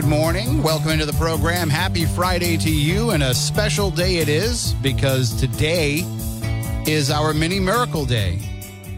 Good 0.00 0.08
morning. 0.08 0.62
Welcome 0.62 0.92
into 0.92 1.04
the 1.04 1.12
program. 1.12 1.68
Happy 1.68 2.06
Friday 2.06 2.56
to 2.56 2.70
you, 2.70 3.10
and 3.10 3.22
a 3.22 3.34
special 3.34 3.90
day 3.90 4.16
it 4.16 4.30
is 4.30 4.72
because 4.82 5.38
today 5.38 6.04
is 6.86 7.10
our 7.10 7.34
mini 7.34 7.60
miracle 7.60 8.06
day. 8.06 8.38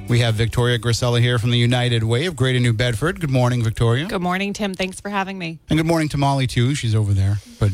We 0.06 0.20
have 0.20 0.36
Victoria 0.36 0.78
Grasela 0.78 1.20
here 1.20 1.40
from 1.40 1.50
the 1.50 1.58
United 1.58 2.04
Way 2.04 2.26
of 2.26 2.36
Greater 2.36 2.60
New 2.60 2.72
Bedford. 2.72 3.18
Good 3.18 3.32
morning, 3.32 3.64
Victoria. 3.64 4.06
Good 4.06 4.22
morning, 4.22 4.52
Tim. 4.52 4.74
Thanks 4.74 5.00
for 5.00 5.08
having 5.08 5.36
me. 5.38 5.58
And 5.68 5.76
good 5.76 5.88
morning 5.88 6.08
to 6.10 6.18
Molly, 6.18 6.46
too. 6.46 6.76
She's 6.76 6.94
over 6.94 7.12
there. 7.12 7.38
But 7.58 7.72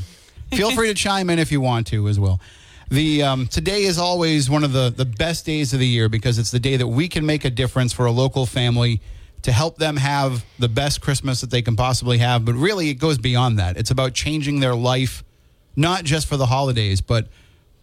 feel 0.51 0.71
free 0.71 0.89
to 0.89 0.95
chime 0.95 1.29
in 1.29 1.39
if 1.39 1.53
you 1.53 1.61
want 1.61 1.87
to 1.89 2.09
as 2.09 2.19
well. 2.19 2.41
The 2.91 3.25
um, 3.25 3.47
today 3.47 3.83
is 3.83 3.99
always 3.99 4.49
one 4.49 4.65
of 4.65 4.73
the, 4.73 4.89
the 4.89 5.05
best 5.05 5.45
days 5.45 5.75
of 5.75 5.81
the 5.81 5.87
year 5.87 6.09
because 6.09 6.39
it's 6.39 6.51
the 6.51 6.61
day 6.61 6.79
that 6.79 6.87
we 6.87 7.09
can 7.09 7.27
make 7.27 7.45
a 7.45 7.51
difference 7.51 7.93
for 7.93 8.07
a 8.07 8.11
local 8.11 8.47
family 8.47 9.03
to 9.49 9.53
help 9.53 9.79
them 9.79 9.97
have 9.97 10.45
the 10.59 10.69
best 10.69 11.01
Christmas 11.01 11.41
that 11.41 11.51
they 11.51 11.63
can 11.63 11.75
possibly 11.75 12.19
have. 12.19 12.45
But 12.45 12.55
really, 12.55 12.91
it 12.91 12.97
goes 12.97 13.17
beyond 13.17 13.59
that. 13.59 13.79
It's 13.79 13.91
about 13.91 14.13
changing 14.13 14.61
their 14.61 14.75
life, 14.75 15.25
not 15.75 16.05
just 16.05 16.27
for 16.27 16.37
the 16.37 16.45
holidays, 16.45 17.01
but 17.01 17.29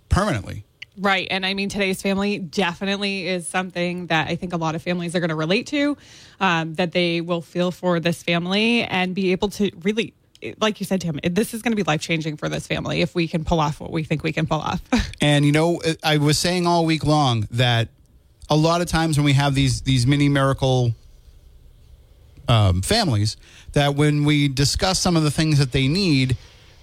permanently. 0.07 0.63
Right. 0.95 1.27
And 1.31 1.43
I 1.43 1.55
mean, 1.55 1.69
today's 1.69 2.03
family 2.03 2.37
definitely 2.37 3.27
is 3.27 3.47
something 3.47 4.05
that 4.07 4.27
I 4.27 4.35
think 4.35 4.53
a 4.53 4.57
lot 4.57 4.75
of 4.75 4.83
families 4.83 5.15
are 5.15 5.19
going 5.19 5.31
to 5.31 5.35
relate 5.35 5.65
to, 5.67 5.97
um, 6.39 6.75
that 6.75 6.91
they 6.91 7.19
will 7.19 7.41
feel 7.41 7.71
for 7.71 7.99
this 7.99 8.21
family 8.21 8.83
and 8.83 9.15
be 9.15 9.31
able 9.31 9.49
to 9.49 9.71
really, 9.81 10.13
like 10.61 10.79
you 10.79 10.85
said, 10.85 11.01
Tim, 11.01 11.19
this 11.23 11.55
is 11.55 11.63
going 11.63 11.71
to 11.71 11.75
be 11.75 11.81
life 11.81 12.01
changing 12.01 12.37
for 12.37 12.47
this 12.47 12.67
family 12.67 13.01
if 13.01 13.15
we 13.15 13.27
can 13.27 13.43
pull 13.43 13.59
off 13.59 13.79
what 13.79 13.91
we 13.91 14.03
think 14.03 14.21
we 14.21 14.33
can 14.33 14.45
pull 14.45 14.61
off. 14.61 14.83
And 15.19 15.43
you 15.43 15.51
know, 15.51 15.81
I 16.03 16.17
was 16.17 16.37
saying 16.37 16.67
all 16.67 16.85
week 16.85 17.03
long 17.03 17.47
that 17.49 17.87
a 18.51 18.55
lot 18.55 18.81
of 18.81 18.87
times 18.87 19.17
when 19.17 19.25
we 19.25 19.33
have 19.33 19.55
these 19.55 19.81
these 19.81 20.05
mini 20.05 20.29
miracle 20.29 20.93
um, 22.47 22.81
families, 22.81 23.37
that 23.73 23.95
when 23.95 24.25
we 24.25 24.47
discuss 24.47 24.99
some 24.99 25.15
of 25.15 25.23
the 25.23 25.31
things 25.31 25.59
that 25.59 25.71
they 25.71 25.87
need, 25.87 26.37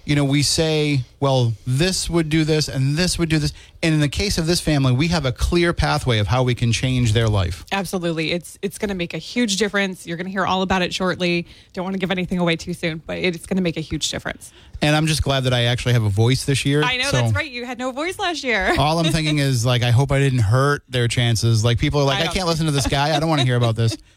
you 0.05 0.17
know, 0.17 0.25
we 0.25 0.43
say, 0.43 1.01
well, 1.21 1.53
this 1.65 2.09
would 2.09 2.27
do 2.27 2.43
this 2.43 2.67
and 2.67 2.97
this 2.97 3.17
would 3.17 3.29
do 3.29 3.39
this. 3.39 3.53
And 3.81 3.95
in 3.95 4.01
the 4.01 4.09
case 4.09 4.37
of 4.37 4.47
this 4.47 4.59
family, 4.59 4.91
we 4.91 5.07
have 5.07 5.25
a 5.25 5.31
clear 5.31 5.71
pathway 5.71 6.17
of 6.17 6.27
how 6.27 6.43
we 6.43 6.55
can 6.55 6.73
change 6.73 7.13
their 7.13 7.29
life. 7.29 7.65
Absolutely. 7.71 8.33
It's 8.33 8.59
it's 8.61 8.77
going 8.77 8.89
to 8.89 8.95
make 8.95 9.13
a 9.13 9.17
huge 9.17 9.55
difference. 9.55 10.05
You're 10.05 10.17
going 10.17 10.25
to 10.25 10.31
hear 10.31 10.45
all 10.45 10.61
about 10.61 10.81
it 10.81 10.93
shortly. 10.93 11.47
Don't 11.71 11.85
want 11.85 11.93
to 11.93 11.99
give 11.99 12.11
anything 12.11 12.37
away 12.37 12.57
too 12.57 12.73
soon, 12.73 13.01
but 13.05 13.17
it's 13.17 13.45
going 13.45 13.55
to 13.55 13.63
make 13.63 13.77
a 13.77 13.81
huge 13.81 14.09
difference. 14.09 14.51
And 14.81 14.93
I'm 14.93 15.07
just 15.07 15.23
glad 15.23 15.45
that 15.45 15.53
I 15.53 15.63
actually 15.65 15.93
have 15.93 16.03
a 16.03 16.09
voice 16.09 16.43
this 16.43 16.65
year. 16.65 16.83
I 16.83 16.97
know 16.97 17.05
So 17.05 17.17
that's 17.17 17.33
right. 17.33 17.49
You 17.49 17.65
had 17.65 17.79
no 17.79 17.91
voice 17.91 18.19
last 18.19 18.43
year. 18.43 18.75
All 18.79 18.99
I'm 18.99 19.11
thinking 19.11 19.37
is 19.37 19.65
like, 19.65 19.83
I 19.83 19.91
hope 19.91 20.11
I 20.11 20.19
didn't 20.19 20.39
hurt 20.39 20.83
their 20.89 21.07
chances. 21.07 21.63
Like 21.63 21.79
people 21.79 22.01
are 22.01 22.05
like, 22.05 22.21
I 22.21 22.25
I, 22.25 22.33
can't 22.33 22.47
listen 22.47 22.65
to 22.65 22.73
this 22.73 22.87
guy. 22.87 23.15
I 23.15 23.19
don't 23.21 23.29
want 23.29 23.39
to 23.39 23.47
hear 23.47 23.55
about 23.55 23.77
this. 23.77 23.95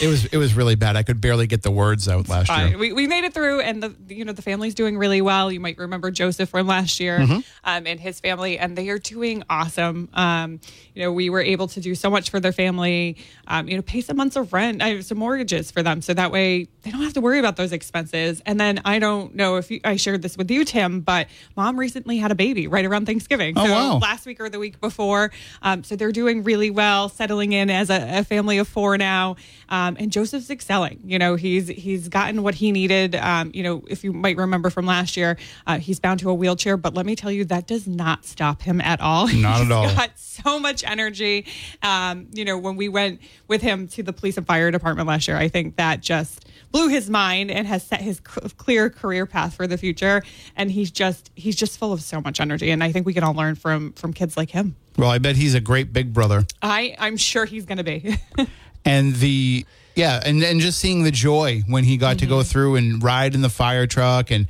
It 0.00 0.06
was 0.08 0.24
it 0.24 0.38
was 0.38 0.54
really 0.54 0.74
bad. 0.74 0.96
I 0.96 1.02
could 1.02 1.20
barely 1.20 1.46
get 1.46 1.62
the 1.62 1.70
words 1.70 2.08
out 2.08 2.26
last 2.28 2.48
year. 2.50 2.78
We, 2.78 2.92
we 2.94 3.06
made 3.06 3.24
it 3.24 3.34
through, 3.34 3.60
and 3.60 3.82
the 3.82 3.94
you 4.08 4.24
know 4.24 4.32
the 4.32 4.40
family's 4.40 4.74
doing 4.74 4.96
really 4.96 5.20
well. 5.20 5.52
You 5.52 5.60
might 5.60 5.76
remember 5.76 6.10
Joseph 6.10 6.48
from 6.48 6.66
last 6.66 6.98
year 6.98 7.18
Mm-hmm. 7.18 7.40
um, 7.64 7.86
and 7.86 8.00
his 8.00 8.18
family, 8.18 8.58
and 8.58 8.76
they 8.76 8.88
are 8.88 8.98
doing 8.98 9.42
awesome. 9.50 10.08
Um, 10.14 10.60
you 10.94 11.02
know, 11.02 11.12
we 11.12 11.28
were 11.28 11.42
able 11.42 11.68
to 11.68 11.80
do 11.80 11.94
so 11.94 12.08
much 12.08 12.30
for 12.30 12.40
their 12.40 12.52
family. 12.52 13.18
Um, 13.46 13.68
you 13.68 13.76
know, 13.76 13.82
pay 13.82 14.00
some 14.00 14.16
months 14.16 14.36
of 14.36 14.52
rent, 14.54 14.80
uh, 14.80 15.02
some 15.02 15.18
mortgages 15.18 15.70
for 15.70 15.82
them, 15.82 16.00
so 16.00 16.14
that 16.14 16.32
way 16.32 16.68
they 16.82 16.90
don't 16.90 17.02
have 17.02 17.12
to 17.12 17.20
worry 17.20 17.38
about 17.38 17.56
those 17.56 17.72
expenses. 17.72 18.40
And 18.46 18.58
then 18.58 18.80
I 18.86 18.98
don't 18.98 19.34
know 19.34 19.56
if 19.56 19.70
you, 19.70 19.80
I 19.84 19.96
shared 19.96 20.22
this 20.22 20.38
with 20.38 20.50
you, 20.50 20.64
Tim, 20.64 21.00
but 21.02 21.26
mom 21.54 21.78
recently 21.78 22.16
had 22.16 22.30
a 22.32 22.34
baby 22.34 22.66
right 22.66 22.84
around 22.84 23.04
Thanksgiving. 23.06 23.54
Oh, 23.58 23.66
so 23.66 23.72
wow. 23.72 23.98
last 23.98 24.24
week 24.24 24.40
or 24.40 24.48
the 24.48 24.58
week 24.58 24.80
before. 24.80 25.30
Um, 25.60 25.84
so 25.84 25.96
they're 25.96 26.12
doing 26.12 26.42
really 26.44 26.70
well, 26.70 27.10
settling 27.10 27.52
in 27.52 27.68
as 27.68 27.90
a, 27.90 28.20
a 28.20 28.24
family 28.24 28.56
of 28.58 28.66
four 28.66 28.96
now. 28.96 29.36
Um, 29.68 29.81
and 29.98 30.10
Joseph's 30.10 30.50
excelling. 30.50 31.00
You 31.04 31.18
know, 31.18 31.36
he's 31.36 31.68
he's 31.68 32.08
gotten 32.08 32.42
what 32.42 32.54
he 32.54 32.72
needed. 32.72 33.14
Um, 33.14 33.50
you 33.54 33.62
know, 33.62 33.82
if 33.88 34.04
you 34.04 34.12
might 34.12 34.36
remember 34.36 34.70
from 34.70 34.86
last 34.86 35.16
year, 35.16 35.36
uh, 35.66 35.78
he's 35.78 36.00
bound 36.00 36.20
to 36.20 36.30
a 36.30 36.34
wheelchair. 36.34 36.76
But 36.76 36.94
let 36.94 37.06
me 37.06 37.16
tell 37.16 37.30
you, 37.30 37.44
that 37.46 37.66
does 37.66 37.86
not 37.86 38.24
stop 38.24 38.62
him 38.62 38.80
at 38.80 39.00
all. 39.00 39.28
Not 39.32 39.62
at 39.62 39.72
all. 39.72 39.94
Got 39.94 40.18
so 40.18 40.58
much 40.58 40.84
energy. 40.84 41.46
Um, 41.82 42.28
you 42.32 42.44
know, 42.44 42.58
when 42.58 42.76
we 42.76 42.88
went 42.88 43.20
with 43.48 43.62
him 43.62 43.88
to 43.88 44.02
the 44.02 44.12
police 44.12 44.36
and 44.36 44.46
fire 44.46 44.70
department 44.70 45.08
last 45.08 45.28
year, 45.28 45.36
I 45.36 45.48
think 45.48 45.76
that 45.76 46.00
just 46.00 46.46
blew 46.70 46.88
his 46.88 47.08
mind 47.10 47.50
and 47.50 47.66
has 47.66 47.82
set 47.84 48.00
his 48.00 48.16
c- 48.16 48.48
clear 48.56 48.90
career 48.90 49.26
path 49.26 49.54
for 49.54 49.66
the 49.66 49.76
future. 49.78 50.22
And 50.56 50.70
he's 50.70 50.90
just 50.90 51.30
he's 51.34 51.56
just 51.56 51.78
full 51.78 51.92
of 51.92 52.02
so 52.02 52.20
much 52.20 52.40
energy. 52.40 52.70
And 52.70 52.82
I 52.82 52.92
think 52.92 53.06
we 53.06 53.14
can 53.14 53.22
all 53.22 53.34
learn 53.34 53.54
from 53.54 53.92
from 53.92 54.12
kids 54.12 54.36
like 54.36 54.50
him. 54.50 54.76
Well, 54.98 55.10
I 55.10 55.18
bet 55.18 55.36
he's 55.36 55.54
a 55.54 55.60
great 55.60 55.92
big 55.92 56.12
brother. 56.12 56.44
I 56.60 56.96
I'm 56.98 57.16
sure 57.16 57.44
he's 57.44 57.64
going 57.64 57.78
to 57.78 57.84
be. 57.84 58.16
and 58.84 59.14
the 59.16 59.64
yeah 59.96 60.20
and 60.24 60.42
and 60.42 60.60
just 60.60 60.78
seeing 60.78 61.02
the 61.02 61.10
joy 61.10 61.62
when 61.66 61.84
he 61.84 61.96
got 61.96 62.18
to 62.18 62.24
Mm-hmm. 62.24 62.34
go 62.34 62.42
through 62.42 62.76
and 62.76 63.02
ride 63.02 63.34
in 63.34 63.42
the 63.42 63.48
fire 63.50 63.86
truck 63.86 64.30
and 64.30 64.46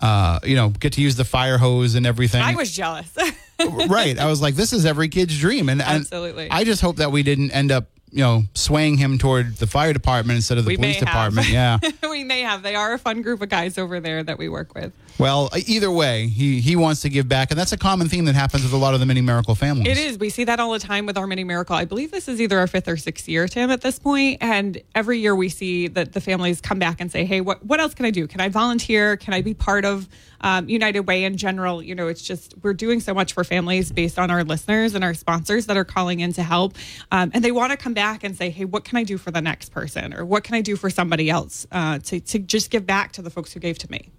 uh 0.00 0.38
you 0.44 0.56
know 0.56 0.70
get 0.70 0.92
to 0.94 1.00
use 1.02 1.16
the 1.16 1.24
fire 1.24 1.58
hose 1.58 1.94
and 1.94 2.06
everything 2.06 2.42
I 2.42 2.54
was 2.54 2.74
jealous. 2.74 3.10
right 3.88 4.18
i 4.18 4.26
was 4.26 4.42
like 4.42 4.54
this 4.54 4.72
is 4.74 4.84
every 4.84 5.08
kid's 5.08 5.38
dream 5.38 5.68
and, 5.70 5.80
and 5.80 6.00
Absolutely. 6.02 6.50
i 6.50 6.62
just 6.64 6.82
hope 6.82 6.96
that 6.96 7.10
we 7.10 7.22
didn't 7.22 7.50
end 7.52 7.72
up 7.72 7.86
you 8.10 8.18
know 8.22 8.42
swaying 8.54 8.98
him 8.98 9.16
toward 9.16 9.56
the 9.56 9.66
fire 9.66 9.92
department 9.94 10.36
instead 10.36 10.58
of 10.58 10.64
the 10.64 10.68
We 10.68 10.76
police 10.76 10.98
department 10.98 11.48
yeah 11.48 11.78
we 12.10 12.22
may 12.24 12.42
have. 12.42 12.62
They 12.62 12.74
are 12.74 12.92
a 12.92 12.98
fun 12.98 13.22
group 13.22 13.40
of 13.42 13.48
guys 13.48 13.78
over 13.78 13.98
there 14.00 14.22
that 14.22 14.38
we 14.38 14.48
work 14.48 14.74
with. 14.74 14.92
Well 15.18 15.50
either 15.66 15.90
way 15.90 16.26
he 16.26 16.60
he 16.60 16.76
wants 16.76 17.00
to 17.02 17.08
give 17.08 17.28
back 17.28 17.50
and 17.50 17.58
that's 17.58 17.72
a 17.72 17.76
common 17.76 18.08
theme 18.08 18.24
that 18.24 18.34
happens 18.34 18.62
with 18.62 18.72
a 18.72 18.76
lot 18.76 18.94
of 18.94 19.00
the 19.00 19.06
mini 19.06 19.20
miracle 19.20 19.54
families 19.54 19.86
It 19.86 19.98
is. 19.98 20.18
We 20.18 20.30
see 20.30 20.44
that 20.44 20.60
all 20.60 20.72
the 20.72 20.78
time 20.78 21.06
with 21.06 21.16
our 21.16 21.26
mini 21.26 21.44
miracle. 21.44 21.76
I 21.76 21.84
believe 21.84 22.10
this 22.10 22.28
is 22.28 22.40
either 22.40 22.58
our 22.58 22.66
fifth 22.66 22.88
or 22.88 22.96
sixth 22.96 23.28
year, 23.28 23.46
Tim, 23.48 23.70
at 23.70 23.80
this 23.80 23.98
point. 23.98 24.38
And 24.40 24.80
every 24.94 25.18
year 25.18 25.34
we 25.34 25.48
see 25.48 25.88
that 25.88 26.12
the 26.12 26.20
families 26.20 26.60
come 26.60 26.78
back 26.78 27.00
and 27.00 27.10
say, 27.10 27.24
"Hey, 27.24 27.40
what 27.40 27.64
what 27.64 27.80
else 27.80 27.94
can 27.94 28.04
I 28.06 28.10
do? 28.10 28.26
Can 28.26 28.40
I 28.40 28.48
volunteer? 28.48 29.16
Can 29.16 29.34
I 29.34 29.42
be 29.42 29.54
part 29.54 29.84
of 29.84 30.08
um, 30.40 30.68
United 30.68 31.00
Way 31.00 31.24
in 31.24 31.36
general?" 31.36 31.82
You 31.82 31.94
know, 31.94 32.08
it's 32.08 32.22
just 32.22 32.54
we're 32.62 32.74
doing 32.74 33.00
so 33.00 33.14
much 33.14 33.32
for 33.32 33.44
families 33.44 33.92
based 33.92 34.18
on 34.18 34.30
our 34.30 34.44
listeners 34.44 34.94
and 34.94 35.04
our 35.04 35.14
sponsors 35.14 35.66
that 35.66 35.76
are 35.76 35.84
calling 35.84 36.20
in 36.20 36.32
to 36.34 36.42
help, 36.42 36.76
um, 37.10 37.30
and 37.34 37.44
they 37.44 37.52
want 37.52 37.70
to 37.72 37.76
come 37.76 37.94
back 37.94 38.24
and 38.24 38.36
say, 38.36 38.50
"Hey, 38.50 38.64
what 38.64 38.84
can 38.84 38.96
I 38.98 39.04
do 39.04 39.18
for 39.18 39.30
the 39.30 39.42
next 39.42 39.70
person, 39.70 40.14
or 40.14 40.24
what 40.24 40.44
can 40.44 40.54
I 40.54 40.60
do 40.60 40.76
for 40.76 40.90
somebody 40.90 41.30
else 41.30 41.66
uh, 41.72 41.98
to 42.00 42.20
to 42.20 42.38
just 42.38 42.70
give 42.70 42.86
back 42.86 43.12
to 43.12 43.22
the 43.22 43.30
folks 43.30 43.52
who 43.52 43.60
gave 43.60 43.78
to 43.78 43.90
me." 43.90 44.10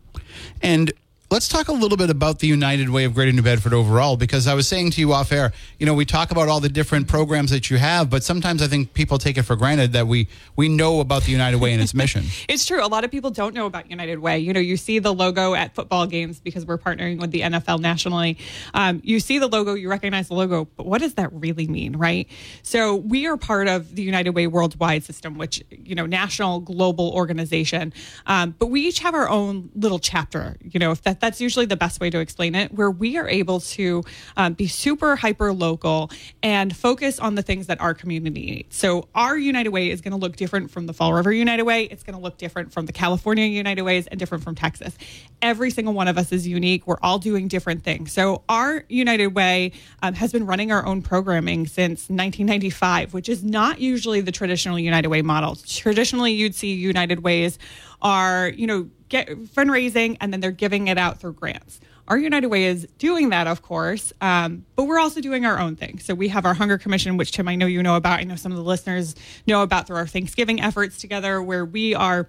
And 0.61 0.91
let's 1.29 1.49
talk 1.49 1.67
a 1.67 1.73
little 1.73 1.97
bit 1.97 2.09
about 2.09 2.39
the 2.39 2.47
United 2.47 2.89
Way 2.89 3.03
of 3.03 3.13
Greater 3.13 3.33
New 3.33 3.41
Bedford 3.41 3.73
overall, 3.73 4.15
because 4.15 4.47
I 4.47 4.53
was 4.53 4.67
saying 4.67 4.91
to 4.91 5.01
you 5.01 5.11
off 5.11 5.31
air, 5.31 5.51
you 5.77 5.85
know, 5.85 5.93
we 5.93 6.05
talk 6.05 6.31
about 6.31 6.47
all 6.47 6.61
the 6.61 6.69
different 6.69 7.07
programs 7.07 7.51
that 7.51 7.69
you 7.69 7.77
have, 7.77 8.09
but 8.09 8.23
sometimes 8.23 8.61
I 8.61 8.67
think 8.67 8.93
people 8.93 9.17
take 9.17 9.37
it 9.37 9.43
for 9.43 9.55
granted 9.55 9.93
that 9.93 10.07
we 10.07 10.27
we 10.55 10.69
know 10.69 11.01
about 11.01 11.23
the 11.23 11.31
United 11.31 11.59
Way 11.59 11.73
and 11.73 11.81
its 11.81 11.93
mission. 11.93 12.25
It's 12.47 12.65
true. 12.65 12.83
A 12.83 12.87
lot 12.87 13.03
of 13.03 13.11
people 13.11 13.29
don't 13.29 13.53
know 13.53 13.65
about 13.65 13.91
United 13.91 14.19
Way. 14.19 14.39
You 14.39 14.53
know, 14.53 14.59
you 14.59 14.77
see 14.77 14.99
the 14.99 15.13
logo 15.13 15.53
at 15.53 15.75
football 15.75 16.07
games 16.07 16.39
because 16.39 16.65
we're 16.65 16.77
partnering 16.77 17.19
with 17.19 17.31
the 17.31 17.41
NFL 17.41 17.79
nationally. 17.79 18.37
Um, 18.73 19.01
you 19.03 19.19
see 19.19 19.37
the 19.37 19.47
logo, 19.47 19.73
you 19.73 19.89
recognize 19.89 20.29
the 20.29 20.33
logo, 20.33 20.65
but 20.77 20.85
what 20.85 21.01
does 21.01 21.15
that 21.15 21.31
really 21.33 21.67
mean, 21.67 21.97
right? 21.97 22.27
So 22.63 22.95
we 22.95 23.27
are 23.27 23.37
part 23.37 23.67
of 23.67 23.95
the 23.95 24.01
United 24.01 24.31
Way 24.31 24.47
worldwide 24.47 25.03
system, 25.03 25.37
which 25.37 25.61
you 25.69 25.93
know, 25.93 26.05
national 26.05 26.61
global 26.61 27.11
organization. 27.11 27.91
Um, 28.25 28.55
but 28.57 28.67
we 28.67 28.81
each 28.81 28.99
have 28.99 29.13
our 29.13 29.27
own 29.27 29.69
little 29.75 29.99
chapter. 29.99 30.55
You 30.61 30.79
know, 30.79 30.91
if 30.91 31.03
that 31.19 31.25
that's 31.25 31.41
usually 31.41 31.65
the 31.65 31.75
best 31.75 31.99
way 31.99 32.09
to 32.09 32.19
explain 32.19 32.53
it, 32.53 32.71
where 32.73 32.91
we 32.91 33.17
are 33.17 33.27
able 33.27 33.59
to 33.59 34.03
um, 34.35 34.53
be 34.53 34.67
super 34.67 35.15
hyper 35.15 35.51
local 35.51 36.11
and 36.43 36.75
focus 36.75 37.19
on 37.19 37.35
the 37.35 37.41
things 37.41 37.67
that 37.67 37.81
our 37.81 37.93
community 37.93 38.45
needs. 38.45 38.75
So 38.75 39.07
our 39.15 39.37
United 39.37 39.69
Way 39.69 39.89
is 39.89 40.01
going 40.01 40.11
to 40.11 40.17
look 40.17 40.35
different 40.35 40.69
from 40.69 40.85
the 40.85 40.93
Fall 40.93 41.13
River 41.13 41.31
United 41.31 41.63
Way. 41.63 41.83
It's 41.85 42.03
going 42.03 42.15
to 42.15 42.21
look 42.21 42.37
different 42.37 42.71
from 42.71 42.85
the 42.85 42.93
California 42.93 43.45
United 43.45 43.81
Ways 43.81 44.05
and 44.07 44.19
different 44.19 44.43
from 44.43 44.55
Texas. 44.55 44.95
Every 45.41 45.71
single 45.71 45.93
one 45.93 46.07
of 46.07 46.17
us 46.17 46.31
is 46.31 46.47
unique. 46.47 46.85
We're 46.85 46.99
all 47.01 47.19
doing 47.19 47.47
different 47.47 47.83
things. 47.83 48.11
So 48.11 48.43
our 48.47 48.83
United 48.89 49.27
Way 49.27 49.71
um, 50.01 50.13
has 50.13 50.31
been 50.31 50.45
running 50.45 50.71
our 50.71 50.85
own 50.85 51.01
programming 51.01 51.65
since 51.65 52.09
1995, 52.09 53.13
which 53.13 53.27
is 53.27 53.43
not 53.43 53.79
usually 53.79 54.21
the 54.21 54.31
traditional 54.31 54.77
United 54.77 55.09
Way 55.09 55.23
model. 55.23 55.55
Traditionally, 55.55 56.33
you'd 56.33 56.53
see 56.53 56.73
United 56.73 57.23
Ways 57.23 57.57
are, 58.01 58.49
you 58.49 58.67
know, 58.67 58.89
get 59.09 59.29
fundraising 59.29 60.17
and 60.21 60.31
then 60.31 60.39
they're 60.39 60.51
giving 60.51 60.87
it 60.87 60.97
out 60.97 61.19
through 61.19 61.33
grants. 61.33 61.79
our 62.07 62.17
United 62.17 62.47
Way 62.47 62.65
is 62.65 62.87
doing 62.97 63.29
that, 63.29 63.47
of 63.47 63.61
course, 63.61 64.13
um, 64.21 64.65
but 64.75 64.85
we're 64.85 64.99
also 64.99 65.19
doing 65.19 65.45
our 65.45 65.59
own 65.59 65.75
thing. 65.75 65.99
So 65.99 66.13
we 66.13 66.29
have 66.29 66.45
our 66.45 66.53
Hunger 66.53 66.77
Commission, 66.77 67.17
which 67.17 67.31
Tim, 67.31 67.47
I 67.47 67.55
know 67.55 67.65
you 67.65 67.83
know 67.83 67.95
about. 67.95 68.19
I 68.19 68.23
know 68.23 68.35
some 68.35 68.51
of 68.51 68.57
the 68.57 68.63
listeners 68.63 69.15
know 69.45 69.61
about 69.61 69.87
through 69.87 69.97
our 69.97 70.07
Thanksgiving 70.07 70.61
efforts 70.61 70.97
together, 70.97 71.41
where 71.41 71.65
we 71.65 71.93
are 71.95 72.27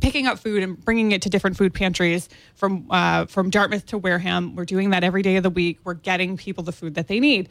picking 0.00 0.28
up 0.28 0.38
food 0.38 0.62
and 0.62 0.82
bringing 0.84 1.10
it 1.10 1.22
to 1.22 1.28
different 1.28 1.56
food 1.56 1.74
pantries 1.74 2.28
from 2.54 2.86
uh, 2.90 3.26
from 3.26 3.50
Dartmouth 3.50 3.86
to 3.86 3.98
Wareham. 3.98 4.54
We're 4.54 4.64
doing 4.64 4.90
that 4.90 5.02
every 5.02 5.22
day 5.22 5.36
of 5.36 5.42
the 5.42 5.50
week. 5.50 5.80
We're 5.82 5.94
getting 5.94 6.36
people 6.36 6.62
the 6.62 6.72
food 6.72 6.94
that 6.94 7.08
they 7.08 7.18
need. 7.18 7.48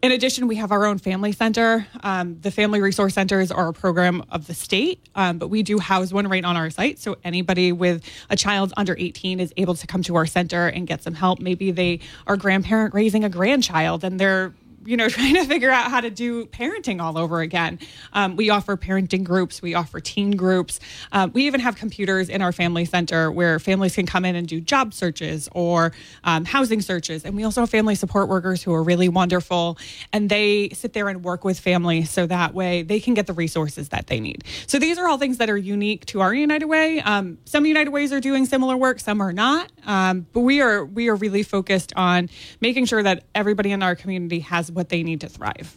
In 0.00 0.12
addition, 0.12 0.46
we 0.46 0.54
have 0.56 0.70
our 0.70 0.86
own 0.86 0.98
family 0.98 1.32
center. 1.32 1.84
Um, 2.04 2.38
the 2.40 2.52
Family 2.52 2.80
Resource 2.80 3.14
Centers 3.14 3.50
are 3.50 3.68
a 3.68 3.72
program 3.72 4.22
of 4.30 4.46
the 4.46 4.54
state, 4.54 5.04
um, 5.16 5.38
but 5.38 5.48
we 5.48 5.64
do 5.64 5.80
house 5.80 6.12
one 6.12 6.28
right 6.28 6.44
on 6.44 6.56
our 6.56 6.70
site. 6.70 7.00
So 7.00 7.16
anybody 7.24 7.72
with 7.72 8.04
a 8.30 8.36
child 8.36 8.72
under 8.76 8.94
18 8.96 9.40
is 9.40 9.52
able 9.56 9.74
to 9.74 9.88
come 9.88 10.04
to 10.04 10.14
our 10.14 10.24
center 10.24 10.68
and 10.68 10.86
get 10.86 11.02
some 11.02 11.14
help. 11.14 11.40
Maybe 11.40 11.72
they 11.72 11.98
are 12.28 12.36
grandparent 12.36 12.94
raising 12.94 13.24
a 13.24 13.28
grandchild 13.28 14.04
and 14.04 14.20
they're 14.20 14.54
you 14.84 14.96
know, 14.96 15.08
trying 15.18 15.34
to 15.34 15.44
figure 15.44 15.70
out 15.70 15.90
how 15.90 16.00
to 16.00 16.10
do 16.10 16.46
parenting 16.46 17.00
all 17.00 17.18
over 17.18 17.40
again. 17.40 17.78
Um, 18.12 18.36
we 18.36 18.50
offer 18.50 18.76
parenting 18.76 19.24
groups, 19.24 19.62
we 19.62 19.74
offer 19.74 20.00
teen 20.00 20.32
groups. 20.32 20.80
Um, 21.12 21.32
we 21.32 21.46
even 21.46 21.60
have 21.60 21.76
computers 21.76 22.28
in 22.28 22.42
our 22.42 22.52
family 22.52 22.84
center 22.84 23.30
where 23.30 23.58
families 23.58 23.94
can 23.94 24.06
come 24.06 24.24
in 24.24 24.36
and 24.36 24.46
do 24.46 24.60
job 24.60 24.94
searches 24.94 25.48
or 25.52 25.92
um, 26.24 26.44
housing 26.44 26.80
searches. 26.80 27.24
And 27.24 27.36
we 27.36 27.44
also 27.44 27.62
have 27.62 27.70
family 27.70 27.94
support 27.94 28.28
workers 28.28 28.62
who 28.62 28.74
are 28.74 28.82
really 28.82 29.08
wonderful 29.08 29.78
and 30.12 30.30
they 30.30 30.70
sit 30.70 30.92
there 30.92 31.08
and 31.08 31.24
work 31.24 31.44
with 31.44 31.58
families 31.58 32.10
so 32.10 32.26
that 32.26 32.54
way 32.54 32.82
they 32.82 33.00
can 33.00 33.14
get 33.14 33.26
the 33.26 33.32
resources 33.32 33.90
that 33.90 34.06
they 34.06 34.20
need. 34.20 34.44
So 34.66 34.78
these 34.78 34.98
are 34.98 35.08
all 35.08 35.18
things 35.18 35.38
that 35.38 35.50
are 35.50 35.56
unique 35.56 36.06
to 36.06 36.20
our 36.20 36.34
United 36.34 36.66
Way. 36.66 37.00
Um, 37.00 37.38
some 37.44 37.66
United 37.66 37.90
Ways 37.90 38.12
are 38.12 38.20
doing 38.20 38.46
similar 38.46 38.76
work, 38.76 39.00
some 39.00 39.20
are 39.20 39.32
not. 39.32 39.70
Um, 39.86 40.26
but 40.32 40.40
we 40.40 40.60
are 40.60 40.84
we 40.84 41.08
are 41.08 41.16
really 41.16 41.42
focused 41.42 41.92
on 41.96 42.28
making 42.60 42.86
sure 42.86 43.02
that 43.02 43.24
everybody 43.34 43.72
in 43.72 43.82
our 43.82 43.94
community 43.94 44.40
has 44.40 44.67
what 44.70 44.88
they 44.88 45.02
need 45.02 45.20
to 45.22 45.28
thrive. 45.28 45.76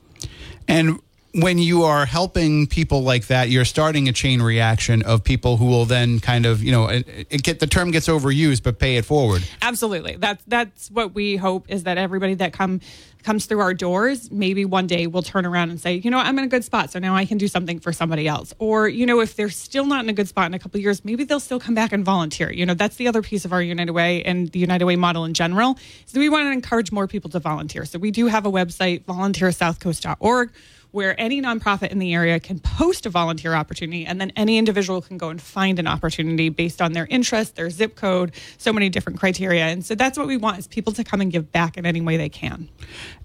And 0.67 0.99
when 1.33 1.57
you 1.57 1.83
are 1.83 2.05
helping 2.05 2.67
people 2.67 3.03
like 3.03 3.27
that, 3.27 3.49
you're 3.49 3.65
starting 3.65 4.09
a 4.09 4.11
chain 4.11 4.41
reaction 4.41 5.01
of 5.03 5.23
people 5.23 5.57
who 5.57 5.65
will 5.65 5.85
then 5.85 6.19
kind 6.19 6.45
of, 6.45 6.63
you 6.63 6.71
know, 6.71 6.87
it, 6.87 7.07
it 7.29 7.43
get 7.43 7.59
the 7.59 7.67
term 7.67 7.91
gets 7.91 8.07
overused, 8.07 8.63
but 8.63 8.79
pay 8.79 8.97
it 8.97 9.05
forward. 9.05 9.43
Absolutely. 9.61 10.17
That's 10.17 10.43
that's 10.45 10.91
what 10.91 11.13
we 11.13 11.37
hope 11.37 11.69
is 11.69 11.83
that 11.83 11.97
everybody 11.97 12.33
that 12.35 12.53
come 12.53 12.81
comes 13.23 13.45
through 13.45 13.59
our 13.59 13.73
doors, 13.73 14.31
maybe 14.31 14.65
one 14.65 14.87
day 14.87 15.07
we'll 15.07 15.21
turn 15.21 15.45
around 15.45 15.69
and 15.69 15.79
say, 15.79 15.95
you 15.95 16.09
know, 16.09 16.17
I'm 16.17 16.37
in 16.39 16.45
a 16.45 16.47
good 16.47 16.63
spot, 16.63 16.91
so 16.91 16.99
now 16.99 17.15
I 17.15 17.25
can 17.25 17.37
do 17.37 17.47
something 17.47 17.79
for 17.79 17.93
somebody 17.93 18.27
else. 18.27 18.53
Or, 18.57 18.87
you 18.87 19.05
know, 19.05 19.19
if 19.19 19.35
they're 19.35 19.49
still 19.49 19.85
not 19.85 20.03
in 20.03 20.09
a 20.09 20.13
good 20.13 20.27
spot 20.27 20.47
in 20.47 20.53
a 20.53 20.59
couple 20.59 20.79
years, 20.79 21.05
maybe 21.05 21.23
they'll 21.23 21.39
still 21.39 21.59
come 21.59 21.75
back 21.75 21.91
and 21.91 22.03
volunteer. 22.03 22.51
You 22.51 22.65
know, 22.65 22.73
that's 22.73 22.95
the 22.95 23.07
other 23.07 23.21
piece 23.21 23.45
of 23.45 23.53
our 23.53 23.61
United 23.61 23.91
Way 23.91 24.23
and 24.23 24.49
the 24.51 24.59
United 24.59 24.85
Way 24.85 24.95
model 24.95 25.25
in 25.25 25.33
general. 25.33 25.77
So 26.05 26.19
we 26.19 26.29
want 26.29 26.47
to 26.47 26.51
encourage 26.51 26.91
more 26.91 27.07
people 27.07 27.29
to 27.31 27.39
volunteer. 27.39 27.85
So 27.85 27.99
we 27.99 28.11
do 28.11 28.27
have 28.27 28.45
a 28.45 28.51
website, 28.51 29.03
volunteersouthcoast.org 29.05 30.51
where 30.91 31.19
any 31.19 31.41
nonprofit 31.41 31.89
in 31.89 31.99
the 31.99 32.13
area 32.13 32.39
can 32.39 32.59
post 32.59 33.05
a 33.05 33.09
volunteer 33.09 33.53
opportunity 33.53 34.05
and 34.05 34.19
then 34.19 34.31
any 34.35 34.57
individual 34.57 35.01
can 35.01 35.17
go 35.17 35.29
and 35.29 35.41
find 35.41 35.79
an 35.79 35.87
opportunity 35.87 36.49
based 36.49 36.81
on 36.81 36.91
their 36.93 37.07
interest, 37.09 37.55
their 37.55 37.69
zip 37.69 37.95
code, 37.95 38.33
so 38.57 38.73
many 38.73 38.89
different 38.89 39.19
criteria. 39.19 39.65
And 39.65 39.85
so 39.85 39.95
that's 39.95 40.17
what 40.17 40.27
we 40.27 40.37
want 40.37 40.59
is 40.59 40.67
people 40.67 40.93
to 40.93 41.03
come 41.03 41.21
and 41.21 41.31
give 41.31 41.51
back 41.51 41.77
in 41.77 41.85
any 41.85 42.01
way 42.01 42.17
they 42.17 42.29
can. 42.29 42.69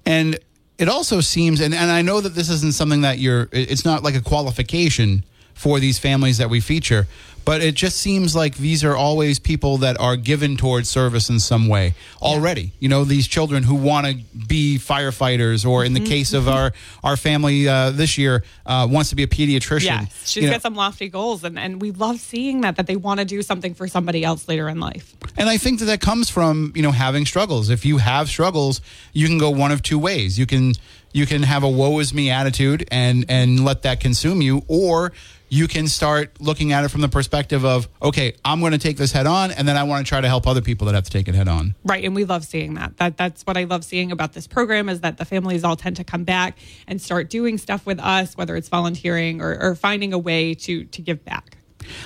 And 0.04 0.38
it 0.78 0.88
also 0.88 1.20
seems 1.20 1.60
and, 1.60 1.74
and 1.74 1.90
I 1.90 2.02
know 2.02 2.20
that 2.20 2.34
this 2.34 2.48
isn't 2.48 2.74
something 2.74 3.00
that 3.00 3.18
you're 3.18 3.48
it's 3.52 3.84
not 3.84 4.02
like 4.02 4.14
a 4.14 4.20
qualification 4.20 5.24
for 5.54 5.80
these 5.80 5.98
families 5.98 6.38
that 6.38 6.50
we 6.50 6.60
feature. 6.60 7.06
But 7.46 7.62
it 7.62 7.76
just 7.76 7.98
seems 7.98 8.34
like 8.34 8.56
these 8.56 8.82
are 8.82 8.96
always 8.96 9.38
people 9.38 9.78
that 9.78 10.00
are 10.00 10.16
given 10.16 10.56
towards 10.56 10.88
service 10.88 11.31
in 11.31 11.38
some 11.38 11.69
way 11.69 11.94
already. 12.20 12.62
Yeah. 12.62 12.70
You 12.81 12.88
know, 12.88 13.04
these 13.04 13.28
children 13.28 13.62
who 13.62 13.76
want 13.76 14.08
to 14.08 14.14
be 14.48 14.78
firefighters, 14.78 15.64
or 15.64 15.84
in 15.84 15.93
the 15.93 16.00
mm-hmm. 16.00 16.08
case 16.08 16.32
of 16.32 16.48
our 16.48 16.72
our 17.04 17.16
family 17.16 17.69
uh, 17.69 17.93
this 17.93 18.19
year, 18.19 18.43
uh, 18.66 18.88
wants 18.90 19.10
to 19.10 19.16
be 19.16 19.22
a 19.22 19.28
pediatrician. 19.28 19.84
Yeah, 19.84 20.06
she's 20.25 20.43
you 20.43 20.48
got 20.48 20.54
know. 20.54 20.58
some 20.58 20.75
lofty 20.75 21.08
goals, 21.08 21.44
and, 21.44 21.56
and 21.56 21.81
we 21.81 21.93
love 21.93 22.19
seeing 22.19 22.62
that 22.62 22.75
that 22.76 22.88
they 22.88 22.96
want 22.96 23.20
to 23.20 23.25
do 23.25 23.40
something 23.43 23.75
for 23.75 23.87
somebody 23.87 24.25
else 24.25 24.49
later 24.49 24.69
in 24.69 24.81
life. 24.81 25.14
And 25.37 25.49
I 25.49 25.56
think 25.56 25.78
that 25.78 25.84
that 25.84 26.00
comes 26.00 26.28
from 26.28 26.72
you 26.75 26.82
know 26.82 26.90
having 26.90 27.26
struggles. 27.26 27.70
If 27.70 27.84
you 27.84 27.99
have 27.99 28.28
struggles, 28.28 28.81
you 29.12 29.28
can 29.28 29.38
go 29.38 29.50
one 29.50 29.70
of 29.70 29.82
two 29.82 30.00
ways. 30.00 30.37
You 30.37 30.46
can 30.46 30.72
you 31.12 31.26
can 31.26 31.44
have 31.44 31.62
a 31.62 31.69
woe 31.69 32.00
is 32.00 32.12
me 32.12 32.28
attitude 32.28 32.88
and 32.90 33.25
and 33.28 33.64
let 33.64 33.82
that 33.82 34.00
consume 34.00 34.42
you, 34.42 34.64
or 34.66 35.12
you 35.48 35.69
can 35.69 35.87
start 35.87 36.40
looking 36.40 36.72
at 36.72 36.84
it 36.84 36.88
from 36.88 37.00
the 37.00 37.08
perspective 37.08 37.64
of, 37.64 37.88
okay, 38.02 38.34
I'm 38.44 38.60
going 38.60 38.72
to 38.72 38.78
take 38.78 38.96
this 38.96 39.12
head 39.12 39.26
on, 39.26 39.50
and 39.50 39.66
then 39.66 39.76
I 39.76 39.84
want 39.84 40.04
to 40.04 40.08
try 40.08 40.20
to 40.20 40.28
help 40.28 40.46
other 40.46 40.60
people 40.60 40.87
that 40.87 40.94
have 40.94 41.04
to 41.04 41.10
take 41.10 41.28
it 41.28 41.34
head 41.34 41.48
on. 41.48 41.75
Right, 41.84 42.04
and 42.04 42.14
we 42.14 42.25
love 42.25 42.44
seeing 42.44 42.75
that. 42.75 42.96
That 42.96 43.16
that's 43.16 43.43
what 43.43 43.56
I 43.56 43.64
love 43.64 43.84
seeing 43.84 44.12
about 44.12 44.32
this 44.32 44.46
program 44.46 44.88
is 44.88 45.00
that 45.00 45.19
the 45.19 45.25
families 45.25 45.64
all 45.64 45.76
tend 45.76 45.96
to 45.96 46.04
come 46.04 46.25
back 46.25 46.58
and 46.87 47.00
start 47.00 47.31
doing 47.31 47.58
stuff 47.58 47.87
with 47.87 48.00
us, 48.00 48.37
whether 48.37 48.56
it's 48.56 48.69
volunteering 48.69 49.40
or, 49.40 49.56
or 49.60 49.75
finding 49.75 50.12
a 50.12 50.19
way 50.19 50.54
to 50.54 50.84
to 50.84 51.02
give 51.02 51.25
back. 51.25 51.56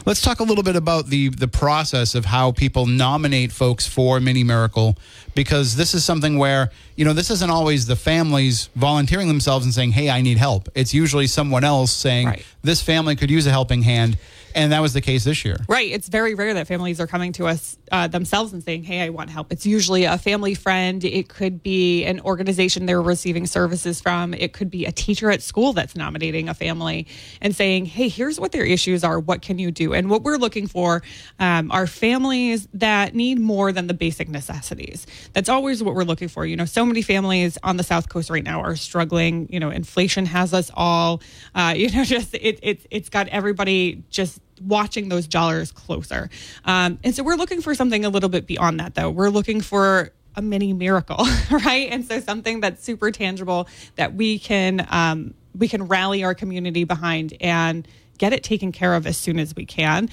Let's 0.07 0.21
talk 0.21 0.41
a 0.41 0.43
little 0.43 0.65
bit 0.65 0.77
about 0.77 1.07
the 1.07 1.29
the 1.29 1.49
process 1.49 2.15
of 2.15 2.25
how 2.25 2.53
people 2.53 2.87
nominate 2.87 3.53
folks 3.53 3.87
for 3.87 4.21
Mini 4.21 4.45
Miracle, 4.45 4.97
because 5.35 5.77
this 5.77 5.95
is 5.95 6.05
something 6.05 6.39
where 6.39 6.71
you 6.97 7.05
know 7.05 7.13
this 7.13 7.31
isn't 7.31 7.51
always 7.51 7.87
the 7.87 7.97
families 7.97 8.69
volunteering 8.77 9.29
themselves 9.29 9.65
and 9.65 9.75
saying, 9.75 9.93
"Hey, 9.93 10.11
I 10.11 10.21
need 10.21 10.39
help." 10.39 10.69
It's 10.75 10.95
usually 10.95 11.27
someone 11.27 11.65
else 11.65 11.93
saying, 11.93 12.27
right. 12.27 12.45
"This 12.63 12.81
family 12.81 13.17
could 13.17 13.31
use 13.31 13.47
a 13.47 13.51
helping 13.51 13.83
hand." 13.83 14.19
And 14.55 14.73
that 14.73 14.81
was 14.81 14.93
the 14.93 15.01
case 15.01 15.25
this 15.25 15.45
year. 15.45 15.57
Right. 15.69 15.91
It's 15.91 16.09
very 16.09 16.35
rare 16.35 16.55
that 16.55 16.67
families 16.67 17.01
are 17.01 17.07
coming 17.07 17.33
to 17.35 17.47
us 17.47 17.79
uh, 17.93 18.09
themselves 18.09 18.53
and 18.53 18.63
saying, 18.63 18.85
Hey, 18.85 19.01
I 19.01 19.09
want 19.11 19.31
help. 19.31 19.53
It's 19.53 19.67
usually 19.67 20.05
a 20.05 20.19
family 20.19 20.55
friend. 20.55 21.05
It 21.05 21.29
could 21.29 21.63
be 21.63 22.05
an 22.05 22.21
organization 22.21 22.87
they're 22.87 23.03
receiving 23.03 23.47
services 23.47 24.01
from. 24.01 24.35
It 24.35 24.53
could 24.53 24.71
be 24.71 24.87
a 24.87 24.93
teacher 24.93 25.31
at 25.31 25.43
school 25.43 25.73
that's 25.73 25.97
nominating 25.97 26.49
a 26.49 26.55
family 26.55 27.07
and 27.41 27.55
saying, 27.55 27.87
Hey, 27.87 28.09
here's 28.09 28.41
what 28.41 28.53
their 28.53 28.65
issues 28.65 29.05
are. 29.05 29.19
What 29.19 29.43
can 29.43 29.59
you 29.59 29.71
do? 29.71 29.95
And 29.95 30.11
what 30.11 30.23
we're 30.23 30.37
looking 30.37 30.67
for 30.67 31.03
um, 31.39 31.71
are 31.71 31.87
families 31.87 32.69
that 32.75 33.15
need 33.15 33.39
more 33.39 33.73
than 33.73 33.87
the 33.87 33.95
basic 33.95 34.29
necessities. 34.29 35.07
That's 35.33 35.49
always 35.49 35.83
what 35.83 35.95
we're 35.95 36.05
looking 36.05 36.29
for. 36.29 36.47
You 36.47 36.57
know, 36.57 36.65
so 36.65 36.85
many 36.85 37.03
families 37.03 37.59
on 37.63 37.77
the 37.77 37.85
South 37.85 38.09
Coast 38.09 38.31
right 38.31 38.45
now 38.45 38.61
are 38.61 38.77
struggling. 38.77 39.49
You 39.51 39.61
know, 39.61 39.71
inflation 39.71 40.27
has 40.27 40.53
us 40.55 40.71
all, 40.75 41.23
uh, 41.55 41.75
you 41.77 41.91
know, 41.91 42.05
just 42.05 42.35
it, 42.35 42.59
it, 42.63 42.87
it's 42.91 43.09
got 43.09 43.29
everybody 43.29 44.03
just 44.11 44.41
watching 44.61 45.09
those 45.09 45.27
dollars 45.27 45.73
closer. 45.73 46.31
Um, 46.65 46.99
and 47.03 47.15
so 47.15 47.23
we're 47.23 47.37
looking 47.37 47.61
for 47.61 47.75
something 47.75 48.05
a 48.05 48.09
little 48.11 48.29
bit 48.29 48.47
beyond 48.47 48.81
that, 48.81 48.95
though. 48.95 49.11
We're 49.11 49.31
looking 49.31 49.61
for 49.61 50.13
a 50.37 50.43
mini 50.43 50.73
miracle, 50.73 51.27
right? 51.51 51.89
And 51.91 52.05
so 52.07 52.21
something 52.21 52.61
that's 52.61 52.83
super 52.83 53.11
tangible 53.11 53.69
that 53.97 54.15
we 54.15 54.39
can 54.39 54.87
um, 54.91 55.35
we 55.57 55.69
can 55.69 55.89
rally 55.89 56.23
our 56.23 56.35
community 56.35 56.85
behind 56.85 57.35
and 57.41 57.87
get 58.19 58.33
it 58.33 58.43
taken 58.43 58.71
care 58.71 58.95
of 58.95 59.07
as 59.07 59.17
soon 59.17 59.39
as 59.39 59.57
we 59.57 59.65
can. 59.65 60.09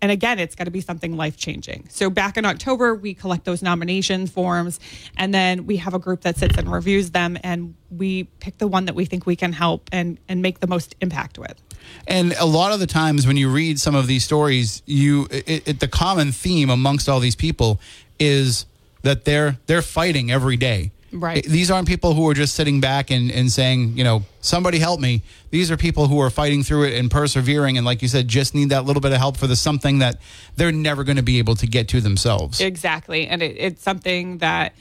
And 0.00 0.12
again, 0.12 0.38
it's 0.38 0.54
got 0.54 0.64
to 0.64 0.70
be 0.70 0.80
something 0.80 1.16
life 1.16 1.36
changing. 1.36 1.88
So 1.90 2.08
back 2.08 2.36
in 2.36 2.44
October, 2.44 2.94
we 2.94 3.14
collect 3.14 3.44
those 3.44 3.62
nomination 3.62 4.26
forms, 4.26 4.78
and 5.16 5.34
then 5.34 5.66
we 5.66 5.78
have 5.78 5.94
a 5.94 5.98
group 5.98 6.22
that 6.22 6.36
sits 6.36 6.56
and 6.56 6.70
reviews 6.70 7.10
them, 7.10 7.36
and 7.42 7.74
we 7.90 8.24
pick 8.40 8.58
the 8.58 8.68
one 8.68 8.84
that 8.84 8.94
we 8.94 9.04
think 9.04 9.26
we 9.26 9.36
can 9.36 9.52
help 9.52 9.88
and 9.92 10.18
and 10.28 10.42
make 10.42 10.60
the 10.60 10.66
most 10.66 10.94
impact 11.00 11.38
with. 11.38 11.60
And 12.06 12.32
a 12.34 12.46
lot 12.46 12.72
of 12.72 12.80
the 12.80 12.86
times 12.86 13.26
when 13.26 13.36
you 13.36 13.50
read 13.50 13.80
some 13.80 13.94
of 13.94 14.06
these 14.06 14.24
stories, 14.24 14.82
you 14.86 15.26
it, 15.30 15.68
it, 15.68 15.80
the 15.80 15.88
common 15.88 16.32
theme 16.32 16.70
amongst 16.70 17.08
all 17.08 17.20
these 17.20 17.36
people 17.36 17.80
is 18.18 18.66
that 19.02 19.24
they're 19.24 19.58
they're 19.66 19.82
fighting 19.82 20.30
every 20.30 20.56
day. 20.56 20.92
Right. 21.12 21.42
These 21.44 21.70
aren't 21.70 21.88
people 21.88 22.14
who 22.14 22.28
are 22.28 22.34
just 22.34 22.54
sitting 22.54 22.80
back 22.80 23.10
and, 23.10 23.30
and 23.30 23.50
saying, 23.50 23.96
you 23.96 24.04
know, 24.04 24.24
somebody 24.40 24.78
help 24.78 25.00
me. 25.00 25.22
These 25.50 25.70
are 25.70 25.76
people 25.76 26.06
who 26.06 26.20
are 26.20 26.30
fighting 26.30 26.62
through 26.62 26.84
it 26.84 26.94
and 26.98 27.10
persevering. 27.10 27.78
And 27.78 27.86
like 27.86 28.02
you 28.02 28.08
said, 28.08 28.28
just 28.28 28.54
need 28.54 28.70
that 28.70 28.84
little 28.84 29.00
bit 29.00 29.12
of 29.12 29.18
help 29.18 29.36
for 29.36 29.46
the 29.46 29.56
something 29.56 30.00
that 30.00 30.20
they're 30.56 30.72
never 30.72 31.04
going 31.04 31.16
to 31.16 31.22
be 31.22 31.38
able 31.38 31.54
to 31.56 31.66
get 31.66 31.88
to 31.88 32.00
themselves. 32.00 32.60
Exactly. 32.60 33.26
And 33.26 33.42
it, 33.42 33.56
it's 33.58 33.82
something 33.82 34.38
that 34.38 34.74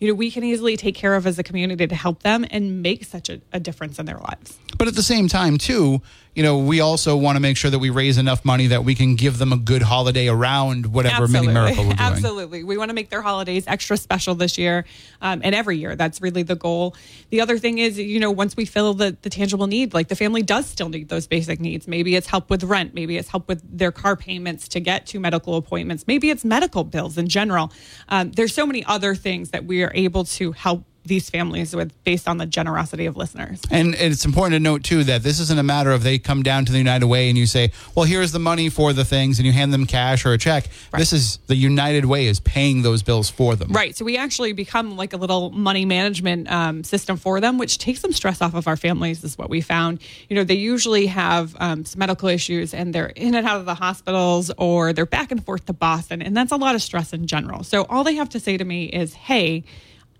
you 0.00 0.08
know, 0.08 0.14
we 0.14 0.30
can 0.30 0.42
easily 0.42 0.76
take 0.76 0.94
care 0.94 1.14
of 1.14 1.26
as 1.26 1.38
a 1.38 1.42
community 1.42 1.86
to 1.86 1.94
help 1.94 2.22
them 2.22 2.46
and 2.50 2.82
make 2.82 3.04
such 3.04 3.28
a, 3.28 3.40
a 3.52 3.60
difference 3.60 3.98
in 3.98 4.06
their 4.06 4.16
lives. 4.16 4.58
But 4.78 4.88
at 4.88 4.94
the 4.94 5.02
same 5.02 5.28
time, 5.28 5.58
too, 5.58 6.00
you 6.34 6.44
know, 6.44 6.58
we 6.58 6.80
also 6.80 7.16
want 7.16 7.36
to 7.36 7.40
make 7.40 7.56
sure 7.56 7.70
that 7.70 7.80
we 7.80 7.90
raise 7.90 8.16
enough 8.16 8.44
money 8.44 8.68
that 8.68 8.84
we 8.84 8.94
can 8.94 9.16
give 9.16 9.38
them 9.38 9.52
a 9.52 9.56
good 9.56 9.82
holiday 9.82 10.28
around 10.28 10.86
whatever 10.86 11.24
Absolutely. 11.24 11.48
mini 11.48 11.52
miracle 11.52 11.84
we're 11.84 11.90
doing. 11.96 12.12
Absolutely. 12.12 12.64
We 12.64 12.78
want 12.78 12.90
to 12.90 12.94
make 12.94 13.10
their 13.10 13.22
holidays 13.22 13.64
extra 13.66 13.96
special 13.96 14.36
this 14.36 14.56
year 14.56 14.84
um, 15.20 15.40
and 15.42 15.54
every 15.54 15.78
year. 15.78 15.96
That's 15.96 16.20
really 16.20 16.44
the 16.44 16.54
goal. 16.54 16.94
The 17.30 17.40
other 17.40 17.58
thing 17.58 17.78
is, 17.78 17.98
you 17.98 18.20
know, 18.20 18.30
once 18.30 18.56
we 18.56 18.64
fill 18.64 18.94
the, 18.94 19.16
the 19.22 19.30
tangible 19.30 19.66
need, 19.66 19.92
like 19.92 20.06
the 20.06 20.16
family 20.16 20.42
does 20.42 20.66
still 20.66 20.88
need 20.88 21.08
those 21.08 21.26
basic 21.26 21.58
needs. 21.58 21.88
Maybe 21.88 22.14
it's 22.14 22.28
help 22.28 22.48
with 22.48 22.62
rent. 22.62 22.94
Maybe 22.94 23.16
it's 23.16 23.28
help 23.28 23.48
with 23.48 23.62
their 23.64 23.90
car 23.90 24.14
payments 24.14 24.68
to 24.68 24.80
get 24.80 25.06
to 25.06 25.18
medical 25.18 25.56
appointments. 25.56 26.06
Maybe 26.06 26.30
it's 26.30 26.44
medical 26.44 26.84
bills 26.84 27.18
in 27.18 27.26
general. 27.26 27.72
Um, 28.08 28.30
there's 28.32 28.54
so 28.54 28.66
many 28.66 28.84
other 28.84 29.16
things 29.16 29.50
that 29.50 29.64
we 29.64 29.82
are 29.82 29.90
able 29.94 30.24
to 30.24 30.52
help 30.52 30.84
these 31.04 31.30
families 31.30 31.74
with 31.74 31.92
based 32.04 32.28
on 32.28 32.38
the 32.38 32.46
generosity 32.46 33.06
of 33.06 33.16
listeners. 33.16 33.60
And 33.70 33.94
it's 33.94 34.24
important 34.24 34.54
to 34.54 34.60
note 34.60 34.84
too 34.84 35.04
that 35.04 35.22
this 35.22 35.40
isn't 35.40 35.58
a 35.58 35.62
matter 35.62 35.90
of 35.90 36.02
they 36.02 36.18
come 36.18 36.42
down 36.42 36.64
to 36.66 36.72
the 36.72 36.78
United 36.78 37.06
Way 37.06 37.28
and 37.28 37.38
you 37.38 37.46
say, 37.46 37.72
"Well, 37.94 38.04
here's 38.04 38.32
the 38.32 38.38
money 38.38 38.68
for 38.68 38.92
the 38.92 39.04
things," 39.04 39.38
and 39.38 39.46
you 39.46 39.52
hand 39.52 39.72
them 39.72 39.86
cash 39.86 40.26
or 40.26 40.32
a 40.32 40.38
check. 40.38 40.68
This 40.96 41.12
is 41.12 41.38
the 41.46 41.56
United 41.56 42.04
Way 42.04 42.26
is 42.26 42.40
paying 42.40 42.82
those 42.82 43.02
bills 43.02 43.30
for 43.30 43.56
them. 43.56 43.72
Right. 43.72 43.96
So 43.96 44.04
we 44.04 44.16
actually 44.16 44.52
become 44.52 44.96
like 44.96 45.12
a 45.12 45.16
little 45.16 45.50
money 45.50 45.84
management 45.84 46.50
um, 46.50 46.84
system 46.84 47.16
for 47.16 47.40
them, 47.40 47.58
which 47.58 47.78
takes 47.78 48.00
some 48.00 48.12
stress 48.12 48.42
off 48.42 48.54
of 48.54 48.68
our 48.68 48.76
families, 48.76 49.24
is 49.24 49.38
what 49.38 49.50
we 49.50 49.60
found. 49.60 50.00
You 50.28 50.36
know, 50.36 50.44
they 50.44 50.54
usually 50.54 51.06
have 51.06 51.56
um, 51.58 51.84
some 51.84 51.98
medical 51.98 52.28
issues 52.28 52.74
and 52.74 52.94
they're 52.94 53.06
in 53.06 53.34
and 53.34 53.46
out 53.46 53.58
of 53.58 53.66
the 53.66 53.74
hospitals 53.74 54.50
or 54.58 54.92
they're 54.92 55.06
back 55.06 55.30
and 55.30 55.44
forth 55.44 55.66
to 55.66 55.72
Boston. 55.72 56.22
And 56.22 56.36
that's 56.36 56.52
a 56.52 56.56
lot 56.56 56.74
of 56.74 56.82
stress 56.82 57.12
in 57.12 57.26
general. 57.26 57.64
So 57.64 57.84
all 57.84 58.04
they 58.04 58.14
have 58.16 58.28
to 58.30 58.40
say 58.40 58.56
to 58.56 58.64
me 58.64 58.84
is, 58.86 59.14
hey, 59.14 59.64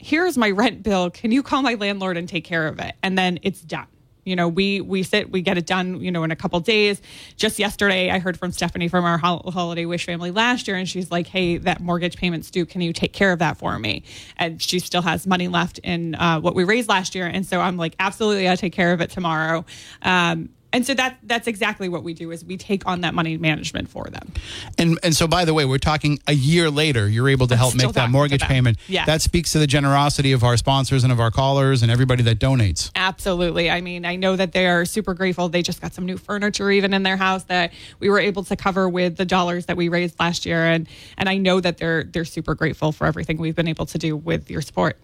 here's 0.01 0.37
my 0.39 0.51
rent 0.51 0.83
bill. 0.83 1.11
Can 1.11 1.31
you 1.31 1.43
call 1.43 1.63
my 1.63 1.75
landlord 1.75 2.17
and 2.17 2.29
take 2.29 2.45
care 2.45 2.67
of 2.67 2.81
it? 2.81 2.95
And 3.03 3.17
then 3.17 3.39
it's 3.43 3.61
done. 3.61 3.87
You 4.25 4.37
know, 4.37 4.49
we 4.49 4.81
we 4.81 5.03
sit, 5.03 5.31
we 5.31 5.41
get 5.41 5.57
it 5.57 5.67
done. 5.67 6.01
You 6.01 6.13
know, 6.13 6.25
in 6.25 6.31
a 6.31 6.37
couple 6.37 6.61
days. 6.61 7.01
Just 7.37 7.59
yesterday, 7.59 8.11
I 8.11 8.19
heard 8.19 8.39
from 8.39 8.53
Stephanie 8.53 8.89
from 8.89 9.05
our 9.05 9.19
Holiday 9.19 9.87
Wish 9.87 10.05
family 10.05 10.31
last 10.31 10.69
year, 10.69 10.77
and 10.77 10.89
she's 10.89 11.11
like, 11.11 11.27
"Hey, 11.27 11.57
that 11.57 11.81
mortgage 11.81 12.17
payment's 12.17 12.51
due. 12.51 12.67
Can 12.67 12.83
you 12.83 12.93
take 12.93 13.13
care 13.13 13.33
of 13.33 13.39
that 13.39 13.57
for 13.57 13.79
me?" 13.79 14.05
And 14.37 14.61
she 14.61 14.79
still 14.79 15.03
has 15.03 15.27
money 15.27 15.49
left 15.49 15.79
in 15.79 16.15
uh, 16.17 16.39
what 16.41 16.55
we 16.55 16.65
raised 16.65 16.89
last 16.89 17.15
year, 17.15 17.27
and 17.27 17.47
so 17.47 17.61
I'm 17.61 17.77
like, 17.79 17.97
"Absolutely, 17.99 18.47
I'll 18.47 18.59
take 18.59 18.75
care 18.75 18.93
of 18.93 19.01
it 19.01 19.11
tomorrow." 19.11 19.65
Um, 20.03 20.51
and 20.73 20.87
so 20.87 20.95
that 20.95 21.19
that's 21.23 21.47
exactly 21.47 21.89
what 21.89 22.03
we 22.03 22.15
do 22.15 22.31
is 22.31 22.45
we 22.45 22.57
take 22.57 22.87
on 22.87 23.01
that 23.01 23.15
money 23.15 23.37
management 23.37 23.89
for 23.89 24.05
them. 24.05 24.33
And 24.79 24.99
and 25.03 25.15
so 25.15 25.27
by 25.27 25.45
the 25.45 25.55
way, 25.55 25.65
we're 25.65 25.79
talking 25.79 26.19
a 26.27 26.33
year 26.33 26.71
later, 26.71 27.09
you're 27.09 27.29
able 27.29 27.47
to 27.49 27.57
help 27.57 27.75
make 27.75 27.93
that 27.93 28.11
mortgage 28.11 28.43
payment. 28.43 28.79
Yeah. 28.87 29.05
That 29.05 29.23
speaks 29.23 29.53
to 29.53 29.59
the 29.59 29.67
generosity 29.67 30.33
of 30.33 30.45
our 30.45 30.57
sponsors 30.57 31.03
and 31.05 31.13
of 31.13 31.21
our 31.21 31.31
callers 31.31 31.83
and 31.83 31.91
everybody 31.91 32.23
that 32.25 32.39
donates. 32.39 32.91
Absolutely. 32.95 33.71
I 33.71 33.81
mean, 33.81 34.05
I 34.05 34.17
know 34.17 34.37
that 34.37 34.53
they 34.53 34.67
are 34.67 34.85
super 34.85 35.15
grateful. 35.15 35.49
They 35.49 35.63
just 35.63 35.81
got 35.81 35.93
some 35.93 36.07
new 36.07 36.17
furniture 36.17 36.71
even 36.71 36.95
in 36.95 37.03
their 37.03 37.17
house 37.17 37.45
that 37.45 37.73
we 37.99 38.09
were 38.09 38.21
able 38.21 38.45
to 38.45 38.57
cover 38.57 38.89
with 38.89 39.17
the 39.17 39.25
dollars 39.25 39.67
that 39.67 39.77
we 39.77 39.89
raised 39.89 40.19
last 40.21 40.47
year 40.47 40.65
and 40.65 40.89
and 41.17 41.29
I 41.29 41.37
know 41.37 41.61
that 41.61 41.79
they're 41.79 42.05
they're 42.05 42.25
super 42.25 42.55
grateful 42.55 42.93
for 42.93 43.07
everything 43.07 43.39
we've 43.39 43.57
been 43.57 43.69
able 43.69 43.87
to 43.87 43.99
do 43.99 44.17
with 44.17 44.51
your 44.51 44.63
support. 44.63 44.99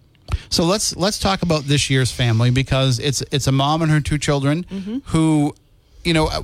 So 0.49 0.63
let's 0.63 0.95
let's 0.95 1.19
talk 1.19 1.41
about 1.41 1.63
this 1.63 1.89
year's 1.89 2.11
family 2.11 2.51
because 2.51 2.99
it's 2.99 3.21
it's 3.31 3.47
a 3.47 3.51
mom 3.51 3.81
and 3.81 3.91
her 3.91 3.99
two 4.01 4.17
children 4.17 4.63
Mm-hmm. 4.65 4.97
who, 5.05 5.53
you 6.03 6.13
know, 6.13 6.27
uh, 6.27 6.41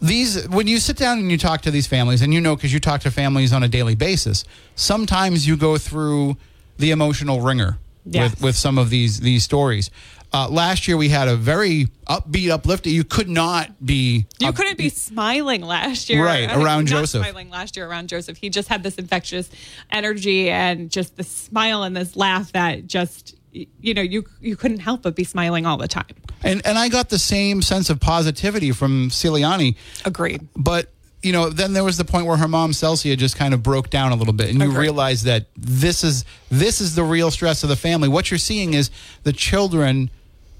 these 0.00 0.46
when 0.48 0.66
you 0.66 0.78
sit 0.78 0.96
down 0.96 1.18
and 1.18 1.30
you 1.30 1.38
talk 1.38 1.62
to 1.62 1.70
these 1.70 1.86
families 1.86 2.20
and 2.22 2.34
you 2.34 2.40
know 2.40 2.54
because 2.56 2.72
you 2.72 2.80
talk 2.80 3.00
to 3.02 3.10
families 3.10 3.52
on 3.52 3.62
a 3.62 3.68
daily 3.68 3.94
basis, 3.94 4.44
sometimes 4.74 5.46
you 5.46 5.56
go 5.56 5.78
through 5.78 6.36
the 6.78 6.90
emotional 6.90 7.40
wringer 7.40 7.78
Yes. 8.06 8.32
with 8.32 8.42
with 8.42 8.56
some 8.56 8.76
of 8.76 8.90
these 8.90 9.20
these 9.20 9.44
stories. 9.44 9.90
Uh, 10.34 10.48
last 10.48 10.88
year 10.88 10.96
we 10.96 11.08
had 11.08 11.28
a 11.28 11.36
very 11.36 11.86
upbeat, 12.08 12.50
uplifting. 12.50 12.92
You 12.92 13.04
could 13.04 13.28
not 13.28 13.86
be. 13.86 14.26
You 14.40 14.48
up- 14.48 14.56
couldn't 14.56 14.76
be 14.76 14.88
smiling 14.88 15.62
last 15.62 16.10
year. 16.10 16.24
Right, 16.24 16.50
I 16.50 16.56
mean, 16.56 16.66
around 16.66 16.86
Joseph. 16.88 17.22
Smiling 17.22 17.50
last 17.50 17.76
year 17.76 17.88
around 17.88 18.08
Joseph. 18.08 18.36
He 18.36 18.50
just 18.50 18.68
had 18.68 18.82
this 18.82 18.96
infectious 18.96 19.48
energy 19.92 20.50
and 20.50 20.90
just 20.90 21.16
this 21.16 21.28
smile 21.28 21.84
and 21.84 21.96
this 21.96 22.16
laugh 22.16 22.50
that 22.50 22.88
just 22.88 23.36
you 23.52 23.94
know 23.94 24.02
you 24.02 24.24
you 24.40 24.56
couldn't 24.56 24.80
help 24.80 25.02
but 25.02 25.14
be 25.14 25.22
smiling 25.22 25.66
all 25.66 25.76
the 25.76 25.86
time. 25.86 26.16
And 26.42 26.66
and 26.66 26.76
I 26.78 26.88
got 26.88 27.10
the 27.10 27.18
same 27.18 27.62
sense 27.62 27.88
of 27.88 28.00
positivity 28.00 28.72
from 28.72 29.10
Ciliani. 29.10 29.76
Agreed. 30.04 30.48
But 30.56 30.90
you 31.22 31.32
know, 31.32 31.48
then 31.48 31.72
there 31.74 31.84
was 31.84 31.96
the 31.96 32.04
point 32.04 32.26
where 32.26 32.36
her 32.36 32.48
mom 32.48 32.72
Celsia 32.72 33.16
just 33.16 33.36
kind 33.36 33.54
of 33.54 33.62
broke 33.62 33.88
down 33.88 34.10
a 34.10 34.16
little 34.16 34.34
bit, 34.34 34.50
and 34.50 34.58
you 34.58 34.64
Agreed. 34.64 34.78
realize 34.78 35.22
that 35.22 35.46
this 35.56 36.02
is 36.02 36.24
this 36.50 36.80
is 36.80 36.96
the 36.96 37.04
real 37.04 37.30
stress 37.30 37.62
of 37.62 37.68
the 37.68 37.76
family. 37.76 38.08
What 38.08 38.32
you're 38.32 38.38
seeing 38.38 38.74
is 38.74 38.90
the 39.22 39.32
children 39.32 40.10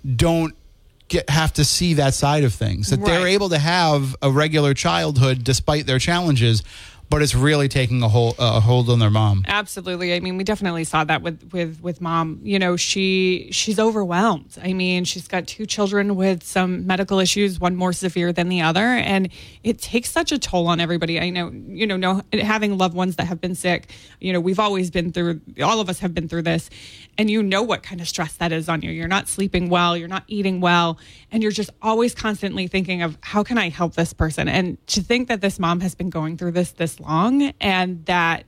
don't 0.04 0.54
get 1.08 1.28
have 1.30 1.52
to 1.54 1.64
see 1.64 1.94
that 1.94 2.14
side 2.14 2.44
of 2.44 2.54
things. 2.54 2.90
That 2.90 3.04
they're 3.04 3.26
able 3.26 3.49
to 3.50 3.58
have 3.58 4.16
a 4.23 4.30
regular 4.30 4.75
childhood 4.75 5.44
despite 5.44 5.87
their 5.87 5.99
challenges, 5.99 6.62
but 7.11 7.23
it's 7.23 7.34
really 7.34 7.68
taking 7.68 8.02
a 8.02 8.08
hold 8.08 8.37
a 8.38 8.61
hold 8.61 8.88
on 8.90 8.99
their 8.99 9.11
mom. 9.11 9.44
Absolutely. 9.46 10.14
I 10.14 10.20
mean, 10.20 10.37
we 10.37 10.44
definitely 10.44 10.84
saw 10.84 11.04
that 11.04 11.23
with 11.23 11.52
with 11.52 11.80
with 11.82 12.00
mom. 12.00 12.40
You 12.42 12.58
know, 12.58 12.76
she 12.76 13.49
she's 13.52 13.78
overwhelmed. 13.78 14.56
I 14.62 14.73
mean, 14.73 15.04
she's 15.04 15.28
got 15.28 15.46
two 15.46 15.66
children 15.66 16.16
with 16.16 16.42
some 16.42 16.87
medical 16.87 17.18
issues, 17.20 17.61
one 17.61 17.76
more 17.76 17.92
severe 17.92 18.32
than 18.32 18.49
the 18.49 18.62
other, 18.62 18.80
and 18.80 19.28
it 19.62 19.78
takes 19.80 20.11
such 20.11 20.32
a 20.32 20.38
toll 20.38 20.66
on 20.66 20.80
everybody. 20.80 21.20
I 21.20 21.30
know, 21.30 21.52
you 21.52 21.87
know, 21.87 21.96
no 21.96 22.23
having 22.32 22.78
loved 22.78 22.94
ones 22.94 23.16
that 23.16 23.26
have 23.26 23.40
been 23.40 23.54
sick. 23.54 23.90
You 24.20 24.32
know, 24.32 24.40
we've 24.40 24.61
always 24.61 24.90
been 24.90 25.12
through. 25.12 25.40
All 25.62 25.80
of 25.80 25.88
us 25.88 26.00
have 26.00 26.14
been 26.14 26.28
through 26.28 26.42
this, 26.42 26.70
and 27.18 27.30
you 27.30 27.42
know 27.42 27.62
what 27.62 27.83
kind 27.83 28.00
of 28.00 28.09
stress 28.09 28.35
that 28.37 28.52
is 28.52 28.68
on 28.68 28.83
you. 28.83 28.90
You're 28.90 29.09
not 29.09 29.28
sleeping 29.28 29.68
well. 29.68 29.97
You're 29.97 30.09
not 30.09 30.25
eating 30.28 30.61
well, 30.61 30.99
and 31.33 31.42
you're 31.42 31.52
just 31.52 31.71
always 31.83 32.14
constantly 32.14 32.66
thinking 32.66 33.02
of 33.02 33.16
how 33.23 33.42
can 33.42 33.59
I 33.59 33.68
help 33.68 33.94
this 33.94 34.12
person. 34.12 34.49
And 34.49 34.85
to 34.88 35.00
think 35.02 35.28
that 35.28 35.40
this 35.40 35.59
mom 35.59 35.80
has 35.80 35.94
been 35.94 36.11
going 36.11 36.37
through 36.37 36.52
this 36.52 36.73
this 36.73 36.99
long, 37.00 37.52
and 37.61 38.04
that 38.06 38.44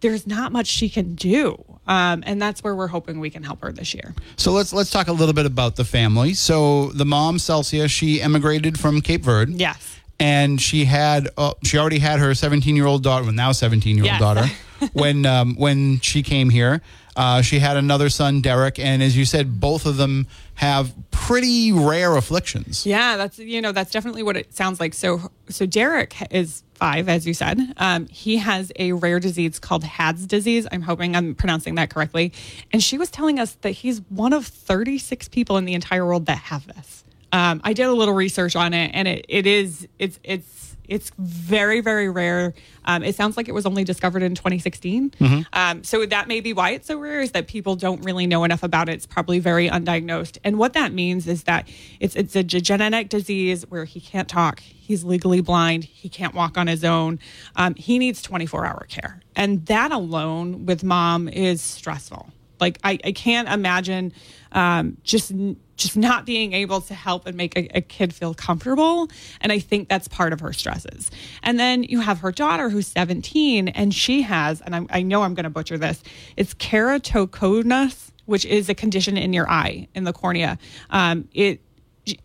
there's 0.00 0.26
not 0.26 0.52
much 0.52 0.66
she 0.68 0.88
can 0.88 1.14
do. 1.16 1.62
Um, 1.88 2.22
and 2.26 2.40
that's 2.40 2.62
where 2.62 2.76
we're 2.76 2.86
hoping 2.88 3.18
we 3.18 3.30
can 3.30 3.42
help 3.42 3.62
her 3.62 3.72
this 3.72 3.94
year. 3.94 4.14
So 4.36 4.52
let's 4.52 4.72
let's 4.72 4.90
talk 4.90 5.08
a 5.08 5.12
little 5.12 5.34
bit 5.34 5.46
about 5.46 5.76
the 5.76 5.84
family. 5.84 6.34
So 6.34 6.88
the 6.90 7.04
mom 7.06 7.38
Celsia, 7.38 7.88
she 7.88 8.20
emigrated 8.22 8.78
from 8.78 9.00
Cape 9.00 9.22
Verde. 9.22 9.54
Yes. 9.54 9.96
and 10.20 10.60
she 10.60 10.84
had 10.84 11.28
uh, 11.36 11.54
she 11.64 11.78
already 11.78 11.98
had 12.00 12.18
her 12.20 12.34
17 12.34 12.76
year 12.76 12.86
old 12.86 13.02
daughter 13.02 13.24
well 13.24 13.32
now 13.32 13.52
17 13.52 13.96
year 13.96 14.04
old 14.04 14.10
Yes. 14.12 14.20
daughter 14.20 14.46
when 14.92 15.24
um, 15.26 15.54
when 15.56 16.00
she 16.00 16.22
came 16.22 16.50
here 16.50 16.82
uh, 17.18 17.42
she 17.42 17.58
had 17.58 17.76
another 17.76 18.08
son 18.08 18.40
derek 18.40 18.78
and 18.78 19.02
as 19.02 19.16
you 19.16 19.26
said 19.26 19.60
both 19.60 19.84
of 19.84 19.98
them 19.98 20.26
have 20.54 20.94
pretty 21.28 21.72
rare 21.72 22.16
afflictions 22.16 22.86
Yeah, 22.86 23.18
that's 23.18 23.38
you 23.38 23.60
know 23.60 23.72
that's 23.72 23.90
definitely 23.90 24.22
what 24.22 24.36
it 24.36 24.54
sounds 24.54 24.80
like. 24.80 24.94
So 24.94 25.30
so 25.50 25.66
Derek 25.66 26.16
is 26.32 26.62
five, 26.74 27.08
as 27.08 27.26
you 27.26 27.34
said. 27.34 27.60
Um, 27.76 28.06
he 28.06 28.38
has 28.38 28.72
a 28.76 28.92
rare 28.92 29.20
disease 29.20 29.58
called 29.58 29.84
Had's 29.84 30.26
disease. 30.26 30.66
I'm 30.72 30.82
hoping 30.82 31.14
I'm 31.14 31.34
pronouncing 31.34 31.74
that 31.74 31.90
correctly. 31.90 32.32
And 32.72 32.82
she 32.82 32.96
was 32.96 33.10
telling 33.10 33.38
us 33.38 33.58
that 33.60 33.72
he's 33.72 34.00
one 34.08 34.32
of 34.32 34.46
36 34.46 35.28
people 35.28 35.58
in 35.58 35.64
the 35.66 35.74
entire 35.74 36.06
world 36.06 36.26
that 36.26 36.38
have 36.38 36.66
this. 36.66 37.04
Um, 37.32 37.60
I 37.62 37.74
did 37.74 37.86
a 37.86 37.92
little 37.92 38.14
research 38.14 38.56
on 38.56 38.72
it, 38.72 38.90
and 38.94 39.06
it, 39.06 39.26
it 39.28 39.46
is 39.46 39.86
it's 39.98 40.18
it's 40.24 40.76
it's 40.88 41.12
very 41.18 41.80
very 41.80 42.08
rare. 42.08 42.54
Um, 42.84 43.02
it 43.02 43.14
sounds 43.14 43.36
like 43.36 43.48
it 43.48 43.52
was 43.52 43.66
only 43.66 43.84
discovered 43.84 44.22
in 44.22 44.34
2016. 44.34 45.12
Um, 45.52 45.84
so 45.84 46.04
that 46.06 46.26
may 46.26 46.40
be 46.40 46.52
why 46.52 46.70
it's 46.70 46.86
so 46.86 46.98
rare 46.98 47.20
is 47.20 47.32
that 47.32 47.46
people 47.46 47.76
don't 47.76 48.02
really 48.04 48.26
know 48.26 48.44
enough 48.44 48.62
about 48.62 48.88
it. 48.88 48.94
It's 48.94 49.06
probably 49.06 49.38
very 49.38 49.68
undiagnosed. 49.68 50.38
And 50.44 50.58
what 50.58 50.72
that 50.72 50.92
means 50.92 51.26
is 51.28 51.44
that 51.44 51.68
it's 52.00 52.16
it's 52.16 52.34
a 52.34 52.42
genetic 52.42 53.10
disease 53.10 53.64
where 53.68 53.84
he 53.84 54.00
can't 54.00 54.28
talk. 54.28 54.60
He's 54.60 55.04
legally 55.04 55.42
blind. 55.42 55.84
He 55.84 56.08
can't 56.08 56.34
walk 56.34 56.56
on 56.56 56.66
his 56.66 56.82
own. 56.82 57.18
Um, 57.56 57.74
he 57.74 57.98
needs 57.98 58.22
24 58.22 58.64
hour 58.64 58.86
care, 58.88 59.20
and 59.36 59.66
that 59.66 59.92
alone 59.92 60.64
with 60.66 60.82
mom 60.82 61.28
is 61.28 61.60
stressful. 61.60 62.30
Like 62.60 62.78
I, 62.82 62.98
I 63.04 63.12
can't 63.12 63.48
imagine 63.48 64.12
um, 64.52 64.96
just 65.02 65.32
just 65.76 65.96
not 65.96 66.26
being 66.26 66.52
able 66.52 66.80
to 66.82 66.94
help 66.94 67.26
and 67.26 67.36
make 67.36 67.56
a, 67.56 67.78
a 67.78 67.80
kid 67.80 68.12
feel 68.12 68.34
comfortable. 68.34 69.08
And 69.40 69.52
I 69.52 69.60
think 69.60 69.88
that's 69.88 70.08
part 70.08 70.32
of 70.32 70.40
her 70.40 70.52
stresses. 70.52 71.10
And 71.42 71.58
then 71.58 71.84
you 71.84 72.00
have 72.00 72.18
her 72.20 72.32
daughter 72.32 72.68
who's 72.68 72.88
17, 72.88 73.68
and 73.68 73.94
she 73.94 74.22
has, 74.22 74.60
and 74.60 74.74
I'm, 74.74 74.88
I 74.90 75.02
know 75.02 75.22
I'm 75.22 75.34
going 75.34 75.44
to 75.44 75.50
butcher 75.50 75.78
this. 75.78 76.02
It's 76.36 76.52
keratoconus, 76.54 78.10
which 78.26 78.44
is 78.44 78.68
a 78.68 78.74
condition 78.74 79.16
in 79.16 79.32
your 79.32 79.48
eye 79.48 79.88
in 79.94 80.04
the 80.04 80.12
cornea. 80.12 80.58
Um, 80.90 81.28
it 81.32 81.60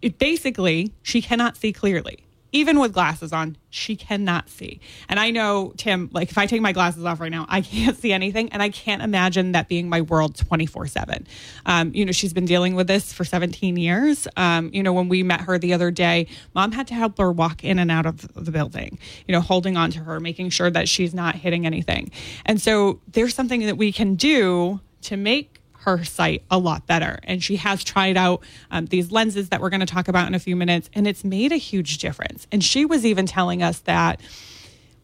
it 0.02 0.18
basically 0.18 0.94
she 1.02 1.22
cannot 1.22 1.58
see 1.58 1.74
clearly 1.74 2.26
even 2.54 2.80
with 2.80 2.94
glasses 2.94 3.34
on 3.34 3.58
she 3.70 3.96
cannot 3.96 4.50
see. 4.50 4.80
And 5.10 5.20
i 5.20 5.32
know 5.32 5.74
tim 5.76 6.10
like 6.14 6.32
if 6.32 6.38
i 6.38 6.46
take 6.46 6.62
my 6.62 6.72
glasses 6.72 7.04
off 7.04 7.20
right 7.20 7.32
now 7.32 7.46
i 7.50 7.62
can't 7.62 7.98
see 8.04 8.14
anything 8.14 8.50
and 8.54 8.64
i 8.64 8.70
can't 8.70 9.02
imagine 9.02 9.52
that 9.52 9.68
being 9.68 9.90
my 9.90 10.02
world 10.02 10.36
24 10.38 10.88
7 10.88 11.28
um, 11.66 11.94
you 11.94 12.06
know 12.06 12.12
she's 12.12 12.34
been 12.34 12.46
dealing 12.46 12.76
with 12.76 12.88
this 12.88 13.12
for 13.12 13.26
17 13.26 13.78
years. 13.78 14.28
Um, 14.38 14.70
you 14.74 14.82
know 14.82 14.94
when 14.94 15.10
we 15.10 15.24
met 15.24 15.42
her 15.42 15.58
the 15.58 15.74
other 15.74 15.92
day 15.92 16.28
mom 16.56 16.72
had 16.72 16.88
to 16.88 16.94
help 16.94 17.18
her 17.18 17.32
walk 17.32 17.64
in 17.64 17.80
and 17.80 17.92
out 17.92 18.06
of 18.06 18.34
the 18.34 18.52
building 18.52 18.98
you 19.28 19.34
know 19.34 19.42
holding 19.42 19.76
on 19.76 19.92
to 19.92 20.00
her 20.00 20.20
making 20.20 20.50
sure 20.50 20.70
that 20.70 20.88
she's 20.88 21.14
not 21.14 21.36
hitting 21.36 21.66
anything. 21.66 22.12
And 22.46 22.62
so 22.62 23.02
there's 23.12 23.36
something 23.36 23.62
that 23.66 23.78
we 23.78 23.92
can 23.92 24.16
do 24.16 24.80
to 25.02 25.18
make 25.18 25.60
her 25.84 26.04
sight 26.04 26.44
a 26.50 26.58
lot 26.58 26.88
better. 26.88 27.20
And 27.24 27.44
she 27.44 27.58
has 27.58 27.84
tried 27.84 28.18
out 28.18 28.44
um, 28.72 28.86
these 28.86 29.12
lenses 29.12 29.50
that 29.50 29.62
we're 29.62 29.70
going 29.70 29.82
to 29.82 29.86
talk 29.86 30.08
about 30.08 30.28
in 30.28 30.36
a 30.36 30.40
few 30.40 30.56
minutes, 30.56 30.90
and 30.94 31.08
it's 31.08 31.24
made 31.24 31.52
a 31.52 31.58
huge 31.58 31.98
difference. 31.98 32.48
And 32.52 32.64
she 32.64 32.86
was 32.86 33.06
even 33.06 33.26
telling 33.26 33.62
us 33.62 33.80
that 33.80 34.22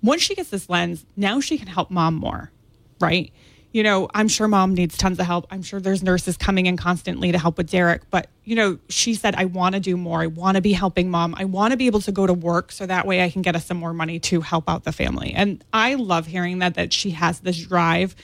once 0.01 0.21
she 0.21 0.35
gets 0.35 0.49
this 0.49 0.69
lens, 0.69 1.05
now 1.17 1.39
she 1.41 1.57
can 1.57 1.67
help 1.67 1.91
mom 1.91 2.15
more, 2.15 2.51
right? 2.99 3.31
You 3.71 3.83
know, 3.83 4.09
I'm 4.15 4.27
sure 4.27 4.47
mom 4.47 4.73
needs 4.73 4.97
tons 4.97 5.19
of 5.19 5.25
help. 5.27 5.45
I'm 5.51 5.61
sure 5.61 5.79
there's 5.79 6.01
nurses 6.01 6.37
coming 6.37 6.65
in 6.65 6.75
constantly 6.75 7.31
to 7.31 7.37
help 7.37 7.57
with 7.57 7.69
Derek. 7.69 8.09
But, 8.09 8.27
you 8.43 8.55
know, 8.55 8.79
she 8.87 9.13
said, 9.13 9.35
I 9.35 9.45
want 9.45 9.75
to 9.75 9.81
do 9.81 9.95
more. 9.95 10.21
I 10.21 10.27
want 10.27 10.55
to 10.55 10.61
be 10.61 10.73
helping 10.73 11.11
mom. 11.11 11.35
I 11.37 11.45
want 11.45 11.71
to 11.71 11.77
be 11.77 11.85
able 11.85 12.01
to 12.01 12.11
go 12.11 12.25
to 12.25 12.33
work 12.33 12.71
so 12.71 12.87
that 12.87 13.05
way 13.05 13.21
I 13.21 13.29
can 13.29 13.43
get 13.43 13.55
us 13.55 13.65
some 13.67 13.77
more 13.77 13.93
money 13.93 14.19
to 14.21 14.41
help 14.41 14.67
out 14.67 14.85
the 14.85 14.91
family. 14.91 15.33
And 15.35 15.63
I 15.71 15.95
love 15.95 16.25
hearing 16.25 16.59
that, 16.59 16.75
that 16.75 16.93
she 16.93 17.11
has 17.11 17.41
this 17.41 17.59
drive, 17.59 18.15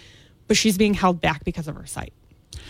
but 0.47 0.57
she's 0.57 0.79
being 0.79 0.95
held 0.95 1.21
back 1.21 1.43
because 1.43 1.67
of 1.67 1.75
her 1.75 1.85
sight. 1.85 2.13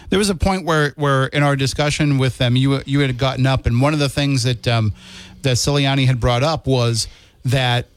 There 0.09 0.19
was 0.19 0.29
a 0.29 0.35
point 0.35 0.65
where, 0.65 0.91
where 0.95 1.25
in 1.27 1.43
our 1.43 1.55
discussion 1.55 2.17
with 2.17 2.37
them, 2.37 2.55
you 2.55 2.81
you 2.85 2.99
had 2.99 3.17
gotten 3.17 3.45
up, 3.45 3.65
and 3.65 3.81
one 3.81 3.93
of 3.93 3.99
the 3.99 4.09
things 4.09 4.43
that 4.43 4.67
um, 4.67 4.93
that 5.41 5.57
Ciliani 5.57 6.05
had 6.05 6.19
brought 6.19 6.43
up 6.43 6.67
was 6.67 7.07
that 7.43 7.87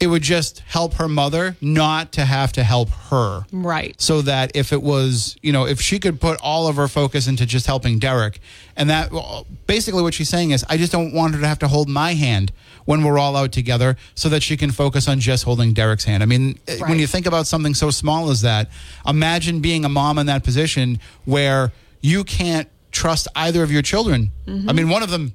it 0.00 0.06
would 0.06 0.22
just 0.22 0.60
help 0.60 0.94
her 0.94 1.08
mother 1.08 1.56
not 1.60 2.12
to 2.12 2.24
have 2.24 2.52
to 2.52 2.62
help 2.62 2.88
her. 3.10 3.44
Right. 3.52 4.00
So 4.00 4.22
that 4.22 4.52
if 4.54 4.72
it 4.72 4.82
was, 4.82 5.36
you 5.42 5.52
know, 5.52 5.66
if 5.66 5.80
she 5.80 5.98
could 5.98 6.20
put 6.20 6.40
all 6.40 6.68
of 6.68 6.76
her 6.76 6.86
focus 6.86 7.26
into 7.26 7.46
just 7.46 7.66
helping 7.66 7.98
Derek, 7.98 8.40
and 8.76 8.88
that 8.90 9.10
well, 9.10 9.46
basically 9.66 10.02
what 10.02 10.14
she's 10.14 10.28
saying 10.28 10.52
is, 10.52 10.64
I 10.68 10.76
just 10.76 10.92
don't 10.92 11.12
want 11.12 11.34
her 11.34 11.40
to 11.40 11.46
have 11.48 11.58
to 11.60 11.68
hold 11.68 11.88
my 11.88 12.14
hand 12.14 12.52
when 12.84 13.02
we're 13.02 13.18
all 13.18 13.36
out 13.36 13.52
together 13.52 13.96
so 14.14 14.28
that 14.28 14.42
she 14.42 14.56
can 14.56 14.70
focus 14.70 15.08
on 15.08 15.20
just 15.20 15.44
holding 15.44 15.72
Derek's 15.72 16.04
hand. 16.04 16.22
I 16.22 16.26
mean, 16.26 16.58
eh, 16.68 16.78
when 16.78 16.98
you 16.98 17.06
think 17.06 17.26
about 17.26 17.46
something 17.46 17.74
so 17.74 17.90
small 17.90 18.30
as 18.30 18.42
that, 18.42 18.70
imagine 19.06 19.60
being 19.60 19.84
a 19.84 19.88
mom 19.88 20.18
in 20.18 20.26
that 20.26 20.44
position 20.44 21.00
where 21.24 21.72
you 22.00 22.24
can't 22.24 22.68
trust 22.92 23.28
either 23.36 23.62
of 23.62 23.70
your 23.72 23.82
children. 23.82 24.30
I 24.46 24.72
mean, 24.72 24.88
one 24.88 25.02
of 25.02 25.10
them 25.10 25.34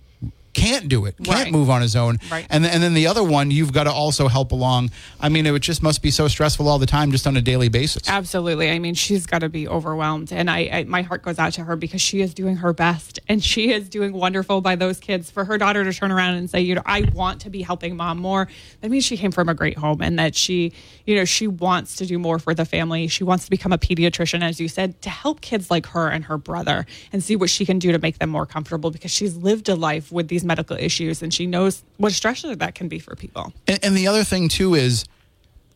can't 0.54 0.88
do 0.88 1.06
it, 1.06 1.18
can't. 1.18 1.28
Right. 1.28 1.52
move 1.52 1.70
on 1.70 1.82
his 1.82 1.96
own. 1.96 2.20
Right. 2.32 2.46
And, 2.50 2.66
and 2.66 2.82
then 2.84 2.94
the 2.94 3.08
other 3.08 3.24
one, 3.24 3.52
you've 3.52 3.74
got 3.74 3.86
to 3.86 3.92
also 3.92 4.28
help 4.28 4.52
along. 4.52 4.92
I 5.20 5.30
mean, 5.30 5.46
it 5.46 5.60
just 5.60 5.84
must 5.84 6.02
be 6.02 6.12
so 6.12 6.28
stressful 6.28 6.68
all 6.68 6.80
the 6.80 6.86
time, 6.86 7.12
just 7.12 7.28
on 7.28 7.36
a 7.38 7.42
daily 7.42 7.70
basis. 7.70 8.08
Absolutely. 8.08 8.70
I 8.70 8.80
mean, 8.80 8.94
she's 8.94 9.26
got 9.26 9.40
to 9.40 9.50
be 9.50 9.68
overwhelmed, 9.68 10.32
and 10.32 10.50
I, 10.50 10.70
I, 10.72 10.84
my 10.84 11.02
heart 11.02 11.24
goes 11.24 11.40
out 11.40 11.54
to 11.54 11.64
her 11.64 11.76
because 11.76 12.02
she 12.02 12.22
is 12.22 12.34
doing 12.34 12.58
her 12.58 12.74
best, 12.74 13.20
and 13.28 13.44
she 13.44 13.72
is 13.72 13.90
doing 13.90 14.14
wonderful 14.14 14.62
by 14.62 14.76
those 14.76 15.00
kids. 15.00 15.32
For 15.32 15.46
her 15.46 15.58
daughter 15.58 15.84
to 15.84 15.94
turn 15.94 16.12
around 16.12 16.36
and 16.36 16.50
say, 16.50 16.62
you 16.62 16.76
know, 16.76 16.84
I 16.86 17.10
want 17.14 17.42
to 17.42 17.50
be 17.50 17.62
helping 17.62 17.96
mom 17.96 18.20
more. 18.20 18.48
That 18.82 18.92
means 18.92 19.04
she 19.04 19.18
came 19.18 19.32
from 19.32 19.50
a 19.50 19.54
great 19.54 19.78
home, 19.78 20.02
and 20.02 20.20
that 20.20 20.36
she, 20.36 20.74
you 21.06 21.16
know, 21.16 21.26
she 21.26 21.48
wants 21.48 21.96
to 21.98 22.06
do 22.06 22.20
more 22.20 22.40
for 22.40 22.54
the 22.54 22.66
family. 22.66 23.08
She 23.08 23.24
wants 23.24 23.46
to 23.46 23.50
become 23.50 23.74
a 23.74 23.78
pediatrician, 23.78 24.44
as 24.44 24.60
you 24.60 24.68
said, 24.68 25.02
to 25.02 25.10
help 25.10 25.42
kids 25.42 25.72
like 25.72 25.88
her 25.88 26.10
and 26.10 26.26
her 26.26 26.38
brother, 26.38 26.86
and 27.12 27.24
see 27.24 27.36
what 27.36 27.50
she 27.50 27.66
can 27.66 27.80
do 27.80 27.92
to 27.92 28.00
make 28.00 28.20
them 28.20 28.30
more 28.30 28.46
comfortable 28.46 28.92
because 28.92 29.12
she's 29.12 29.36
lived 29.36 29.70
a 29.70 29.76
life 29.76 30.12
with 30.12 30.28
these 30.28 30.43
medical 30.44 30.78
issues, 30.78 31.22
and 31.22 31.34
she 31.34 31.46
knows 31.46 31.84
what 31.98 32.12
stressor 32.14 32.58
that 32.58 32.76
can 32.76 32.88
be 32.88 33.00
for 33.00 33.16
people. 33.16 33.54
And, 33.68 33.80
and 33.84 33.96
the 33.96 34.08
other 34.08 34.24
thing 34.24 34.50
too 34.50 34.76
is, 34.76 35.06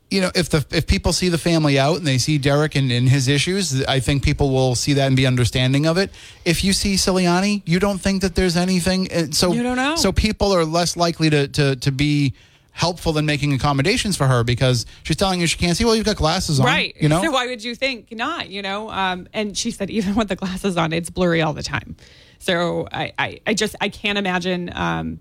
you 0.10 0.22
know, 0.22 0.32
if 0.36 0.50
the 0.50 0.66
if 0.72 0.88
people 0.88 1.12
see 1.12 1.30
the 1.30 1.38
family 1.38 1.78
out 1.78 1.98
and 1.98 2.08
they 2.08 2.18
see 2.18 2.38
Derek 2.38 2.76
and, 2.76 2.92
and 2.92 3.10
his 3.10 3.28
issues, 3.28 3.84
I 3.86 4.00
think 4.00 4.24
people 4.24 4.52
will 4.52 4.76
see 4.76 4.94
that 4.94 5.08
and 5.08 5.16
be 5.18 5.28
understanding 5.28 5.86
of 5.86 5.98
it. 5.98 6.12
If 6.46 6.64
you 6.64 6.72
see 6.74 6.96
Ciliani, 6.96 7.62
you 7.66 7.80
don't 7.80 7.98
think 8.00 8.22
that 8.22 8.36
there's 8.36 8.56
anything. 8.56 9.12
and 9.12 9.36
So 9.36 9.52
You 9.52 9.64
don't 9.64 9.76
know. 9.76 9.96
So 9.98 10.12
people 10.12 10.54
are 10.54 10.64
less 10.64 10.96
likely 10.96 11.30
to 11.30 11.48
to 11.50 11.76
to 11.76 11.92
be 11.92 12.34
helpful 12.72 13.18
in 13.18 13.26
making 13.26 13.52
accommodations 13.54 14.16
for 14.16 14.28
her 14.28 14.44
because 14.44 14.86
she's 15.02 15.16
telling 15.18 15.42
you 15.42 15.48
she 15.48 15.58
can't 15.58 15.76
see. 15.76 15.84
Well, 15.84 15.96
you've 15.96 16.06
got 16.06 16.16
glasses 16.16 16.60
on, 16.60 16.68
Right. 16.68 16.96
You 17.02 17.10
know. 17.10 17.22
So 17.24 17.32
why 17.38 17.48
would 17.48 17.64
you 17.64 17.76
think 17.76 18.12
not? 18.12 18.50
You 18.50 18.62
know. 18.62 18.90
Um, 18.90 19.28
and 19.34 19.58
she 19.58 19.72
said 19.72 19.90
even 19.90 20.16
with 20.20 20.30
the 20.30 20.36
glasses 20.38 20.78
on, 20.78 20.94
it's 20.94 21.10
blurry 21.10 21.42
all 21.42 21.54
the 21.54 21.64
time. 21.64 21.98
So 22.40 22.88
I, 22.92 23.14
I, 23.18 23.40
I 23.48 23.54
just 23.54 23.76
I 23.82 23.90
can't 23.90 24.18
imagine. 24.18 24.72
Um, 24.74 25.20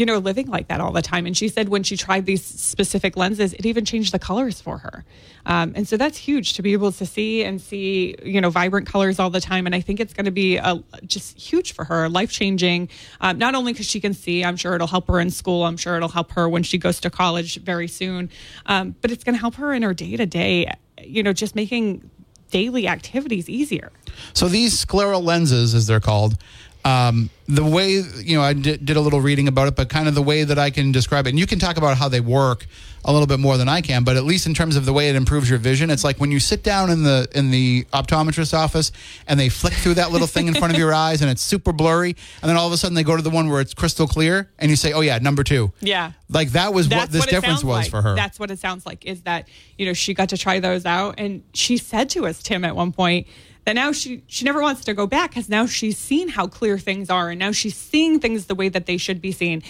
you 0.00 0.06
know, 0.06 0.16
living 0.16 0.46
like 0.46 0.68
that 0.68 0.80
all 0.80 0.92
the 0.92 1.02
time. 1.02 1.26
And 1.26 1.36
she 1.36 1.48
said 1.48 1.68
when 1.68 1.82
she 1.82 1.94
tried 1.94 2.24
these 2.24 2.42
specific 2.42 3.18
lenses, 3.18 3.52
it 3.52 3.66
even 3.66 3.84
changed 3.84 4.14
the 4.14 4.18
colors 4.18 4.58
for 4.58 4.78
her. 4.78 5.04
Um, 5.44 5.74
and 5.76 5.86
so 5.86 5.98
that's 5.98 6.16
huge 6.16 6.54
to 6.54 6.62
be 6.62 6.72
able 6.72 6.90
to 6.92 7.04
see 7.04 7.44
and 7.44 7.60
see, 7.60 8.14
you 8.24 8.40
know, 8.40 8.48
vibrant 8.48 8.86
colors 8.86 9.18
all 9.18 9.28
the 9.28 9.42
time. 9.42 9.66
And 9.66 9.74
I 9.74 9.82
think 9.82 10.00
it's 10.00 10.14
going 10.14 10.24
to 10.24 10.30
be 10.30 10.56
a, 10.56 10.82
just 11.04 11.38
huge 11.38 11.72
for 11.72 11.84
her, 11.84 12.08
life 12.08 12.32
changing. 12.32 12.88
Um, 13.20 13.36
not 13.36 13.54
only 13.54 13.74
because 13.74 13.90
she 13.90 14.00
can 14.00 14.14
see, 14.14 14.42
I'm 14.42 14.56
sure 14.56 14.74
it'll 14.74 14.86
help 14.86 15.06
her 15.08 15.20
in 15.20 15.30
school. 15.30 15.64
I'm 15.64 15.76
sure 15.76 15.96
it'll 15.96 16.08
help 16.08 16.32
her 16.32 16.48
when 16.48 16.62
she 16.62 16.78
goes 16.78 16.98
to 17.00 17.10
college 17.10 17.60
very 17.60 17.86
soon. 17.86 18.30
Um, 18.64 18.94
but 19.02 19.10
it's 19.10 19.22
going 19.22 19.34
to 19.34 19.40
help 19.40 19.56
her 19.56 19.74
in 19.74 19.82
her 19.82 19.92
day 19.92 20.16
to 20.16 20.24
day, 20.24 20.72
you 21.04 21.22
know, 21.22 21.34
just 21.34 21.54
making 21.54 22.10
daily 22.50 22.86
activities 22.86 23.48
easier. 23.48 23.90
So 24.32 24.48
these 24.48 24.84
scleral 24.84 25.22
lenses, 25.22 25.74
as 25.74 25.86
they're 25.86 26.00
called, 26.00 26.36
um, 26.84 27.30
the 27.46 27.64
way 27.64 28.02
you 28.22 28.36
know, 28.36 28.42
I 28.42 28.52
did, 28.52 28.84
did 28.86 28.96
a 28.96 29.00
little 29.00 29.20
reading 29.20 29.48
about 29.48 29.68
it, 29.68 29.76
but 29.76 29.88
kind 29.88 30.08
of 30.08 30.14
the 30.14 30.22
way 30.22 30.44
that 30.44 30.58
I 30.58 30.70
can 30.70 30.92
describe 30.92 31.26
it, 31.26 31.30
and 31.30 31.38
you 31.38 31.46
can 31.46 31.58
talk 31.58 31.76
about 31.76 31.96
how 31.98 32.08
they 32.08 32.20
work 32.20 32.66
a 33.04 33.12
little 33.12 33.26
bit 33.26 33.40
more 33.40 33.56
than 33.56 33.68
I 33.68 33.80
can, 33.80 34.04
but 34.04 34.16
at 34.16 34.24
least 34.24 34.46
in 34.46 34.52
terms 34.52 34.76
of 34.76 34.84
the 34.84 34.92
way 34.92 35.08
it 35.08 35.16
improves 35.16 35.48
your 35.48 35.58
vision, 35.58 35.88
it's 35.90 36.04
like 36.04 36.18
when 36.18 36.30
you 36.30 36.38
sit 36.38 36.62
down 36.62 36.90
in 36.90 37.02
the 37.02 37.26
in 37.34 37.50
the 37.50 37.84
optometrist 37.92 38.52
office 38.52 38.92
and 39.26 39.40
they 39.40 39.48
flick 39.48 39.72
through 39.72 39.94
that 39.94 40.10
little 40.10 40.26
thing 40.26 40.48
in 40.48 40.54
front 40.54 40.72
of 40.72 40.78
your 40.78 40.92
eyes 41.06 41.22
and 41.22 41.30
it's 41.30 41.42
super 41.42 41.72
blurry, 41.72 42.14
and 42.42 42.48
then 42.48 42.56
all 42.56 42.66
of 42.66 42.72
a 42.72 42.76
sudden 42.76 42.94
they 42.94 43.02
go 43.02 43.16
to 43.16 43.22
the 43.22 43.30
one 43.30 43.48
where 43.48 43.60
it's 43.60 43.74
crystal 43.74 44.06
clear, 44.06 44.50
and 44.58 44.70
you 44.70 44.76
say, 44.76 44.92
"Oh 44.92 45.00
yeah, 45.00 45.18
number 45.18 45.42
two. 45.42 45.72
Yeah. 45.80 46.12
like 46.28 46.50
that 46.52 46.72
was 46.72 46.88
That's 46.88 47.02
what 47.02 47.10
this 47.12 47.24
it 47.26 47.30
difference 47.30 47.64
was 47.64 47.84
like. 47.84 47.90
for 47.90 48.02
her. 48.02 48.14
That's 48.14 48.38
what 48.38 48.50
it 48.50 48.58
sounds 48.58 48.86
like. 48.86 49.04
Is 49.06 49.22
that 49.22 49.48
you 49.76 49.86
know 49.86 49.92
she 49.92 50.14
got 50.14 50.28
to 50.30 50.36
try 50.38 50.60
those 50.60 50.86
out, 50.86 51.14
and 51.18 51.42
she 51.54 51.76
said 51.78 52.10
to 52.10 52.26
us, 52.26 52.42
Tim, 52.42 52.64
at 52.64 52.76
one 52.76 52.92
point 52.92 53.26
that 53.70 53.74
now 53.80 53.92
she 53.92 54.22
she 54.26 54.44
never 54.44 54.60
wants 54.60 54.84
to 54.84 54.94
go 54.94 55.06
back 55.06 55.30
because 55.30 55.48
now 55.48 55.64
she's 55.66 55.96
seen 55.96 56.28
how 56.28 56.48
clear 56.48 56.76
things 56.76 57.08
are, 57.08 57.30
and 57.30 57.38
now 57.38 57.52
she's 57.52 57.76
seeing 57.76 58.18
things 58.18 58.46
the 58.46 58.54
way 58.56 58.68
that 58.68 58.86
they 58.86 58.96
should 58.96 59.20
be 59.20 59.30
seen, 59.30 59.62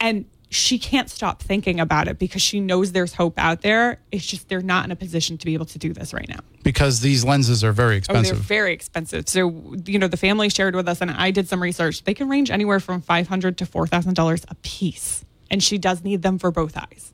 and 0.00 0.24
she 0.50 0.78
can't 0.78 1.08
stop 1.10 1.40
thinking 1.42 1.78
about 1.80 2.06
it 2.08 2.18
because 2.18 2.42
she 2.42 2.58
knows 2.60 2.90
there's 2.92 3.14
hope 3.14 3.34
out 3.38 3.62
there. 3.62 4.00
It's 4.12 4.26
just 4.26 4.48
they're 4.48 4.60
not 4.60 4.84
in 4.84 4.90
a 4.90 4.96
position 4.96 5.38
to 5.38 5.46
be 5.46 5.54
able 5.54 5.66
to 5.66 5.78
do 5.78 5.92
this 5.92 6.12
right 6.12 6.28
now. 6.28 6.40
because 6.64 7.00
these 7.00 7.24
lenses 7.24 7.62
are 7.64 7.72
very 7.72 7.94
Oh, 7.94 7.98
expensive. 7.98 8.36
they're 8.36 8.42
very 8.58 8.72
expensive. 8.72 9.28
So, 9.28 9.74
you 9.86 9.98
know, 10.00 10.08
the 10.08 10.16
family 10.16 10.48
shared 10.48 10.74
with 10.74 10.88
us, 10.88 11.00
and 11.00 11.10
I 11.12 11.30
did 11.30 11.48
some 11.48 11.62
research. 11.62 12.02
They 12.04 12.14
can 12.14 12.28
range 12.28 12.50
anywhere 12.50 12.80
from 12.80 13.00
five 13.02 13.28
hundred 13.28 13.56
to 13.58 13.66
four 13.66 13.86
thousand 13.86 14.14
dollars 14.14 14.44
a 14.48 14.56
piece, 14.56 15.24
and 15.48 15.62
she 15.62 15.78
does 15.78 16.02
need 16.02 16.22
them 16.22 16.38
for 16.40 16.50
both 16.50 16.76
eyes. 16.76 17.13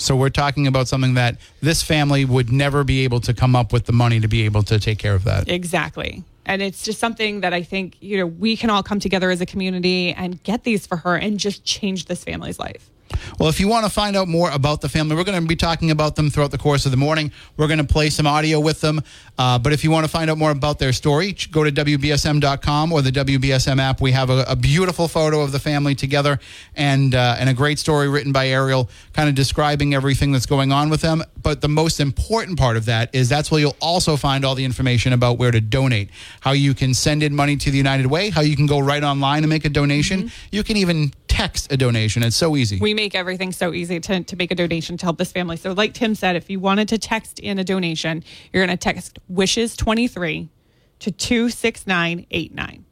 So 0.00 0.16
we're 0.16 0.30
talking 0.30 0.66
about 0.66 0.88
something 0.88 1.14
that 1.14 1.36
this 1.60 1.82
family 1.82 2.24
would 2.24 2.50
never 2.50 2.84
be 2.84 3.04
able 3.04 3.20
to 3.20 3.34
come 3.34 3.54
up 3.54 3.70
with 3.70 3.84
the 3.84 3.92
money 3.92 4.18
to 4.20 4.28
be 4.28 4.46
able 4.46 4.62
to 4.64 4.80
take 4.80 4.98
care 4.98 5.14
of 5.14 5.24
that. 5.24 5.48
Exactly. 5.48 6.24
And 6.46 6.62
it's 6.62 6.82
just 6.82 6.98
something 6.98 7.42
that 7.42 7.52
I 7.52 7.62
think, 7.62 7.96
you 8.00 8.16
know, 8.16 8.26
we 8.26 8.56
can 8.56 8.70
all 8.70 8.82
come 8.82 8.98
together 8.98 9.30
as 9.30 9.42
a 9.42 9.46
community 9.46 10.12
and 10.14 10.42
get 10.42 10.64
these 10.64 10.86
for 10.86 10.96
her 10.96 11.16
and 11.16 11.38
just 11.38 11.64
change 11.64 12.06
this 12.06 12.24
family's 12.24 12.58
life. 12.58 12.88
Well, 13.38 13.48
if 13.48 13.60
you 13.60 13.68
want 13.68 13.86
to 13.86 13.90
find 13.90 14.16
out 14.16 14.28
more 14.28 14.50
about 14.50 14.80
the 14.80 14.88
family, 14.88 15.16
we're 15.16 15.24
going 15.24 15.40
to 15.40 15.46
be 15.46 15.56
talking 15.56 15.90
about 15.90 16.16
them 16.16 16.30
throughout 16.30 16.50
the 16.50 16.58
course 16.58 16.84
of 16.84 16.90
the 16.90 16.96
morning. 16.96 17.32
We're 17.56 17.68
going 17.68 17.78
to 17.78 17.84
play 17.84 18.10
some 18.10 18.26
audio 18.26 18.60
with 18.60 18.80
them. 18.80 19.00
Uh, 19.38 19.58
but 19.58 19.72
if 19.72 19.82
you 19.82 19.90
want 19.90 20.04
to 20.04 20.10
find 20.10 20.30
out 20.30 20.38
more 20.38 20.50
about 20.50 20.78
their 20.78 20.92
story, 20.92 21.34
go 21.50 21.64
to 21.64 21.72
WBSM.com 21.72 22.92
or 22.92 23.02
the 23.02 23.10
WBSM 23.10 23.78
app. 23.78 24.00
We 24.00 24.12
have 24.12 24.30
a, 24.30 24.44
a 24.46 24.56
beautiful 24.56 25.08
photo 25.08 25.40
of 25.40 25.52
the 25.52 25.58
family 25.58 25.94
together 25.94 26.38
and, 26.76 27.14
uh, 27.14 27.36
and 27.38 27.48
a 27.48 27.54
great 27.54 27.78
story 27.78 28.08
written 28.08 28.32
by 28.32 28.48
Ariel, 28.48 28.90
kind 29.14 29.28
of 29.28 29.34
describing 29.34 29.94
everything 29.94 30.32
that's 30.32 30.46
going 30.46 30.72
on 30.72 30.90
with 30.90 31.00
them. 31.00 31.22
But 31.42 31.62
the 31.62 31.68
most 31.68 32.00
important 32.00 32.58
part 32.58 32.76
of 32.76 32.84
that 32.84 33.14
is 33.14 33.28
that's 33.28 33.50
where 33.50 33.60
you'll 33.60 33.76
also 33.80 34.16
find 34.16 34.44
all 34.44 34.54
the 34.54 34.64
information 34.64 35.12
about 35.12 35.38
where 35.38 35.50
to 35.50 35.60
donate, 35.60 36.10
how 36.40 36.52
you 36.52 36.74
can 36.74 36.92
send 36.92 37.22
in 37.22 37.34
money 37.34 37.56
to 37.56 37.70
the 37.70 37.78
United 37.78 38.06
Way, 38.06 38.30
how 38.30 38.42
you 38.42 38.56
can 38.56 38.66
go 38.66 38.78
right 38.78 39.02
online 39.02 39.42
and 39.42 39.48
make 39.48 39.64
a 39.64 39.70
donation. 39.70 40.30
You 40.50 40.62
can 40.62 40.76
even 40.76 41.12
text 41.40 41.72
a 41.72 41.76
donation. 41.76 42.22
It's 42.22 42.36
so 42.36 42.56
easy. 42.56 42.78
We 42.78 42.94
make 42.94 43.14
everything 43.14 43.52
so 43.52 43.72
easy 43.72 43.98
to, 44.00 44.22
to 44.22 44.36
make 44.36 44.50
a 44.50 44.54
donation 44.54 44.96
to 44.98 45.06
help 45.06 45.18
this 45.18 45.32
family. 45.32 45.56
So, 45.56 45.72
like 45.72 45.94
Tim 45.94 46.14
said, 46.14 46.36
if 46.36 46.50
you 46.50 46.60
wanted 46.60 46.88
to 46.88 46.98
text 46.98 47.38
in 47.38 47.58
a 47.58 47.64
donation, 47.64 48.22
you're 48.52 48.64
going 48.64 48.76
to 48.76 48.82
text 48.82 49.18
wishes 49.28 49.76
23 49.76 50.48
to 51.00 51.10
26989. 51.10 52.84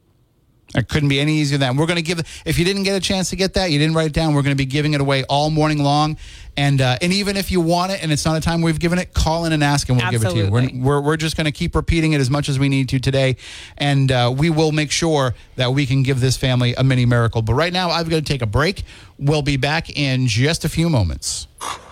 It 0.74 0.88
couldn't 0.88 1.08
be 1.08 1.18
any 1.18 1.36
easier 1.36 1.56
than 1.56 1.76
that. 1.76 1.80
We're 1.80 1.86
going 1.86 1.96
to 1.96 2.02
give. 2.02 2.20
If 2.44 2.58
you 2.58 2.64
didn't 2.64 2.82
get 2.82 2.94
a 2.94 3.00
chance 3.00 3.30
to 3.30 3.36
get 3.36 3.54
that, 3.54 3.70
you 3.70 3.78
didn't 3.78 3.94
write 3.94 4.08
it 4.08 4.12
down. 4.12 4.34
We're 4.34 4.42
going 4.42 4.54
to 4.54 4.58
be 4.58 4.66
giving 4.66 4.92
it 4.92 5.00
away 5.00 5.24
all 5.24 5.48
morning 5.48 5.82
long, 5.82 6.18
and 6.58 6.80
uh, 6.80 6.98
and 7.00 7.12
even 7.12 7.36
if 7.36 7.52
you 7.52 7.60
want 7.60 7.92
it 7.92 8.02
and 8.02 8.10
it's 8.10 8.24
not 8.24 8.36
a 8.36 8.40
time 8.40 8.62
we've 8.62 8.80
given 8.80 8.98
it, 8.98 9.14
call 9.14 9.44
in 9.44 9.52
and 9.52 9.62
ask, 9.62 9.88
and 9.88 9.96
we'll 9.96 10.10
give 10.10 10.22
it 10.22 10.30
to 10.30 10.36
you. 10.36 10.46
Absolutely. 10.46 10.80
We're, 10.80 11.00
we're 11.00 11.00
we're 11.00 11.16
just 11.16 11.36
going 11.36 11.44
to 11.44 11.52
keep 11.52 11.76
repeating 11.76 12.14
it 12.14 12.20
as 12.20 12.30
much 12.30 12.48
as 12.48 12.58
we 12.58 12.68
need 12.68 12.88
to 12.88 12.98
today, 12.98 13.36
and 13.76 14.10
uh, 14.10 14.34
we 14.36 14.50
will 14.50 14.72
make 14.72 14.90
sure 14.90 15.34
that 15.54 15.72
we 15.72 15.86
can 15.86 16.02
give 16.02 16.20
this 16.20 16.36
family 16.36 16.74
a 16.74 16.82
mini 16.82 17.06
miracle. 17.06 17.42
But 17.42 17.54
right 17.54 17.72
now, 17.72 17.90
I've 17.90 18.10
got 18.10 18.16
to 18.16 18.22
take 18.22 18.42
a 18.42 18.46
break. 18.46 18.82
We'll 19.18 19.42
be 19.42 19.56
back 19.56 19.96
in 19.96 20.26
just 20.26 20.64
a 20.64 20.68
few 20.68 20.88
moments. 20.88 21.46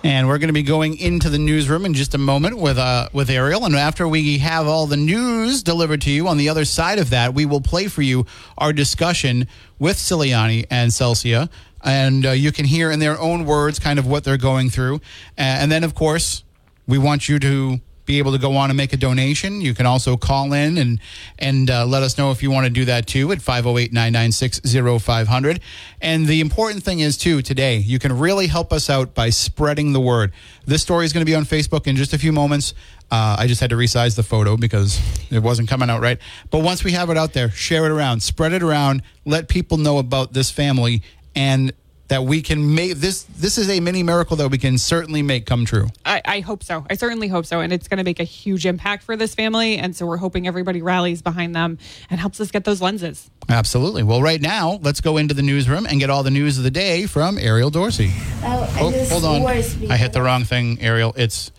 And 0.05 0.29
we're 0.29 0.39
going 0.39 0.49
to 0.49 0.55
be 0.55 0.63
going 0.63 0.97
into 0.97 1.29
the 1.29 1.39
newsroom 1.39 1.85
in 1.85 1.93
just 1.93 2.15
a 2.15 2.19
moment 2.19 2.59
with 2.59 2.79
uh, 2.79 3.09
with 3.13 3.31
Ariel. 3.31 3.65
And 3.65 3.75
after 3.75 4.07
we 4.07 4.39
have 4.39 4.69
all 4.69 4.87
the 4.87 4.97
news 4.97 5.63
delivered 5.63 6.03
to 6.03 6.11
you, 6.11 6.29
on 6.29 6.37
the 6.37 6.49
other 6.49 6.65
side 6.65 7.01
of 7.01 7.11
that, 7.11 7.35
we 7.35 7.47
will 7.47 7.61
play 7.61 7.89
for 7.89 8.03
you 8.03 8.27
our 8.59 8.73
discussion 8.73 9.49
with 9.81 9.97
Ciliani 9.97 10.67
and 10.71 10.93
Celsia. 10.93 11.51
And 11.85 12.27
uh, 12.27 12.31
you 12.31 12.53
can 12.53 12.65
hear 12.65 12.91
in 12.91 12.99
their 12.99 13.19
own 13.19 13.45
words 13.45 13.79
kind 13.79 13.99
of 13.99 14.07
what 14.07 14.25
they're 14.25 14.37
going 14.37 14.71
through. 14.71 15.01
And 15.37 15.71
then, 15.71 15.85
of 15.85 15.95
course, 15.95 16.43
we 16.87 16.99
want 16.99 17.29
you 17.29 17.39
to 17.39 17.81
be 18.07 18.19
able 18.19 18.33
to 18.33 18.39
go 18.39 18.57
on 18.57 18.71
and 18.71 18.77
make 18.77 18.93
a 18.93 18.97
donation. 18.97 19.61
You 19.61 19.75
can 19.75 19.85
also 19.85 20.17
call 20.17 20.53
in 20.53 20.79
and 20.79 21.01
and 21.39 21.69
uh, 21.69 21.85
let 21.85 22.03
us 22.03 22.17
know 22.17 22.31
if 22.31 22.43
you 22.43 22.51
want 22.51 22.65
to 22.65 22.71
do 22.71 22.87
that 22.87 23.07
too 23.07 23.31
at 23.33 23.41
508-996-0500. 23.41 25.61
And 26.01 26.27
the 26.27 26.41
important 26.41 26.83
thing 26.85 27.01
is 27.01 27.19
too 27.19 27.43
today, 27.43 27.77
you 27.79 27.99
can 27.99 28.17
really 28.19 28.47
help 28.47 28.73
us 28.73 28.89
out 28.89 29.13
by 29.15 29.29
spreading 29.31 29.93
the 29.93 30.01
word. 30.01 30.33
This 30.65 30.83
story 30.83 31.05
is 31.05 31.13
going 31.13 31.27
to 31.27 31.31
be 31.31 31.35
on 31.35 31.45
Facebook 31.45 31.89
in 31.89 31.97
just 31.97 32.15
a 32.15 32.19
few 32.19 32.33
moments. 32.33 32.73
Uh, 33.11 33.37
I 33.39 33.47
just 33.47 33.61
had 33.61 33.71
to 33.71 33.77
resize 33.77 34.17
the 34.17 34.25
photo 34.25 34.57
because 34.57 35.01
it 35.31 35.41
wasn't 35.41 35.69
coming 35.69 35.89
out 35.91 36.01
right. 36.01 36.19
But 36.51 36.65
once 36.65 36.83
we 36.83 36.91
have 36.93 37.11
it 37.11 37.17
out 37.17 37.35
there, 37.35 37.51
share 37.51 37.87
it 37.87 37.93
around, 37.93 38.21
spread 38.21 38.53
it 38.53 38.65
around, 38.65 39.03
let 39.25 39.47
people 39.49 39.79
know 39.79 39.99
about 39.99 40.33
this 40.33 40.51
family 40.51 41.05
and 41.37 41.73
that 42.09 42.23
we 42.23 42.41
can 42.41 42.73
make 42.77 42.95
this 42.95 43.25
this 43.25 43.59
is 43.59 43.69
a 43.69 43.81
mini 43.81 44.05
miracle 44.05 44.37
that 44.37 44.49
we 44.49 44.59
can 44.59 44.79
certainly 44.79 45.23
make 45.23 45.45
come 45.45 45.65
true. 45.65 45.89
I, 46.05 46.23
I 46.25 46.39
hope 46.41 46.63
so. 46.63 46.87
I 46.89 46.95
certainly 46.95 47.27
hope 47.27 47.47
so. 47.47 47.61
And 47.61 47.73
it's 47.73 47.89
going 47.89 47.99
to 47.99 48.05
make 48.05 48.21
a 48.21 48.25
huge 48.25 48.65
impact 48.65 49.03
for 49.03 49.17
this 49.17 49.35
family. 49.35 49.77
And 49.79 49.95
so 49.95 50.07
we're 50.07 50.17
hoping 50.17 50.47
everybody 50.47 50.83
rallies 50.83 51.21
behind 51.21 51.57
them 51.57 51.79
and 52.09 52.21
helps 52.21 52.41
us 52.41 52.53
get 52.53 52.63
those 52.65 52.81
lenses. 52.81 53.29
Absolutely. 53.49 54.05
Well, 54.05 54.23
right 54.23 54.41
now, 54.41 54.79
let's 54.83 55.01
go 55.01 55.17
into 55.17 55.35
the 55.35 55.43
newsroom 55.43 55.85
and 55.85 55.99
get 55.99 56.09
all 56.09 56.23
the 56.23 56.31
news 56.31 56.59
of 56.59 56.65
the 56.65 56.71
day 56.71 57.07
from 57.07 57.39
Ariel 57.39 57.71
Dorsey. 57.71 58.13
Oh, 58.43 58.73
Oh, 58.79 59.05
hold 59.09 59.25
on. 59.25 59.45
I 59.91 59.97
hit 59.97 60.13
the 60.13 60.23
wrong 60.23 60.45
thing, 60.45 60.79
Ariel. 60.81 61.13
It's 61.17 61.51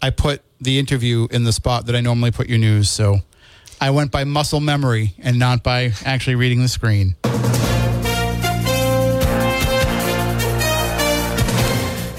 I 0.00 0.08
put 0.10 0.40
the 0.62 0.78
interview 0.78 1.28
in 1.30 1.44
the 1.44 1.52
spot 1.52 1.86
that 1.86 1.94
I 1.94 2.00
normally 2.00 2.30
put 2.30 2.48
your 2.48 2.58
news, 2.58 2.88
so 2.90 3.18
I 3.82 3.90
went 3.90 4.10
by 4.10 4.24
muscle 4.24 4.60
memory 4.60 5.12
and 5.18 5.38
not 5.38 5.62
by 5.62 5.92
actually 6.06 6.36
reading 6.36 6.62
the 6.62 6.68
screen. 6.68 7.16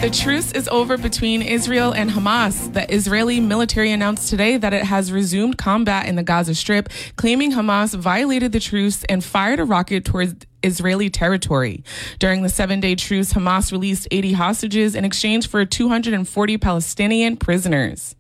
The 0.06 0.12
truce 0.12 0.52
is 0.52 0.68
over 0.68 1.00
between 1.00 1.42
Israel 1.42 1.92
and 1.92 2.12
Hamas. 2.12 2.72
The 2.72 2.94
Israeli 2.94 3.40
military 3.40 3.92
announced 3.92 4.30
today 4.30 4.56
that 4.56 4.72
it 4.72 4.84
has 4.84 5.12
resumed 5.12 5.58
combat 5.58 6.06
in 6.06 6.16
the 6.16 6.22
Gaza 6.22 6.54
Strip, 6.54 6.90
claiming 7.16 7.54
Hamas 7.54 7.98
violated 7.98 8.52
the 8.52 8.60
truce 8.60 9.04
and 9.06 9.24
fired 9.24 9.60
a 9.60 9.64
rocket 9.64 10.06
towards 10.06 10.36
Israeli 10.66 11.10
territory. 11.10 11.84
During 12.20 12.42
the 12.42 12.50
seven 12.50 12.80
day 12.80 12.96
truce, 12.96 13.34
Hamas 13.34 13.72
released 13.72 14.08
80 14.12 14.34
hostages 14.34 14.96
in 14.96 15.06
exchange 15.06 15.48
for 15.48 15.64
240 15.64 16.58
Palestinian 16.58 17.38
prisoners. 17.38 18.16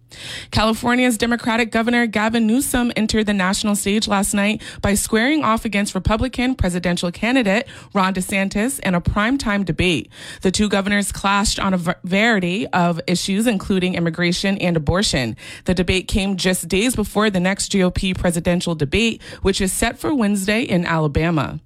California's 0.51 1.17
Democratic 1.17 1.71
Governor 1.71 2.07
Gavin 2.07 2.47
Newsom 2.47 2.91
entered 2.95 3.25
the 3.25 3.33
national 3.33 3.75
stage 3.75 4.07
last 4.07 4.33
night 4.33 4.61
by 4.81 4.93
squaring 4.93 5.43
off 5.43 5.65
against 5.65 5.95
Republican 5.95 6.55
presidential 6.55 7.11
candidate 7.11 7.67
Ron 7.93 8.13
DeSantis 8.13 8.79
in 8.79 8.95
a 8.95 9.01
primetime 9.01 9.65
debate. 9.65 10.09
The 10.41 10.51
two 10.51 10.69
governors 10.69 11.11
clashed 11.11 11.59
on 11.59 11.73
a 11.73 11.77
variety 11.77 12.67
of 12.67 13.01
issues, 13.07 13.47
including 13.47 13.95
immigration 13.95 14.57
and 14.57 14.77
abortion. 14.77 15.35
The 15.65 15.73
debate 15.73 16.07
came 16.07 16.37
just 16.37 16.67
days 16.67 16.95
before 16.95 17.29
the 17.29 17.39
next 17.39 17.71
GOP 17.71 18.17
presidential 18.17 18.75
debate, 18.75 19.21
which 19.41 19.61
is 19.61 19.73
set 19.73 19.97
for 19.97 20.13
Wednesday 20.13 20.61
in 20.61 20.85
Alabama. 20.85 21.59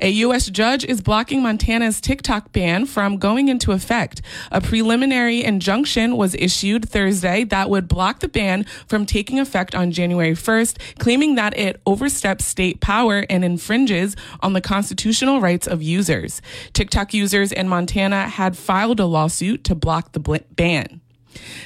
A 0.00 0.08
U.S. 0.10 0.48
judge 0.48 0.84
is 0.84 1.00
blocking 1.00 1.42
Montana's 1.42 2.00
TikTok 2.00 2.52
ban 2.52 2.86
from 2.86 3.18
going 3.18 3.48
into 3.48 3.72
effect. 3.72 4.22
A 4.50 4.60
preliminary 4.60 5.44
injunction 5.44 6.16
was 6.16 6.34
issued 6.34 6.88
Thursday 6.88 7.44
that 7.44 7.70
would 7.70 7.88
block 7.88 8.20
the 8.20 8.28
ban 8.28 8.64
from 8.86 9.06
taking 9.06 9.38
effect 9.38 9.74
on 9.74 9.92
January 9.92 10.34
1st, 10.34 10.98
claiming 10.98 11.34
that 11.34 11.56
it 11.56 11.80
oversteps 11.86 12.44
state 12.44 12.80
power 12.80 13.24
and 13.28 13.44
infringes 13.44 14.16
on 14.40 14.52
the 14.52 14.60
constitutional 14.60 15.40
rights 15.40 15.66
of 15.66 15.82
users. 15.82 16.42
TikTok 16.72 17.14
users 17.14 17.52
in 17.52 17.68
Montana 17.68 18.28
had 18.28 18.56
filed 18.56 19.00
a 19.00 19.06
lawsuit 19.06 19.64
to 19.64 19.74
block 19.74 20.12
the 20.12 20.42
ban. 20.54 21.00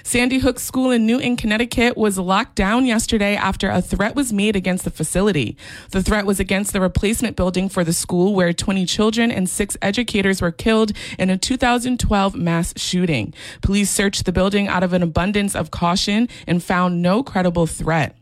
Sandy 0.02 0.38
Hook 0.38 0.58
School 0.58 0.90
in 0.90 1.06
Newtown, 1.06 1.36
Connecticut 1.36 1.96
was 1.96 2.18
locked 2.18 2.54
down 2.54 2.86
yesterday 2.86 3.36
after 3.36 3.70
a 3.70 3.80
threat 3.80 4.14
was 4.14 4.32
made 4.32 4.56
against 4.56 4.84
the 4.84 4.90
facility. 4.90 5.56
The 5.90 6.02
threat 6.02 6.26
was 6.26 6.40
against 6.40 6.72
the 6.72 6.80
replacement 6.80 7.36
building 7.36 7.68
for 7.68 7.84
the 7.84 7.92
school 7.92 8.34
where 8.34 8.52
20 8.52 8.86
children 8.86 9.30
and 9.30 9.48
six 9.48 9.76
educators 9.82 10.40
were 10.40 10.52
killed 10.52 10.92
in 11.18 11.30
a 11.30 11.38
2012 11.38 12.34
mass 12.34 12.74
shooting. 12.76 13.34
Police 13.60 13.90
searched 13.90 14.24
the 14.24 14.32
building 14.32 14.68
out 14.68 14.82
of 14.82 14.92
an 14.92 15.02
abundance 15.02 15.54
of 15.54 15.70
caution 15.70 16.28
and 16.46 16.62
found 16.62 17.02
no 17.02 17.22
credible 17.22 17.66
threat. 17.66 18.16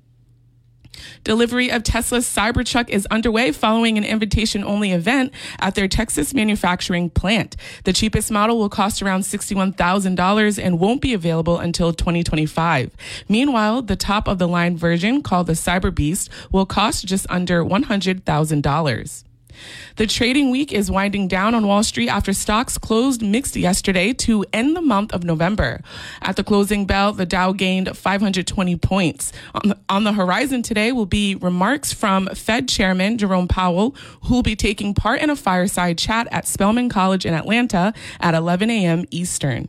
Delivery 1.25 1.71
of 1.71 1.83
Tesla's 1.83 2.27
Cybertruck 2.27 2.89
is 2.89 3.07
underway 3.11 3.53
following 3.53 3.99
an 3.99 4.05
invitation 4.05 4.65
only 4.65 4.93
event 4.93 5.33
at 5.59 5.75
their 5.75 5.89
Texas 5.89 6.35
manufacturing 6.35 7.11
plant. 7.11 7.57
The 7.85 7.93
cheapest 7.93 8.31
model 8.31 8.59
will 8.59 8.69
cost 8.69 9.03
around 9.03 9.23
$61,000 9.23 10.63
and 10.63 10.81
won't 10.81 11.01
be 11.01 11.15
available 11.15 11.59
until 11.59 11.93
2025. 11.93 12.97
Meanwhile, 13.29 13.83
the 13.83 13.97
top 13.97 14.29
of 14.29 14.39
the 14.39 14.49
line 14.49 14.77
version 14.77 15.23
called 15.23 15.47
the 15.47 15.55
Cyber 15.55 15.95
Beast 15.95 16.31
will 16.51 16.67
cost 16.67 17.07
just 17.07 17.27
under 17.29 17.65
$100,000. 17.65 19.25
The 19.97 20.07
trading 20.07 20.51
week 20.51 20.73
is 20.73 20.91
winding 20.91 21.29
down 21.29 21.55
on 21.55 21.67
Wall 21.67 21.83
Street 21.83 22.09
after 22.09 22.33
stocks 22.33 22.79
closed 22.79 23.23
mixed 23.23 23.57
yesterday 23.57 24.13
to 24.15 24.45
end 24.53 24.77
the 24.77 24.83
month 24.83 25.13
of 25.13 25.25
November. 25.25 25.81
At 26.23 26.37
the 26.37 26.45
closing 26.45 26.87
bell, 26.87 27.13
the 27.13 27.27
Dow 27.27 27.53
gained 27.53 27.97
520 27.97 28.77
points. 28.77 29.33
On 29.55 29.69
the, 29.71 29.79
on 29.89 30.05
the 30.05 30.13
horizon 30.13 30.63
today 30.63 30.93
will 30.93 31.07
be 31.07 31.35
remarks 31.35 31.93
from 31.93 32.27
Fed 32.29 32.69
Chairman 32.69 33.19
Jerome 33.19 33.49
Powell, 33.49 33.95
who 34.25 34.35
will 34.35 34.43
be 34.43 34.57
taking 34.57 34.95
part 34.95 35.21
in 35.21 35.31
a 35.31 35.37
fireside 35.37 35.99
chat 35.99 36.29
at 36.31 36.47
Spelman 36.47 36.89
College 36.89 37.27
in 37.27 37.35
Atlanta 37.35 37.93
at 38.21 38.35
11 38.35 38.71
a.m. 38.71 39.05
Eastern. 39.11 39.69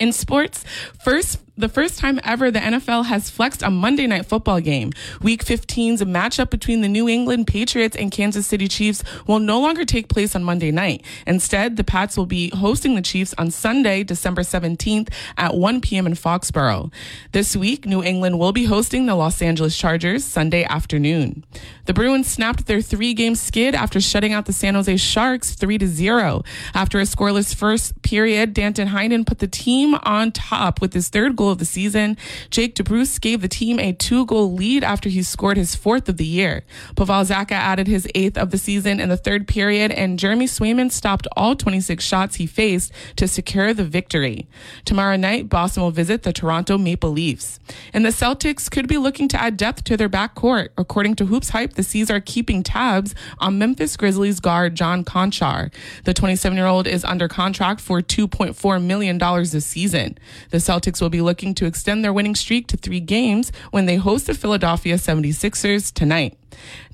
In 0.00 0.12
sports, 0.12 0.64
first 1.04 1.38
the 1.56 1.68
first 1.68 1.98
time 1.98 2.18
ever 2.24 2.50
the 2.50 2.58
NFL 2.58 3.06
has 3.06 3.30
flexed 3.30 3.62
a 3.62 3.70
Monday 3.70 4.06
night 4.06 4.26
football 4.26 4.60
game. 4.60 4.90
Week 5.22 5.44
15's 5.44 6.02
matchup 6.02 6.50
between 6.50 6.80
the 6.80 6.88
New 6.88 7.08
England 7.08 7.46
Patriots 7.46 7.96
and 7.96 8.10
Kansas 8.10 8.46
City 8.46 8.66
Chiefs 8.66 9.04
will 9.26 9.38
no 9.38 9.60
longer 9.60 9.84
take 9.84 10.08
place 10.08 10.34
on 10.34 10.42
Monday 10.42 10.72
night. 10.72 11.04
Instead, 11.26 11.76
the 11.76 11.84
Pats 11.84 12.16
will 12.16 12.26
be 12.26 12.50
hosting 12.50 12.96
the 12.96 13.02
Chiefs 13.02 13.34
on 13.38 13.50
Sunday, 13.52 14.02
December 14.02 14.42
17th 14.42 15.12
at 15.36 15.54
1 15.54 15.80
p.m. 15.80 16.06
in 16.06 16.14
Foxborough. 16.14 16.92
This 17.30 17.54
week, 17.54 17.86
New 17.86 18.02
England 18.02 18.38
will 18.38 18.52
be 18.52 18.64
hosting 18.64 19.06
the 19.06 19.14
Los 19.14 19.40
Angeles 19.40 19.76
Chargers 19.76 20.24
Sunday 20.24 20.64
afternoon. 20.64 21.44
The 21.86 21.94
Bruins 21.94 22.28
snapped 22.28 22.66
their 22.66 22.80
three-game 22.80 23.36
skid 23.36 23.74
after 23.74 24.00
shutting 24.00 24.32
out 24.32 24.46
the 24.46 24.52
San 24.52 24.74
Jose 24.74 24.96
Sharks 24.96 25.54
3 25.54 25.78
to 25.78 25.86
0. 25.86 26.42
After 26.74 26.98
a 26.98 27.02
scoreless 27.02 27.54
first 27.54 28.02
period, 28.02 28.54
Danton 28.54 28.88
Heinen 28.88 29.24
put 29.24 29.38
the 29.38 29.46
team 29.46 29.94
on 30.02 30.32
top 30.32 30.80
with 30.80 30.94
his 30.94 31.08
third 31.08 31.36
goal 31.36 31.43
goal 31.44 31.52
of 31.52 31.58
the 31.58 31.64
season. 31.66 32.16
Jake 32.48 32.74
DeBrusk 32.74 33.20
gave 33.20 33.42
the 33.42 33.48
team 33.48 33.78
a 33.78 33.92
two 33.92 34.24
goal 34.24 34.54
lead 34.54 34.82
after 34.82 35.10
he 35.10 35.22
scored 35.22 35.58
his 35.58 35.74
fourth 35.74 36.08
of 36.08 36.16
the 36.16 36.24
year. 36.24 36.64
Pavel 36.96 37.22
Zacha 37.24 37.52
added 37.52 37.86
his 37.86 38.08
eighth 38.14 38.38
of 38.38 38.50
the 38.50 38.56
season 38.56 38.98
in 38.98 39.10
the 39.10 39.16
third 39.16 39.46
period, 39.46 39.90
and 39.90 40.18
Jeremy 40.18 40.46
Swayman 40.46 40.90
stopped 40.90 41.26
all 41.36 41.54
26 41.54 42.02
shots 42.02 42.36
he 42.36 42.46
faced 42.46 42.92
to 43.16 43.28
secure 43.28 43.74
the 43.74 43.84
victory. 43.84 44.46
Tomorrow 44.86 45.16
night, 45.16 45.50
Boston 45.50 45.82
will 45.82 45.90
visit 45.90 46.22
the 46.22 46.32
Toronto 46.32 46.78
Maple 46.78 47.10
Leafs. 47.10 47.60
And 47.92 48.06
the 48.06 48.10
Celtics 48.10 48.70
could 48.70 48.88
be 48.88 48.96
looking 48.96 49.28
to 49.28 49.40
add 49.40 49.58
depth 49.58 49.84
to 49.84 49.96
their 49.98 50.08
backcourt. 50.08 50.68
According 50.78 51.16
to 51.16 51.26
Hoops 51.26 51.50
Hype, 51.50 51.74
the 51.74 51.82
C's 51.82 52.10
are 52.10 52.20
keeping 52.20 52.62
tabs 52.62 53.14
on 53.38 53.58
Memphis 53.58 53.98
Grizzlies 53.98 54.40
guard 54.40 54.74
John 54.74 55.04
Konchar. 55.04 55.70
The 56.04 56.14
27 56.14 56.56
year 56.56 56.66
old 56.66 56.86
is 56.86 57.04
under 57.04 57.28
contract 57.28 57.80
for 57.80 58.00
$2.4 58.00 58.82
million 58.82 59.18
this 59.18 59.66
season. 59.66 60.16
The 60.50 60.58
Celtics 60.58 61.00
will 61.00 61.10
be 61.10 61.20
looking 61.20 61.33
looking 61.34 61.52
to 61.52 61.66
extend 61.66 62.04
their 62.04 62.12
winning 62.12 62.36
streak 62.36 62.68
to 62.68 62.76
three 62.76 63.00
games 63.00 63.50
when 63.72 63.86
they 63.86 63.96
host 63.96 64.28
the 64.28 64.34
Philadelphia 64.34 64.94
76ers 64.94 65.92
tonight. 65.92 66.38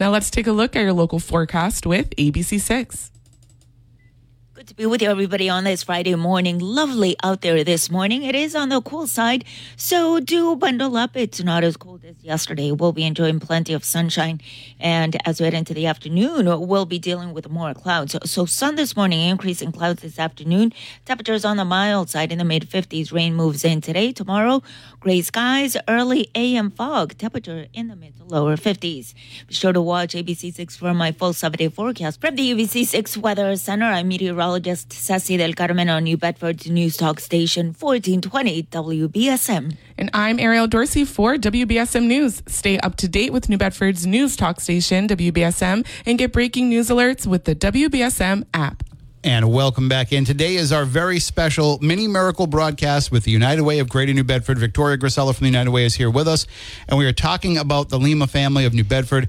Now 0.00 0.10
let's 0.10 0.30
take 0.30 0.46
a 0.46 0.52
look 0.52 0.74
at 0.74 0.80
your 0.80 0.94
local 0.94 1.18
forecast 1.18 1.84
with 1.84 2.08
ABC6. 2.16 3.10
Good 4.60 4.68
to 4.68 4.74
be 4.74 4.84
with 4.84 5.00
you, 5.00 5.08
everybody, 5.08 5.48
on 5.48 5.64
this 5.64 5.84
Friday 5.84 6.14
morning. 6.16 6.58
Lovely 6.58 7.16
out 7.22 7.40
there 7.40 7.64
this 7.64 7.90
morning. 7.90 8.24
It 8.24 8.34
is 8.34 8.54
on 8.54 8.68
the 8.68 8.82
cool 8.82 9.06
side, 9.06 9.46
so 9.74 10.20
do 10.20 10.54
bundle 10.54 10.98
up. 10.98 11.16
It's 11.16 11.42
not 11.42 11.64
as 11.64 11.78
cold 11.78 12.04
as 12.04 12.22
yesterday. 12.22 12.70
We'll 12.70 12.92
be 12.92 13.04
enjoying 13.04 13.40
plenty 13.40 13.72
of 13.72 13.86
sunshine. 13.86 14.38
And 14.78 15.16
as 15.26 15.40
we 15.40 15.46
head 15.46 15.54
into 15.54 15.72
the 15.72 15.86
afternoon, 15.86 16.44
we'll 16.68 16.84
be 16.84 16.98
dealing 16.98 17.32
with 17.32 17.48
more 17.48 17.72
clouds. 17.72 18.14
So, 18.30 18.44
sun 18.44 18.74
this 18.74 18.94
morning, 18.94 19.30
increasing 19.30 19.72
clouds 19.72 20.02
this 20.02 20.18
afternoon. 20.18 20.74
Temperatures 21.06 21.46
on 21.46 21.56
the 21.56 21.64
mild 21.64 22.10
side 22.10 22.30
in 22.30 22.36
the 22.36 22.44
mid 22.44 22.68
50s. 22.68 23.14
Rain 23.14 23.34
moves 23.34 23.64
in 23.64 23.80
today. 23.80 24.12
Tomorrow, 24.12 24.62
gray 25.00 25.22
skies, 25.22 25.76
early 25.88 26.30
AM 26.34 26.70
fog. 26.70 27.16
Temperature 27.18 27.66
in 27.74 27.88
the 27.88 27.96
mid 27.96 28.16
to 28.18 28.24
lower 28.24 28.56
50s. 28.56 29.14
Be 29.48 29.54
sure 29.54 29.72
to 29.72 29.80
watch 29.80 30.14
ABC6 30.14 30.78
for 30.78 30.94
my 30.94 31.12
full 31.12 31.32
seven 31.32 31.58
day 31.58 31.68
forecast. 31.68 32.20
From 32.20 32.36
the 32.36 32.52
ABC6 32.52 33.16
Weather 33.16 33.56
Center, 33.56 33.86
I'm 33.86 34.08
meteorologist 34.08 34.60
meteorologist 34.60 34.92
Ceci 34.92 35.36
del 35.36 35.54
Carmen 35.54 35.88
on 35.88 36.04
New 36.04 36.16
Bedford's 36.16 36.68
News 36.70 36.96
Talk 36.96 37.20
Station 37.20 37.74
1420 37.78 38.62
WBSM. 38.64 39.76
And 39.98 40.10
I'm 40.14 40.38
Ariel 40.38 40.66
Dorsey 40.66 41.04
for 41.04 41.36
WBSM 41.36 42.06
News. 42.06 42.42
Stay 42.46 42.78
up 42.78 42.96
to 42.96 43.08
date 43.08 43.32
with 43.32 43.48
New 43.48 43.58
Bedford's 43.58 44.06
News 44.06 44.36
Talk 44.36 44.60
Station 44.60 45.08
WBSM 45.08 45.86
and 46.06 46.18
get 46.18 46.32
breaking 46.32 46.68
news 46.68 46.88
alerts 46.88 47.26
with 47.26 47.44
the 47.44 47.54
WBSM 47.54 48.44
app. 48.54 48.82
And 49.22 49.52
welcome 49.52 49.90
back 49.90 50.14
in. 50.14 50.24
Today 50.24 50.54
is 50.54 50.72
our 50.72 50.86
very 50.86 51.20
special 51.20 51.78
mini 51.82 52.08
miracle 52.08 52.46
broadcast 52.46 53.12
with 53.12 53.24
the 53.24 53.30
United 53.30 53.60
Way 53.60 53.78
of 53.78 53.86
Greater 53.86 54.14
New 54.14 54.24
Bedford. 54.24 54.58
Victoria 54.58 54.96
Grasela 54.96 55.34
from 55.34 55.44
the 55.44 55.50
United 55.50 55.70
Way 55.70 55.84
is 55.84 55.94
here 55.94 56.08
with 56.08 56.26
us, 56.26 56.46
and 56.88 56.98
we 56.98 57.04
are 57.04 57.12
talking 57.12 57.58
about 57.58 57.90
the 57.90 57.98
Lima 57.98 58.26
family 58.26 58.64
of 58.64 58.72
New 58.72 58.82
Bedford. 58.82 59.28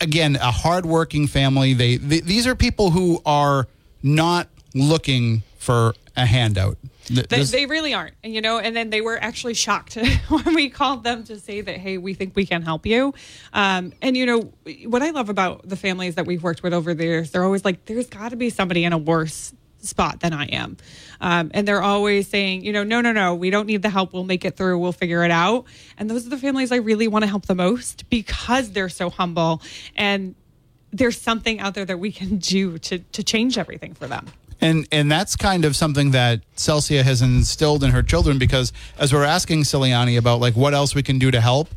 Again, 0.00 0.34
a 0.34 0.50
hardworking 0.50 1.28
family. 1.28 1.74
They, 1.74 1.96
these 1.96 2.44
are 2.48 2.56
people 2.56 2.90
who 2.90 3.22
are 3.24 3.68
not 4.02 4.48
looking 4.74 5.44
for 5.58 5.94
a 6.16 6.26
handout. 6.26 6.76
Th- 7.06 7.26
They, 7.28 7.36
this- 7.38 7.50
they 7.50 7.66
really 7.66 7.92
aren't, 7.94 8.14
and 8.22 8.34
you 8.34 8.40
know. 8.40 8.58
And 8.58 8.74
then 8.74 8.90
they 8.90 9.00
were 9.00 9.18
actually 9.22 9.54
shocked 9.54 9.94
when 10.28 10.54
we 10.54 10.70
called 10.70 11.04
them 11.04 11.24
to 11.24 11.38
say 11.38 11.60
that, 11.60 11.76
hey, 11.76 11.98
we 11.98 12.14
think 12.14 12.34
we 12.34 12.46
can 12.46 12.62
help 12.62 12.86
you. 12.86 13.12
Um, 13.52 13.92
and 14.02 14.16
you 14.16 14.26
know 14.26 14.52
what 14.86 15.02
I 15.02 15.10
love 15.10 15.28
about 15.28 15.68
the 15.68 15.76
families 15.76 16.14
that 16.14 16.26
we've 16.26 16.42
worked 16.42 16.62
with 16.62 16.72
over 16.72 16.94
the 16.94 17.04
years, 17.04 17.30
they're 17.30 17.44
always 17.44 17.64
like, 17.64 17.84
there's 17.84 18.06
got 18.08 18.30
to 18.30 18.36
be 18.36 18.50
somebody 18.50 18.84
in 18.84 18.92
a 18.92 18.98
worse 18.98 19.52
spot 19.82 20.20
than 20.20 20.32
I 20.32 20.46
am, 20.46 20.78
um, 21.20 21.50
and 21.52 21.68
they're 21.68 21.82
always 21.82 22.26
saying, 22.26 22.64
you 22.64 22.72
know, 22.72 22.84
no, 22.84 23.02
no, 23.02 23.12
no, 23.12 23.34
we 23.34 23.50
don't 23.50 23.66
need 23.66 23.82
the 23.82 23.90
help. 23.90 24.14
We'll 24.14 24.24
make 24.24 24.44
it 24.46 24.56
through. 24.56 24.78
We'll 24.78 24.92
figure 24.92 25.24
it 25.24 25.30
out. 25.30 25.66
And 25.98 26.08
those 26.08 26.26
are 26.26 26.30
the 26.30 26.38
families 26.38 26.72
I 26.72 26.76
really 26.76 27.06
want 27.06 27.22
to 27.24 27.28
help 27.28 27.44
the 27.46 27.54
most 27.54 28.08
because 28.08 28.72
they're 28.72 28.88
so 28.88 29.10
humble 29.10 29.60
and. 29.96 30.34
There's 30.96 31.20
something 31.20 31.58
out 31.58 31.74
there 31.74 31.84
that 31.86 31.98
we 31.98 32.12
can 32.12 32.36
do 32.38 32.78
to 32.78 33.00
to 33.00 33.24
change 33.24 33.58
everything 33.58 33.94
for 33.94 34.06
them. 34.06 34.26
And 34.64 34.88
and 34.90 35.12
that's 35.12 35.36
kind 35.36 35.64
of 35.64 35.76
something 35.76 36.12
that 36.12 36.40
Celsia 36.56 37.02
has 37.02 37.22
instilled 37.22 37.84
in 37.84 37.90
her 37.90 38.02
children 38.02 38.38
because 38.38 38.72
as 38.98 39.12
we're 39.12 39.24
asking 39.24 39.62
Ciliani 39.62 40.16
about 40.18 40.40
like 40.40 40.54
what 40.56 40.74
else 40.74 40.94
we 40.94 41.02
can 41.02 41.18
do 41.18 41.30
to 41.30 41.40
help, 41.40 41.68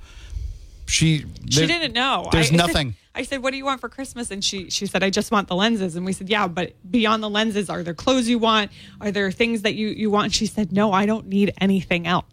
she 0.88 1.26
She 1.50 1.68
didn't 1.68 1.94
know. 1.94 2.28
There's 2.32 2.52
I- 2.52 2.56
nothing. 2.56 2.96
I 3.14 3.24
said, 3.24 3.42
"What 3.42 3.50
do 3.52 3.58
you 3.58 3.66
want 3.66 3.82
for 3.82 3.90
Christmas?" 3.90 4.30
And 4.30 4.44
she 4.44 4.70
she 4.70 4.86
said, 4.86 5.04
"I 5.04 5.10
just 5.10 5.32
want 5.32 5.48
the 5.48 5.56
lenses." 5.56 5.96
And 5.96 6.06
we 6.06 6.14
said, 6.14 6.30
"Yeah, 6.30 6.48
but 6.48 6.76
beyond 6.90 7.24
the 7.24 7.30
lenses, 7.30 7.68
are 7.68 7.82
there 7.82 7.96
clothes 7.96 8.30
you 8.30 8.38
want? 8.38 8.72
Are 9.02 9.12
there 9.12 9.32
things 9.32 9.64
that 9.64 9.74
you 9.74 9.88
you 9.90 10.12
want?" 10.12 10.26
And 10.26 10.36
she 10.36 10.46
said, 10.46 10.72
"No, 10.72 10.94
I 10.94 11.06
don't 11.06 11.28
need 11.28 11.52
anything 11.60 12.08
else." 12.08 12.26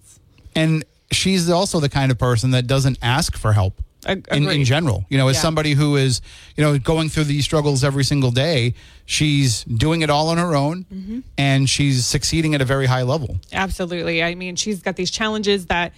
and 0.57 0.85
she's 1.11 1.51
also 1.51 1.81
the 1.81 1.89
kind 1.89 2.13
of 2.13 2.19
person 2.19 2.53
that 2.53 2.67
doesn't 2.67 2.97
ask 3.03 3.37
for 3.37 3.53
help 3.55 3.83
in, 4.07 4.49
in 4.49 4.65
general 4.65 5.05
you 5.09 5.17
know 5.19 5.29
as 5.29 5.37
Yeah. 5.37 5.43
somebody 5.43 5.73
who 5.73 5.97
is 5.97 6.21
you 6.57 6.63
know 6.65 6.79
going 6.79 7.09
through 7.09 7.25
these 7.25 7.45
struggles 7.45 7.83
every 7.85 8.05
single 8.05 8.31
day 8.31 8.75
she's 9.07 9.65
doing 9.65 10.03
it 10.03 10.11
all 10.11 10.29
on 10.29 10.39
her 10.39 10.55
own 10.55 10.85
Mm-hmm. 10.93 11.21
and 11.39 11.69
she's 11.71 12.07
succeeding 12.07 12.55
at 12.55 12.61
a 12.61 12.65
very 12.65 12.87
high 12.87 13.03
level 13.03 13.39
Absolutely. 13.53 14.23
I 14.23 14.35
mean, 14.35 14.57
she's 14.57 14.81
got 14.83 14.97
these 14.97 15.11
challenges 15.11 15.67
that 15.67 15.93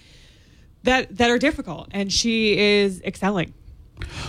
that 0.83 1.17
that 1.17 1.29
are 1.29 1.37
difficult, 1.39 1.87
and 1.91 2.11
she 2.13 2.57
is 2.57 3.01
excelling. 3.03 3.53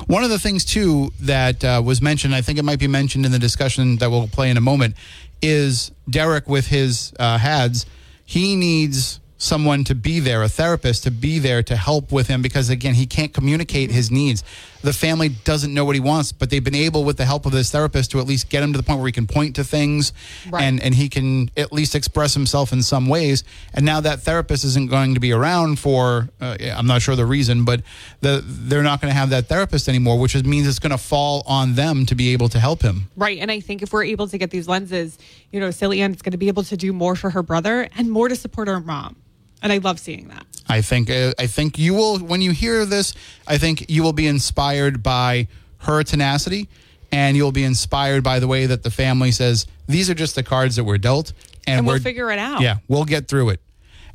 One 0.07 0.25
of 0.25 0.31
the 0.31 0.39
things 0.39 0.65
too 0.65 1.13
that 1.21 1.63
uh, 1.63 1.83
was 1.85 2.01
mentioned, 2.01 2.35
I 2.35 2.41
think 2.41 2.59
it 2.59 2.65
might 2.65 2.79
be 2.79 2.89
mentioned 2.89 3.27
in 3.27 3.33
the 3.33 3.39
discussion 3.39 3.97
that 3.99 4.11
we'll 4.11 4.27
play 4.29 4.51
in 4.51 4.57
a 4.57 4.61
moment, 4.61 4.95
is 5.43 5.93
Derek 6.09 6.49
with 6.49 6.67
his 6.67 7.13
uh, 7.21 7.37
HADS. 7.39 7.85
He 8.25 8.57
needs 8.57 9.21
someone 9.39 9.85
to 9.85 9.95
be 9.95 10.19
there, 10.21 10.43
a 10.43 10.49
therapist 10.49 11.05
to 11.05 11.11
be 11.11 11.39
there 11.39 11.63
to 11.63 11.77
help 11.77 12.11
with 12.11 12.27
him 12.27 12.43
because 12.43 12.69
again, 12.71 12.95
he 12.95 13.07
can't 13.07 13.33
communicate 13.33 13.91
his 13.91 14.11
needs. 14.11 14.43
The 14.83 14.93
family 14.93 15.29
doesn't 15.29 15.73
know 15.75 15.85
what 15.85 15.97
he 15.97 16.01
wants, 16.01 16.31
but 16.31 16.51
they've 16.51 16.63
been 16.63 16.75
able, 16.75 17.03
with 17.03 17.17
the 17.17 17.25
help 17.25 17.47
of 17.47 17.53
this 17.53 17.71
therapist, 17.71 18.13
to 18.13 18.21
at 18.21 18.27
least 18.29 18.49
get 18.49 18.63
him 18.63 18.73
to 18.73 18.77
the 18.77 18.83
point 18.85 19.01
where 19.01 19.07
he 19.07 19.13
can 19.13 19.27
point 19.27 19.57
to 19.57 19.65
things 19.65 20.13
Right. 20.51 20.63
and 20.63 20.81
and 20.81 20.95
he 20.95 21.09
can 21.09 21.51
at 21.57 21.73
least 21.73 21.95
express 21.97 22.35
himself 22.35 22.73
in 22.73 22.83
some 22.83 23.09
ways. 23.09 23.43
And 23.75 23.85
now 23.85 24.01
that 24.01 24.21
therapist 24.21 24.65
isn't 24.65 24.89
going 24.91 25.15
to 25.15 25.21
be 25.21 25.33
around 25.33 25.79
for 25.81 26.29
uh, 26.41 26.57
I'm 26.75 26.87
not 26.87 27.03
sure 27.03 27.17
the 27.17 27.27
reason, 27.27 27.65
but 27.65 27.83
the, 28.21 28.43
they're 28.45 28.83
not 28.85 29.01
going 29.01 29.11
to 29.13 29.19
have 29.19 29.31
that 29.31 29.47
therapist 29.47 29.89
anymore, 29.89 30.19
which 30.19 30.35
means 30.45 30.67
it's 30.69 30.79
going 30.79 30.93
to 30.93 30.99
fall 30.99 31.43
on 31.47 31.75
them 31.75 32.07
to 32.07 32.15
be 32.15 32.33
able 32.33 32.49
to 32.51 32.61
help 32.61 32.83
him. 32.83 33.09
Right. 33.17 33.39
And 33.39 33.51
I 33.51 33.59
think 33.61 33.83
if 33.83 33.93
we're 33.93 34.05
able 34.05 34.29
to 34.29 34.39
get 34.39 34.51
these 34.51 34.69
lenses, 34.69 35.19
you 35.51 35.59
know, 35.61 35.69
Ciliani 35.69 36.15
is 36.15 36.23
going 36.23 36.33
to 36.33 36.39
be 36.39 36.49
able 36.49 36.63
to 36.65 36.77
do 36.77 36.93
more 36.93 37.17
for 37.17 37.31
her 37.31 37.43
brother 37.43 37.89
and 37.97 38.11
more 38.11 38.29
to 38.29 38.37
support 38.37 38.69
her 38.69 38.79
mom. 38.81 39.17
And 39.63 39.73
I 39.73 39.79
love 39.79 39.99
seeing 39.99 40.29
that. 40.29 40.47
I 40.69 40.83
think 40.83 41.11
uh, 41.11 41.33
I 41.39 41.47
think 41.47 41.79
you 41.79 41.95
will 41.95 42.19
when 42.19 42.43
you 42.43 42.53
hear 42.53 42.85
this. 42.85 43.15
I 43.47 43.59
think 43.59 43.89
you 43.91 44.03
will 44.03 44.13
be 44.13 44.27
inspired 44.27 45.03
by 45.03 45.49
her 45.79 46.03
tenacity, 46.03 46.69
and 47.11 47.37
you'll 47.37 47.53
be 47.53 47.65
inspired 47.65 48.23
by 48.23 48.39
the 48.39 48.47
way 48.47 48.67
that 48.67 48.83
the 48.83 48.91
family 48.91 49.31
says 49.33 49.67
these 49.87 50.11
are 50.11 50.15
just 50.15 50.35
the 50.35 50.43
cards 50.43 50.77
that 50.77 50.85
we're 50.85 50.99
dealt, 50.99 51.33
and, 51.67 51.79
And 51.79 51.87
we'll 51.87 51.99
figure 51.99 52.31
it 52.31 52.39
out. 52.39 52.61
Yeah, 52.61 52.77
we'll 52.89 53.05
get 53.07 53.29
through 53.29 53.51
it. 53.51 53.61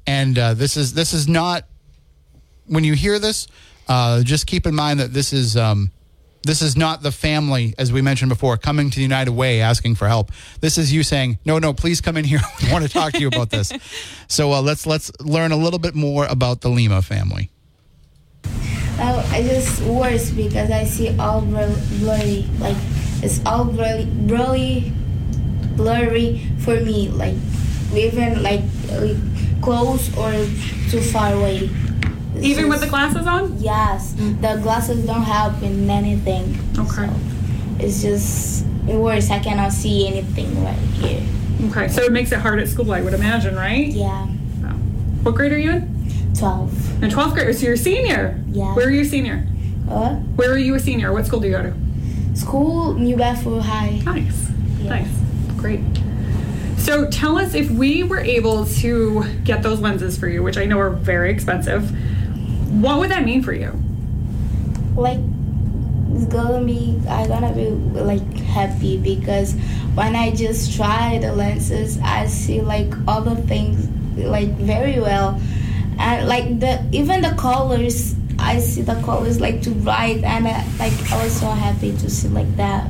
And 0.06 0.38
uh, 0.38 0.54
this 0.54 0.78
is 0.78 0.94
this 0.94 1.14
is 1.14 1.28
not 1.28 1.66
when 2.68 2.84
you 2.84 2.94
hear 2.94 3.20
this. 3.20 3.48
Uh, 3.88 4.24
just 4.24 4.48
keep 4.48 4.66
in 4.66 4.76
mind 4.76 5.00
that 5.00 5.14
this 5.14 5.34
is 5.34 5.58
um, 5.58 5.92
this 6.44 6.62
is 6.62 6.76
not 6.76 7.02
the 7.02 7.12
family, 7.12 7.74
as 7.78 7.92
we 7.92 8.02
mentioned 8.02 8.30
before, 8.30 8.58
coming 8.58 8.90
to 8.90 8.96
the 8.98 9.02
United 9.02 9.32
Way 9.32 9.62
asking 9.62 9.96
for 9.96 10.08
help. 10.08 10.32
This 10.60 10.78
is 10.78 10.92
you 10.92 11.02
saying, 11.04 11.40
"No, 11.46 11.58
no, 11.58 11.74
please 11.74 12.02
come 12.02 12.18
in 12.18 12.26
here. 12.26 12.42
I 12.62 12.72
want 12.72 12.84
to 12.84 12.90
talk 12.90 13.14
to 13.14 13.20
you 13.20 13.28
about 13.28 13.50
this." 13.50 13.72
So 14.28 14.52
uh, 14.52 14.62
let's 14.62 14.88
let's 14.88 15.12
learn 15.20 15.52
a 15.52 15.56
little 15.58 15.78
bit 15.78 15.94
more 15.94 16.26
about 16.26 16.62
the 16.62 16.70
Lima 16.70 17.04
family. 17.04 17.52
Now 18.98 19.24
I 19.30 19.44
just 19.44 19.82
worse 19.84 20.32
because 20.32 20.72
I 20.72 20.86
see 20.86 21.16
all 21.20 21.42
blurry, 21.42 22.48
like 22.58 22.78
it's 23.22 23.40
all 23.46 23.66
blurry, 23.66 24.06
really 24.26 24.92
blurry 25.76 26.48
for 26.60 26.80
me. 26.80 27.10
Like 27.10 27.36
even 27.94 28.42
like 28.42 28.62
uh, 28.90 29.14
close 29.62 30.10
or 30.18 30.32
too 30.90 31.02
far 31.02 31.34
away. 31.34 31.70
Even 32.40 32.70
with 32.70 32.82
the 32.82 32.88
glasses 32.88 33.28
on? 33.28 33.58
Yes, 33.60 34.14
mm. 34.14 34.42
the 34.42 34.62
glasses 34.62 35.06
don't 35.06 35.24
help 35.24 35.62
in 35.62 35.90
anything. 35.90 36.58
Okay. 36.78 37.08
So 37.08 37.14
it's 37.80 38.02
just 38.02 38.66
worse. 38.86 39.30
I 39.30 39.40
cannot 39.40 39.72
see 39.72 40.08
anything 40.08 40.64
right 40.64 40.76
here. 40.76 41.22
Okay. 41.70 41.88
So 41.88 42.02
it 42.04 42.12
makes 42.12 42.32
it 42.32 42.40
hard 42.40 42.60
at 42.60 42.68
school, 42.68 42.92
I 42.92 43.02
would 43.02 43.14
imagine, 43.14 43.56
right? 43.56 43.88
Yeah, 43.88 44.28
oh. 44.64 44.68
What 45.24 45.36
grade 45.36 45.52
are 45.52 45.58
you 45.58 45.72
in? 45.72 46.34
twelve. 46.38 47.04
In 47.04 47.10
12th 47.10 47.34
grade. 47.34 47.56
So 47.56 47.66
you're 47.66 47.74
a 47.74 47.78
senior. 47.78 48.42
Yeah. 48.50 48.74
Where 48.76 48.88
are 48.88 48.92
you 48.92 49.02
a 49.02 49.06
senior? 49.06 49.38
What? 49.86 50.14
Where 50.36 50.52
are 50.52 50.58
you 50.58 50.76
a 50.76 50.80
senior? 50.80 51.14
What 51.14 51.26
school 51.26 51.40
do 51.40 51.48
you 51.48 51.54
go 51.54 51.64
to? 51.64 51.74
School, 52.36 52.94
New 52.94 53.16
Bedford 53.16 53.62
High. 53.62 54.02
Nice. 54.04 54.50
Yeah. 54.80 54.90
Nice. 54.90 55.10
Great. 55.58 55.82
So 56.78 57.10
tell 57.10 57.38
us 57.38 57.54
if 57.54 57.70
we 57.72 58.04
were 58.04 58.20
able 58.20 58.66
to 58.66 59.24
get 59.44 59.64
those 59.64 59.80
lenses 59.80 60.18
for 60.18 60.28
you, 60.28 60.44
which 60.44 60.58
I 60.58 60.66
know 60.66 60.80
are 60.80 60.90
very 60.90 61.32
expensive, 61.32 61.96
what 62.82 63.00
would 63.00 63.12
that 63.12 63.24
mean 63.26 63.42
for 63.44 63.54
you? 63.54 63.72
like 64.96 65.20
it's 66.14 66.26
gonna 66.26 66.64
be 66.64 67.00
I'm 67.10 67.28
gonna 67.28 67.52
be 67.54 67.70
like 68.00 68.22
happy 68.38 68.98
because 69.00 69.54
when 69.96 70.16
i 70.16 70.30
just 70.30 70.76
try 70.76 71.18
the 71.18 71.34
lenses 71.34 71.98
i 72.04 72.28
see 72.28 72.62
like 72.62 72.94
other 73.08 73.34
things 73.34 73.90
like 74.18 74.50
very 74.50 75.00
well 75.00 75.42
and 75.98 76.28
like 76.28 76.60
the 76.60 76.86
even 76.92 77.22
the 77.22 77.32
colors 77.32 78.14
i 78.38 78.60
see 78.60 78.84
the 78.84 78.94
colors 79.02 79.42
like 79.42 79.64
too 79.64 79.74
bright 79.74 80.24
and 80.24 80.48
I, 80.48 80.64
like 80.78 80.94
i 81.12 81.24
was 81.24 81.34
so 81.40 81.50
happy 81.50 81.92
to 81.98 82.10
see 82.12 82.28
like 82.28 82.56
that 82.58 82.86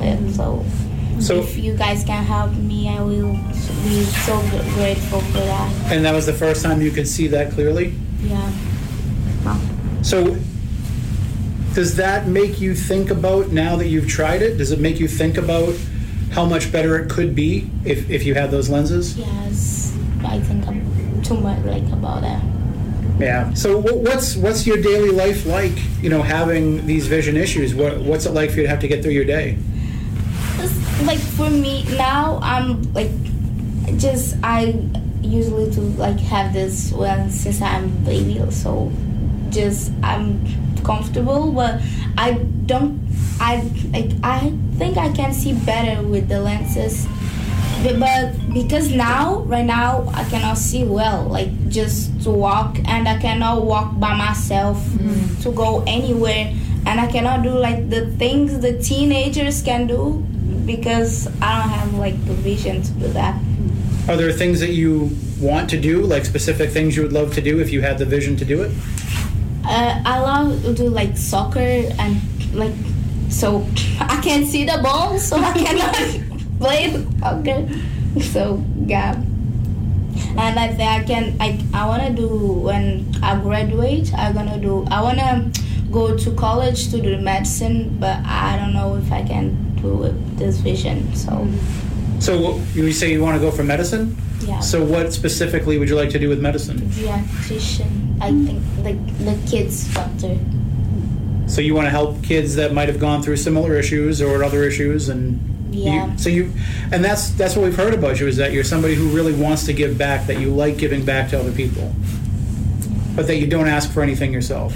And 0.00 0.34
so 0.34 0.64
So- 1.20 1.40
if 1.40 1.58
you 1.58 1.76
guys 1.76 2.02
can 2.04 2.24
help 2.24 2.52
me 2.56 2.88
i 2.88 3.02
will 3.02 3.36
be 3.84 4.04
so 4.24 4.40
grateful 4.74 5.20
for 5.20 5.40
that 5.44 5.92
And 5.92 6.02
that 6.06 6.14
was 6.14 6.24
the 6.24 6.32
first 6.32 6.62
time 6.62 6.80
you 6.80 6.90
could 6.90 7.06
see 7.08 7.26
that 7.28 7.52
clearly? 7.52 7.92
yeah 8.22 8.50
So, 10.02 10.36
does 11.74 11.96
that 11.96 12.26
make 12.26 12.60
you 12.60 12.74
think 12.74 13.10
about, 13.10 13.48
now 13.48 13.76
that 13.76 13.86
you've 13.88 14.08
tried 14.08 14.42
it, 14.42 14.58
does 14.58 14.72
it 14.72 14.80
make 14.80 15.00
you 15.00 15.08
think 15.08 15.36
about 15.38 15.74
how 16.32 16.44
much 16.44 16.70
better 16.72 16.98
it 16.98 17.10
could 17.10 17.34
be 17.34 17.70
if, 17.84 18.10
if 18.10 18.24
you 18.24 18.34
had 18.34 18.50
those 18.50 18.68
lenses? 18.70 19.16
yes 19.18 19.94
i 20.24 20.38
think 20.40 20.66
i'm 20.66 21.22
too 21.22 21.36
much 21.36 21.62
like 21.64 21.82
about 21.92 22.22
that 22.22 22.42
Yeah. 23.18 23.52
So, 23.54 23.78
what's 23.78 24.36
what's 24.36 24.66
your 24.66 24.80
daily 24.80 25.10
life 25.10 25.44
like? 25.46 25.76
You 26.02 26.08
know, 26.08 26.22
having 26.22 26.86
these 26.86 27.06
vision 27.06 27.36
issues. 27.36 27.74
What 27.74 28.00
what's 28.00 28.24
it 28.26 28.32
like 28.32 28.50
for 28.50 28.56
you 28.56 28.62
to 28.62 28.68
have 28.68 28.80
to 28.80 28.88
get 28.88 29.02
through 29.02 29.12
your 29.12 29.26
day? 29.26 29.58
It's 30.58 31.06
like 31.06 31.18
for 31.18 31.50
me 31.50 31.84
now 31.96 32.38
i'm 32.42 32.82
like 32.94 33.10
just 33.98 34.36
i 34.42 34.74
usually 35.20 35.70
to 35.72 35.80
like 35.98 36.18
have 36.18 36.52
this 36.52 36.92
when 36.92 37.30
since 37.30 37.60
i'm 37.60 37.84
a 37.84 37.88
baby 38.06 38.40
so 38.50 38.90
just 39.52 39.92
i'm 40.02 40.40
comfortable 40.82 41.52
but 41.52 41.80
i 42.18 42.32
don't 42.66 42.98
i 43.40 43.56
like 43.92 44.10
i 44.24 44.52
think 44.78 44.96
i 44.96 45.12
can 45.12 45.32
see 45.32 45.52
better 45.52 46.02
with 46.02 46.28
the 46.28 46.40
lenses. 46.40 47.06
But, 47.82 47.98
but 47.98 48.54
because 48.54 48.92
now 48.92 49.40
right 49.40 49.64
now 49.64 50.08
i 50.14 50.24
cannot 50.24 50.56
see 50.56 50.84
well 50.84 51.24
like 51.24 51.50
just 51.68 52.22
to 52.22 52.30
walk 52.30 52.78
and 52.84 53.08
i 53.08 53.18
cannot 53.18 53.64
walk 53.64 53.98
by 53.98 54.14
myself 54.16 54.78
mm-hmm. 54.78 55.40
to 55.42 55.52
go 55.52 55.82
anywhere. 55.86 56.54
And 56.86 57.00
i 57.00 57.06
cannot 57.06 57.42
do 57.42 57.50
like 57.50 57.90
the 57.90 58.06
things 58.12 58.60
the 58.60 58.78
teenagers 58.78 59.62
can 59.62 59.86
do 59.86 60.24
because 60.66 61.26
i 61.40 61.58
don't 61.58 61.70
have 61.70 61.94
like 61.94 62.18
the 62.26 62.34
vision 62.34 62.82
to 62.82 62.92
do 62.92 63.08
that. 63.08 63.40
Are 64.08 64.16
there 64.16 64.32
things 64.32 64.58
that 64.60 64.72
you 64.72 65.10
want 65.40 65.70
to 65.70 65.80
do, 65.80 66.02
like 66.02 66.24
specific 66.24 66.70
things 66.70 66.96
you 66.96 67.02
would 67.02 67.12
love 67.12 67.34
to 67.34 67.40
do 67.40 67.60
if 67.60 67.70
you 67.70 67.82
had 67.82 67.98
the 67.98 68.04
vision 68.04 68.36
to 68.36 68.44
do 68.44 68.62
it? 68.62 68.72
Uh, 69.64 70.02
i 70.04 70.20
love 70.20 70.62
to 70.62 70.74
do 70.74 70.88
like 70.88 71.16
soccer 71.16 71.58
and 71.98 72.20
like 72.54 72.74
so 73.30 73.66
i 74.00 74.20
can't 74.22 74.46
see 74.46 74.64
the 74.64 74.78
ball 74.82 75.18
so 75.18 75.36
i 75.36 75.52
cannot 75.52 75.96
play 76.62 77.04
soccer. 77.18 77.68
So 78.20 78.64
yeah. 78.86 79.14
And 80.36 80.58
I 80.58 80.68
think 80.68 80.88
I 80.88 81.02
can 81.04 81.36
I, 81.40 81.58
I 81.74 81.86
want 81.86 82.02
to 82.06 82.12
do 82.12 82.28
when 82.28 83.06
I 83.22 83.38
graduate 83.40 84.12
I'm 84.14 84.34
gonna 84.34 84.58
do 84.58 84.86
I 84.90 85.02
want 85.02 85.18
to 85.18 85.62
go 85.90 86.16
to 86.16 86.30
college 86.34 86.90
to 86.90 87.00
do 87.00 87.18
medicine 87.18 87.96
but 87.98 88.18
I 88.24 88.56
don't 88.56 88.74
know 88.74 88.96
if 88.96 89.10
I 89.10 89.22
can 89.22 89.74
do 89.76 89.88
it 89.88 89.96
with 89.96 90.38
this 90.38 90.58
vision 90.58 91.14
so 91.14 91.46
So 92.22 92.40
what- 92.40 92.60
you 92.74 92.92
say 92.92 93.12
you 93.12 93.20
want 93.22 93.36
to 93.36 93.40
go 93.40 93.50
for 93.50 93.64
medicine? 93.64 94.16
Yeah. 94.46 94.60
So 94.60 94.84
what 94.84 95.12
specifically 95.12 95.76
would 95.78 95.88
you 95.88 95.96
like 95.96 96.10
to 96.10 96.18
do 96.18 96.28
with 96.28 96.40
medicine? 96.40 96.78
Pediatrician, 96.78 97.90
I 98.20 98.30
think, 98.30 98.62
like 98.84 99.18
the 99.18 99.36
kids 99.50 99.92
doctor. 99.92 100.36
So 101.46 101.60
you 101.60 101.74
want 101.74 101.86
to 101.86 101.90
help 101.90 102.22
kids 102.22 102.54
that 102.56 102.72
might 102.72 102.88
have 102.88 102.98
gone 103.00 103.22
through 103.22 103.36
similar 103.36 103.74
issues 103.76 104.22
or 104.22 104.42
other 104.44 104.62
issues, 104.64 105.08
and 105.08 105.38
you- 105.72 105.82
Yeah. 105.84 106.14
so 106.16 106.28
you, 106.28 106.50
and 106.92 107.04
that's 107.04 107.30
that's 107.30 107.56
what 107.56 107.64
we've 107.64 107.76
heard 107.76 107.94
about 107.94 108.20
you 108.20 108.26
is 108.28 108.36
that 108.36 108.52
you're 108.52 108.64
somebody 108.64 108.94
who 108.94 109.08
really 109.08 109.32
wants 109.32 109.64
to 109.66 109.72
give 109.72 109.98
back, 109.98 110.26
that 110.28 110.40
you 110.40 110.48
like 110.50 110.76
giving 110.78 111.04
back 111.04 111.28
to 111.30 111.38
other 111.40 111.50
people, 111.52 111.94
but 113.16 113.26
that 113.26 113.36
you 113.38 113.46
don't 113.46 113.68
ask 113.68 113.90
for 113.90 114.02
anything 114.02 114.32
yourself. 114.32 114.74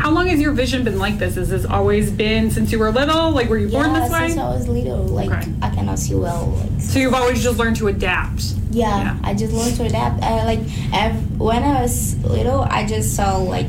How 0.00 0.10
long 0.10 0.28
has 0.28 0.40
your 0.40 0.52
vision 0.52 0.82
been 0.84 0.98
like 0.98 1.18
this? 1.18 1.34
Has 1.34 1.50
this 1.50 1.64
always 1.66 2.10
been 2.10 2.50
since 2.50 2.72
you 2.72 2.78
were 2.78 2.90
little? 2.90 3.30
Like, 3.32 3.48
were 3.50 3.58
you 3.58 3.68
born 3.68 3.90
yeah, 3.92 4.00
this 4.00 4.10
way? 4.12 4.28
since 4.28 4.38
I 4.40 4.48
was 4.48 4.66
little, 4.68 5.04
like 5.04 5.30
Okay. 5.30 5.52
I 5.62 5.68
cannot 5.70 5.98
see 5.98 6.14
well. 6.14 6.46
Like, 6.46 6.80
So 6.80 6.98
you've 6.98 7.14
always 7.14 7.42
just 7.42 7.58
learned 7.58 7.76
to 7.76 7.88
adapt. 7.88 8.42
yeah, 8.70 9.02
Yeah. 9.02 9.16
I 9.22 9.34
just 9.34 9.52
learned 9.52 9.76
to 9.76 9.84
adapt. 9.84 10.22
I, 10.22 10.44
like 10.44 10.60
ev- 10.94 11.38
when 11.40 11.62
I 11.62 11.82
was 11.82 12.16
little, 12.24 12.62
I 12.62 12.86
just 12.86 13.14
saw 13.14 13.36
like 13.38 13.66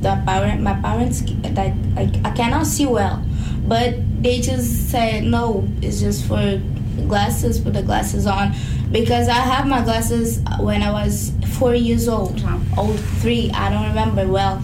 the 0.00 0.20
parent, 0.26 0.62
my 0.62 0.74
parents 0.80 1.20
that 1.42 1.74
like 1.94 2.14
I 2.24 2.30
cannot 2.30 2.66
see 2.66 2.86
well, 2.86 3.22
but 3.66 3.94
they 4.22 4.40
just 4.40 4.90
said 4.90 5.24
no, 5.24 5.68
it's 5.82 6.00
just 6.00 6.24
for 6.26 6.60
glasses. 7.06 7.60
Put 7.60 7.74
the 7.74 7.82
glasses 7.82 8.26
on 8.26 8.54
because 8.92 9.28
I 9.28 9.34
have 9.52 9.66
my 9.66 9.82
glasses 9.84 10.40
when 10.58 10.82
I 10.82 10.90
was 10.90 11.32
four 11.58 11.74
years 11.74 12.08
old, 12.08 12.42
Wow. 12.42 12.60
old 12.78 12.98
three. 13.20 13.50
I 13.52 13.68
don't 13.70 13.88
remember 13.88 14.26
well, 14.26 14.62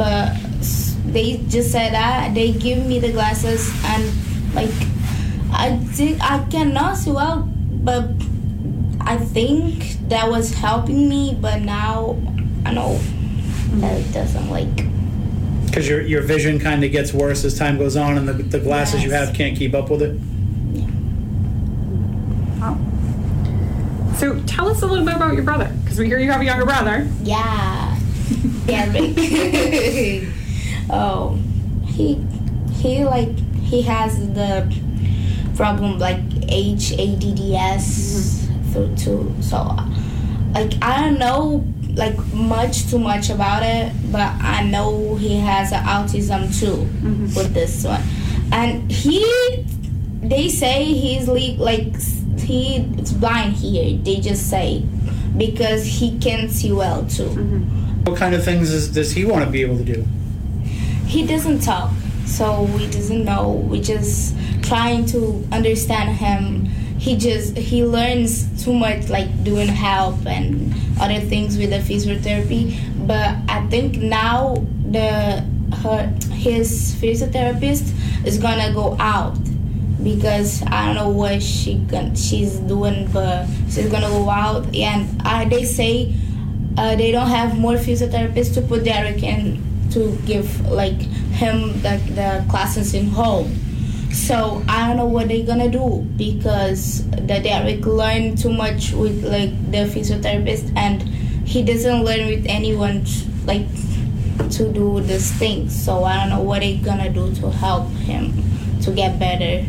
but 0.00 0.34
they 1.12 1.44
just 1.48 1.72
said 1.72 1.92
that 1.92 2.32
they 2.32 2.52
give 2.52 2.86
me 2.86 2.98
the 2.98 3.12
glasses 3.12 3.70
and 3.84 4.02
like 4.54 4.72
I 5.52 5.76
think 5.92 6.22
I 6.22 6.42
cannot 6.48 6.96
see 6.96 7.12
well, 7.12 7.42
but 7.42 8.08
I 9.02 9.18
think 9.18 9.98
that 10.08 10.30
was 10.30 10.54
helping 10.54 11.06
me. 11.06 11.36
But 11.38 11.60
now 11.60 12.16
I 12.64 12.72
know 12.72 12.98
that 13.82 14.00
it 14.00 14.10
doesn't 14.12 14.48
like. 14.48 14.74
Because 15.66 15.86
your 15.86 16.00
your 16.00 16.22
vision 16.22 16.58
kind 16.58 16.82
of 16.82 16.92
gets 16.92 17.12
worse 17.12 17.44
as 17.44 17.58
time 17.58 17.76
goes 17.76 17.96
on, 17.96 18.16
and 18.16 18.26
the, 18.26 18.32
the 18.32 18.60
glasses 18.60 19.04
you 19.04 19.10
have 19.10 19.34
can't 19.34 19.54
keep 19.54 19.74
up 19.74 19.90
with 19.90 20.00
it. 20.00 20.18
So 24.16 24.40
tell 24.46 24.68
us 24.68 24.82
a 24.82 24.86
little 24.86 25.04
bit 25.04 25.16
about 25.16 25.34
your 25.34 25.42
brother, 25.42 25.70
because 25.82 25.98
we 25.98 26.06
hear 26.06 26.18
you 26.18 26.30
have 26.30 26.40
a 26.40 26.44
younger 26.44 26.64
brother. 26.64 27.06
Yeah, 27.22 27.89
Derek. 28.70 30.28
oh, 30.90 31.38
he 31.86 32.14
he 32.80 33.04
like 33.04 33.38
he 33.60 33.82
has 33.82 34.18
the 34.32 34.72
problem 35.56 35.98
like 35.98 36.20
H 36.48 36.92
A 36.92 37.16
D 37.16 37.34
D 37.34 37.56
S 37.56 38.46
mm-hmm. 38.46 38.72
through 38.72 38.96
too. 38.96 39.34
So 39.40 39.58
like 40.54 40.72
I 40.82 41.00
don't 41.02 41.18
know 41.18 41.64
like 41.94 42.16
much 42.32 42.88
too 42.88 42.98
much 42.98 43.30
about 43.30 43.62
it, 43.62 43.92
but 44.10 44.32
I 44.40 44.62
know 44.64 45.16
he 45.16 45.38
has 45.38 45.72
autism 45.72 46.58
too 46.58 46.76
mm-hmm. 46.76 47.34
with 47.34 47.52
this 47.52 47.84
one, 47.84 48.02
and 48.52 48.90
he 48.90 49.20
they 50.22 50.48
say 50.48 50.84
he's 50.84 51.28
le- 51.28 51.62
like 51.62 51.94
he's 52.38 53.12
blind 53.12 53.54
here. 53.54 53.98
They 53.98 54.16
just 54.16 54.48
say 54.48 54.84
because 55.36 55.84
he 55.84 56.18
can't 56.18 56.50
see 56.50 56.72
well 56.72 57.06
too. 57.06 57.24
Mm-hmm. 57.24 57.89
What 58.04 58.16
kind 58.16 58.34
of 58.34 58.44
things 58.44 58.70
is, 58.70 58.88
does 58.88 59.12
he 59.12 59.24
want 59.24 59.44
to 59.44 59.50
be 59.50 59.62
able 59.62 59.76
to 59.78 59.84
do? 59.84 60.04
He 61.06 61.26
doesn't 61.26 61.60
talk, 61.60 61.90
so 62.24 62.62
we 62.76 62.86
doesn't 62.86 63.24
know. 63.24 63.50
We 63.50 63.80
just 63.80 64.36
trying 64.62 65.06
to 65.06 65.44
understand 65.52 66.16
him. 66.16 66.66
He 66.98 67.16
just 67.16 67.56
he 67.56 67.84
learns 67.84 68.62
too 68.62 68.72
much, 68.72 69.08
like 69.08 69.42
doing 69.42 69.68
help 69.68 70.24
and 70.26 70.74
other 71.00 71.20
things 71.20 71.58
with 71.58 71.70
the 71.70 71.78
physiotherapy. 71.78 72.78
But 73.06 73.36
I 73.48 73.66
think 73.68 73.96
now 73.96 74.64
the 74.90 75.44
her 75.82 76.06
his 76.32 76.94
physiotherapist 77.00 77.92
is 78.26 78.38
gonna 78.38 78.72
go 78.72 78.96
out 79.00 79.38
because 80.02 80.62
I 80.66 80.86
don't 80.86 80.94
know 80.94 81.10
what 81.10 81.42
she 81.42 81.84
she's 82.14 82.56
doing, 82.60 83.10
but 83.12 83.46
she's 83.68 83.88
gonna 83.88 84.08
go 84.08 84.30
out. 84.30 84.74
And 84.74 85.20
uh, 85.24 85.44
they 85.46 85.64
say 85.64 86.14
uh, 86.76 86.96
they 86.96 87.12
don't 87.12 87.28
have 87.28 87.58
more 87.58 87.74
physiotherapists 87.74 88.54
to 88.54 88.62
put 88.62 88.84
Derek 88.84 89.22
in 89.22 89.62
to 89.90 90.16
give 90.24 90.60
like 90.68 91.00
him 91.32 91.72
the, 91.82 92.00
the 92.14 92.44
classes 92.48 92.94
in 92.94 93.08
home. 93.08 93.54
So 94.12 94.62
I 94.68 94.88
don't 94.88 94.96
know 94.96 95.06
what 95.06 95.28
they're 95.28 95.46
gonna 95.46 95.70
do 95.70 96.06
because 96.16 97.08
the 97.10 97.40
Derek 97.40 97.84
learned 97.86 98.38
too 98.38 98.52
much 98.52 98.92
with 98.92 99.24
like 99.24 99.50
the 99.70 99.86
physiotherapist 99.86 100.72
and 100.76 101.02
he 101.46 101.62
doesn't 101.62 102.04
learn 102.04 102.26
with 102.26 102.46
anyone 102.48 103.04
like 103.44 103.66
to 104.50 104.72
do 104.72 105.00
this 105.00 105.30
thing. 105.32 105.68
So 105.68 106.04
I 106.04 106.16
don't 106.16 106.30
know 106.30 106.42
what 106.42 106.60
they're 106.60 106.82
gonna 106.82 107.10
do 107.10 107.32
to 107.36 107.50
help 107.50 107.88
him 107.90 108.32
to 108.82 108.90
get 108.92 109.18
better. 109.18 109.66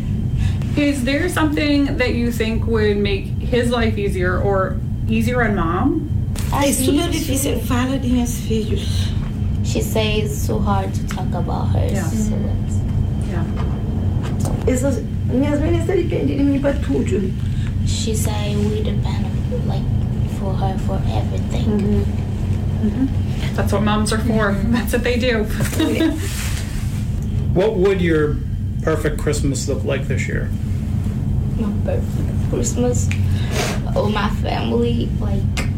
Is 0.78 1.04
there 1.04 1.28
something 1.30 1.98
that 1.98 2.16
you 2.16 2.32
think 2.32 2.66
would 2.66 2.98
make 2.98 3.26
his 3.26 3.72
life 3.72 3.98
easier 3.98 4.40
or 4.40 4.80
easier 5.08 5.44
on 5.44 5.56
mom? 5.56 6.21
I 6.54 6.70
É 6.70 6.74
super 6.74 7.10
difícil. 7.10 7.60
Fala 7.62 7.98
de 7.98 8.10
meus 8.10 8.36
filhos. 8.40 9.10
She 9.64 9.82
says 9.82 10.32
it's 10.32 10.42
so 10.46 10.60
hard 10.60 10.94
to 10.94 11.04
talk 11.08 11.34
about 11.34 11.70
her. 11.74 11.86
Yeah. 11.92 12.04
So 12.04 12.34
it's- 12.36 12.82
Yeah. 13.30 13.46
Essas, 14.68 15.02
minhas 15.32 15.60
meninas 15.62 15.86
dependem 15.88 16.38
de 16.38 16.44
mim 16.44 16.60
para 16.62 16.74
tudo. 16.80 17.32
she 17.86 18.14
say 18.16 18.56
we 18.58 18.82
depend 18.84 19.26
like 19.68 19.84
for 20.40 20.54
her 20.54 20.78
for 20.86 21.00
everything. 21.10 22.06
That's 23.56 23.72
what 23.74 23.84
moms 23.84 24.12
are 24.12 24.20
for. 24.20 24.54
That's 24.72 24.94
what 24.94 25.04
they 25.04 25.18
do. 25.18 25.46
What 27.54 27.76
would 27.76 28.00
your 28.02 28.38
perfect 28.82 29.18
Christmas 29.20 29.68
look 29.68 29.84
like 29.84 30.08
this 30.08 30.26
year? 30.28 30.50
My 31.60 31.70
perfect 31.84 32.50
Christmas 32.50 33.10
or 33.96 34.10
my 34.10 34.30
family, 34.42 35.10
like 35.20 35.71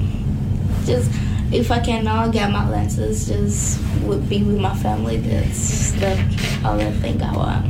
just 0.86 1.10
if 1.52 1.72
I 1.72 1.80
cannot 1.80 2.32
get 2.32 2.52
my 2.52 2.68
lenses, 2.70 3.28
just 3.28 3.80
would 4.02 4.28
be 4.28 4.44
with 4.44 4.60
my 4.60 4.76
family. 4.76 5.18
That's 5.18 5.92
the 5.94 6.62
other 6.64 6.90
thing 6.92 7.22
I 7.22 7.36
want. 7.36 7.66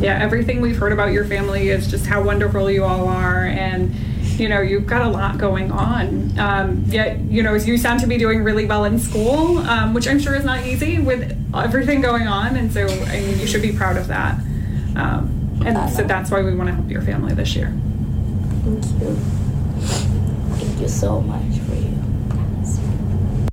yeah, 0.00 0.18
everything 0.20 0.60
we've 0.60 0.76
heard 0.76 0.92
about 0.92 1.12
your 1.12 1.24
family 1.24 1.68
is 1.68 1.88
just 1.88 2.06
how 2.06 2.22
wonderful 2.22 2.70
you 2.70 2.84
all 2.84 3.08
are, 3.08 3.46
and 3.46 3.94
you 4.40 4.48
know 4.48 4.60
you've 4.60 4.86
got 4.86 5.02
a 5.02 5.08
lot 5.08 5.38
going 5.38 5.70
on. 5.70 6.38
Um, 6.38 6.84
yet 6.86 7.20
you 7.20 7.42
know 7.42 7.54
you 7.54 7.78
sound 7.78 8.00
to 8.00 8.06
be 8.06 8.18
doing 8.18 8.42
really 8.42 8.66
well 8.66 8.84
in 8.84 8.98
school, 8.98 9.58
um, 9.58 9.94
which 9.94 10.08
I'm 10.08 10.18
sure 10.18 10.34
is 10.34 10.44
not 10.44 10.66
easy 10.66 10.98
with 10.98 11.36
everything 11.54 12.00
going 12.00 12.26
on, 12.26 12.56
and 12.56 12.72
so 12.72 12.86
I 12.86 13.20
mean 13.20 13.38
you 13.38 13.46
should 13.46 13.62
be 13.62 13.72
proud 13.72 13.96
of 13.96 14.08
that. 14.08 14.34
Um, 14.96 15.36
and 15.64 15.92
so 15.92 16.02
that's 16.02 16.30
why 16.30 16.42
we 16.42 16.54
want 16.54 16.68
to 16.68 16.74
help 16.74 16.90
your 16.90 17.02
family 17.02 17.34
this 17.34 17.54
year. 17.54 17.72
Thank 18.64 19.02
you. 19.02 19.39
Thank 20.80 20.92
you 20.92 20.96
so 20.96 21.20
much 21.20 21.58
for 21.58 21.74
you. 21.74 23.48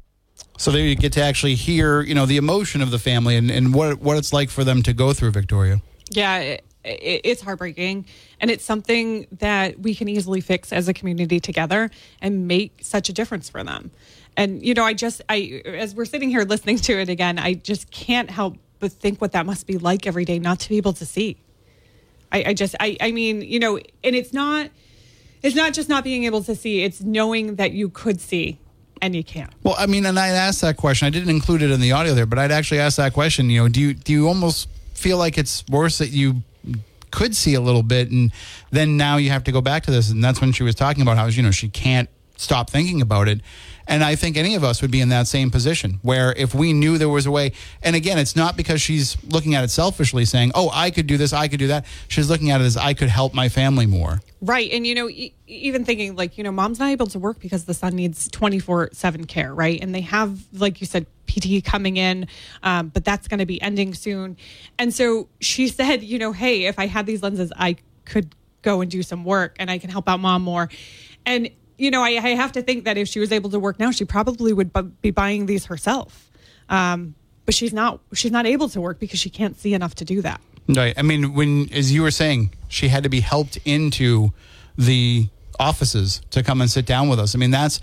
So 0.57 0.71
there 0.71 0.85
you 0.85 0.95
get 0.95 1.11
to 1.11 1.21
actually 1.21 1.55
hear, 1.55 2.01
you 2.01 2.15
know, 2.15 2.25
the 2.25 2.37
emotion 2.37 2.81
of 2.81 2.89
the 2.89 2.99
family 2.99 3.35
and, 3.35 3.51
and 3.51 3.73
what 3.73 3.99
what 3.99 4.15
it's 4.15 4.31
like 4.31 4.49
for 4.49 4.63
them 4.63 4.81
to 4.83 4.93
go 4.93 5.11
through, 5.11 5.31
Victoria. 5.31 5.81
Yeah, 6.09 6.37
it, 6.37 6.65
it, 6.85 7.21
it's 7.25 7.41
heartbreaking. 7.41 8.05
And 8.39 8.49
it's 8.49 8.63
something 8.63 9.27
that 9.39 9.77
we 9.77 9.93
can 9.93 10.07
easily 10.07 10.39
fix 10.39 10.71
as 10.71 10.87
a 10.87 10.93
community 10.93 11.41
together 11.41 11.91
and 12.21 12.47
make 12.47 12.79
such 12.81 13.09
a 13.09 13.13
difference 13.13 13.49
for 13.49 13.61
them. 13.61 13.91
And, 14.37 14.65
you 14.65 14.73
know, 14.73 14.85
I 14.85 14.93
just, 14.93 15.21
I, 15.27 15.61
as 15.65 15.95
we're 15.95 16.05
sitting 16.05 16.29
here 16.29 16.43
listening 16.43 16.77
to 16.77 16.93
it 16.93 17.09
again, 17.09 17.39
I 17.39 17.55
just 17.55 17.91
can't 17.91 18.29
help 18.29 18.55
but 18.79 18.93
think 18.93 19.19
what 19.19 19.33
that 19.33 19.45
must 19.45 19.67
be 19.67 19.77
like 19.77 20.07
every 20.07 20.23
day 20.23 20.39
not 20.39 20.61
to 20.61 20.69
be 20.69 20.77
able 20.77 20.93
to 20.93 21.05
see. 21.05 21.35
I, 22.31 22.43
I 22.47 22.53
just, 22.53 22.73
I, 22.79 22.95
I 23.01 23.11
mean, 23.11 23.41
you 23.41 23.59
know, 23.59 23.79
and 24.01 24.15
it's 24.15 24.31
not, 24.31 24.69
it's 25.47 25.55
not 25.55 25.73
just 25.73 25.88
not 25.88 26.03
being 26.03 26.25
able 26.25 26.43
to 26.43 26.55
see, 26.55 26.83
it's 26.83 27.01
knowing 27.01 27.55
that 27.55 27.71
you 27.71 27.89
could 27.89 28.19
see 28.19 28.60
and 29.01 29.15
you 29.15 29.23
can't. 29.23 29.51
Well, 29.63 29.75
I 29.77 29.86
mean, 29.86 30.05
and 30.05 30.19
I 30.19 30.27
asked 30.27 30.62
that 30.62 30.75
question. 30.75 31.05
I 31.05 31.10
didn't 31.10 31.29
include 31.29 31.62
it 31.62 31.71
in 31.71 31.79
the 31.79 31.93
audio 31.93 32.13
there, 32.13 32.25
but 32.25 32.38
I'd 32.38 32.51
actually 32.51 32.79
ask 32.79 32.97
that 32.97 33.13
question. 33.13 33.49
You 33.49 33.63
know, 33.63 33.69
do 33.69 33.79
you 33.79 33.93
do 33.93 34.12
you 34.12 34.27
almost 34.27 34.67
feel 34.93 35.17
like 35.17 35.38
it's 35.38 35.63
worse 35.69 35.99
that 35.99 36.10
you 36.10 36.43
could 37.12 37.33
see 37.36 37.53
a 37.53 37.62
little 37.62 37.83
bit, 37.83 38.12
and 38.12 38.31
then 38.71 38.97
now 38.97 39.15
you 39.15 39.29
have 39.29 39.45
to 39.45 39.51
go 39.53 39.62
back 39.62 39.83
to 39.83 39.91
this, 39.91 40.12
and 40.12 40.21
that's 40.21 40.41
when 40.41 40.51
she 40.51 40.63
was 40.63 40.75
talking 40.75 41.01
about 41.01 41.17
how 41.17 41.27
you 41.27 41.41
know 41.41 41.51
she 41.51 41.69
can't 41.69 42.10
stop 42.38 42.69
thinking 42.69 43.02
about 43.02 43.28
it. 43.28 43.41
And 43.88 44.04
I 44.04 44.15
think 44.15 44.36
any 44.36 44.56
of 44.56 44.63
us 44.63 44.82
would 44.82 44.91
be 44.91 45.00
in 45.00 45.10
that 45.10 45.28
same 45.28 45.50
position 45.50 46.00
where 46.02 46.34
if 46.34 46.54
we 46.54 46.73
knew 46.73 46.97
there 46.97 47.10
was 47.10 47.26
a 47.26 47.32
way, 47.32 47.54
and 47.82 47.95
again, 47.95 48.17
it's 48.17 48.36
not 48.36 48.58
because 48.58 48.82
she's 48.82 49.17
looking 49.23 49.56
at 49.56 49.63
it 49.63 49.69
selfishly 49.69 50.26
saying, 50.26 50.52
oh, 50.56 50.69
I 50.73 50.91
could 50.91 51.08
do 51.08 51.17
this, 51.17 51.32
I 51.32 51.47
could 51.47 51.60
do 51.60 51.67
that. 51.67 51.86
She's 52.10 52.30
looking 52.30 52.52
at 52.52 52.60
it 52.60 52.65
as 52.65 52.76
I 52.76 52.93
could 52.93 53.08
help 53.08 53.34
my 53.34 53.47
family 53.47 53.86
more. 53.86 54.20
Right. 54.41 54.70
And, 54.72 54.86
you 54.86 54.93
know, 54.93 55.09
e- 55.09 55.34
even 55.47 55.86
thinking 55.86 56.16
like, 56.16 56.38
you 56.38 56.43
know, 56.43 56.51
mom's 56.51 56.80
not 56.80 56.89
able 56.89 57.07
to 57.07 57.20
work 57.20 57.39
because 57.39 57.64
the 57.64 57.74
son 57.74 57.95
needs 57.95 58.30
24 58.30 58.89
7 58.91 59.26
care, 59.26 59.53
right? 59.53 59.80
And 59.82 59.95
they 59.95 60.01
have, 60.01 60.39
like 60.53 60.82
you 60.82 60.88
said, 60.88 61.05
PT 61.28 61.64
coming 61.64 61.97
in, 61.97 62.28
um, 62.64 62.89
but 62.89 63.05
that's 63.05 63.28
going 63.28 63.39
to 63.39 63.45
be 63.45 63.61
ending 63.61 63.93
soon. 63.93 64.38
And 64.78 64.93
so 64.93 65.30
she 65.39 65.70
said, 65.70 66.03
you 66.03 66.20
know, 66.20 66.34
hey, 66.34 66.66
if 66.66 66.78
I 66.78 66.88
had 66.88 67.05
these 67.05 67.24
lenses, 67.24 67.53
I 67.55 67.78
could 68.03 68.36
go 68.64 68.82
and 68.82 68.91
do 68.91 69.01
some 69.01 69.24
work 69.24 69.55
and 69.59 69.72
I 69.72 69.78
can 69.78 69.89
help 69.89 70.09
out 70.09 70.20
mom 70.20 70.41
more. 70.41 70.70
And, 71.26 71.49
you 71.78 71.91
know, 71.91 72.03
I, 72.03 72.09
I 72.09 72.30
have 72.36 72.51
to 72.53 72.61
think 72.61 72.86
that 72.86 72.97
if 72.97 73.07
she 73.07 73.19
was 73.19 73.32
able 73.32 73.49
to 73.51 73.59
work 73.59 73.80
now, 73.80 73.91
she 73.91 74.05
probably 74.05 74.53
would 74.53 74.73
bu- 74.73 74.91
be 75.01 75.11
buying 75.11 75.45
these 75.45 75.65
herself. 75.65 76.30
Um, 76.69 77.15
but 77.45 77.53
she's 77.53 77.73
not, 77.73 78.01
she's 78.13 78.32
not 78.32 78.45
able 78.45 78.67
to 78.69 78.82
work 78.82 78.99
because 78.99 79.19
she 79.19 79.30
can't 79.30 79.57
see 79.57 79.73
enough 79.73 79.95
to 79.95 80.05
do 80.05 80.21
that. 80.21 80.41
Right. 80.67 80.93
I 80.97 81.01
mean, 81.01 81.34
when, 81.34 81.71
as 81.71 81.93
you 81.93 82.01
were 82.01 82.11
saying, 82.11 82.53
she 82.67 82.89
had 82.89 83.03
to 83.03 83.09
be 83.09 83.21
helped 83.21 83.57
into 83.63 84.34
the 84.78 85.30
offices 85.59 86.21
to 86.32 86.43
come 86.43 86.59
and 86.59 86.69
sit 86.69 86.86
down 86.86 87.07
with 87.07 87.19
us. 87.19 87.36
I 87.36 87.38
mean, 87.38 87.51
that's, 87.51 87.80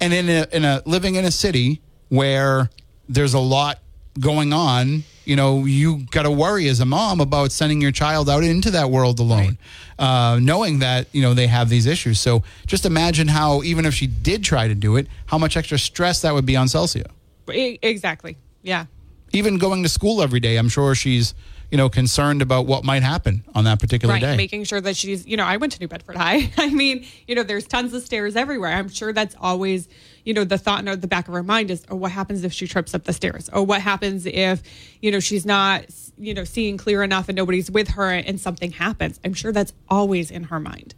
and 0.00 0.12
in 0.12 0.28
a, 0.28 0.46
in 0.52 0.64
a 0.64 0.82
living 0.84 1.14
in 1.14 1.24
a 1.24 1.30
city 1.30 1.80
where 2.10 2.68
there's 3.08 3.32
a 3.34 3.40
lot 3.40 3.78
going 4.20 4.52
on, 4.52 5.04
you 5.26 5.36
know, 5.36 5.64
you 5.64 6.06
got 6.10 6.22
to 6.22 6.30
worry 6.30 6.68
as 6.68 6.80
a 6.80 6.84
mom 6.84 7.20
about 7.20 7.52
sending 7.52 7.80
your 7.80 7.92
child 7.92 8.28
out 8.30 8.44
into 8.44 8.70
that 8.70 8.90
world 8.90 9.18
alone, 9.18 9.58
uh, 9.98 10.38
knowing 10.40 10.78
that, 10.80 11.08
you 11.12 11.22
know, 11.22 11.34
they 11.34 11.46
have 11.46 11.68
these 11.68 11.86
issues. 11.86 12.20
So 12.20 12.42
just 12.66 12.86
imagine 12.86 13.28
how, 13.28 13.62
even 13.62 13.84
if 13.84 13.94
she 13.94 14.06
did 14.06 14.44
try 14.44 14.68
to 14.68 14.74
do 14.74 14.96
it, 14.96 15.06
how 15.26 15.38
much 15.38 15.56
extra 15.56 15.78
stress 15.78 16.22
that 16.22 16.32
would 16.34 16.46
be 16.46 16.56
on 16.56 16.66
Celsia. 16.68 17.06
E- 17.52 17.78
Exactly. 17.82 18.36
Yeah. 18.62 18.86
Even 19.32 19.58
going 19.58 19.82
to 19.82 19.88
school 19.88 20.22
every 20.22 20.40
day, 20.40 20.56
I'm 20.56 20.68
sure 20.68 20.94
she's, 20.94 21.34
you 21.70 21.76
know, 21.76 21.88
concerned 21.88 22.42
about 22.42 22.66
what 22.66 22.84
might 22.84 23.02
happen 23.02 23.42
on 23.54 23.64
that 23.64 23.80
particular 23.80 24.14
right 24.14 24.20
day. 24.22 24.36
making 24.36 24.62
sure 24.64 24.80
that 24.80 24.96
she's 24.96 25.26
you 25.26 25.36
know 25.36 25.44
i 25.44 25.56
went 25.56 25.72
to 25.72 25.80
new 25.80 25.88
bedford 25.88 26.14
high 26.16 26.48
i 26.56 26.70
mean 26.70 27.04
you 27.26 27.34
know 27.34 27.42
there's 27.42 27.66
tons 27.66 27.92
of 27.92 28.02
stairs 28.04 28.36
everywhere 28.36 28.70
i'm 28.72 28.88
sure 28.88 29.12
that's 29.12 29.34
always 29.40 29.88
you 30.26 30.34
know 30.34 30.44
the 30.44 30.58
thought 30.58 30.86
in 30.86 31.00
the 31.00 31.06
back 31.06 31.28
of 31.28 31.32
her 31.32 31.42
mind 31.42 31.70
is 31.70 31.86
oh 31.88 31.96
what 31.96 32.12
happens 32.12 32.44
if 32.44 32.52
she 32.52 32.66
trips 32.66 32.94
up 32.94 33.04
the 33.04 33.12
stairs 33.14 33.48
or 33.54 33.64
what 33.64 33.80
happens 33.80 34.26
if 34.26 34.62
you 35.00 35.10
know 35.10 35.20
she's 35.20 35.46
not 35.46 35.86
you 36.18 36.34
know 36.34 36.44
seeing 36.44 36.76
clear 36.76 37.02
enough 37.02 37.30
and 37.30 37.36
nobody's 37.36 37.70
with 37.70 37.88
her 37.88 38.10
and 38.10 38.38
something 38.38 38.72
happens 38.72 39.18
i'm 39.24 39.32
sure 39.32 39.52
that's 39.52 39.72
always 39.88 40.30
in 40.30 40.44
her 40.44 40.60
mind 40.60 40.94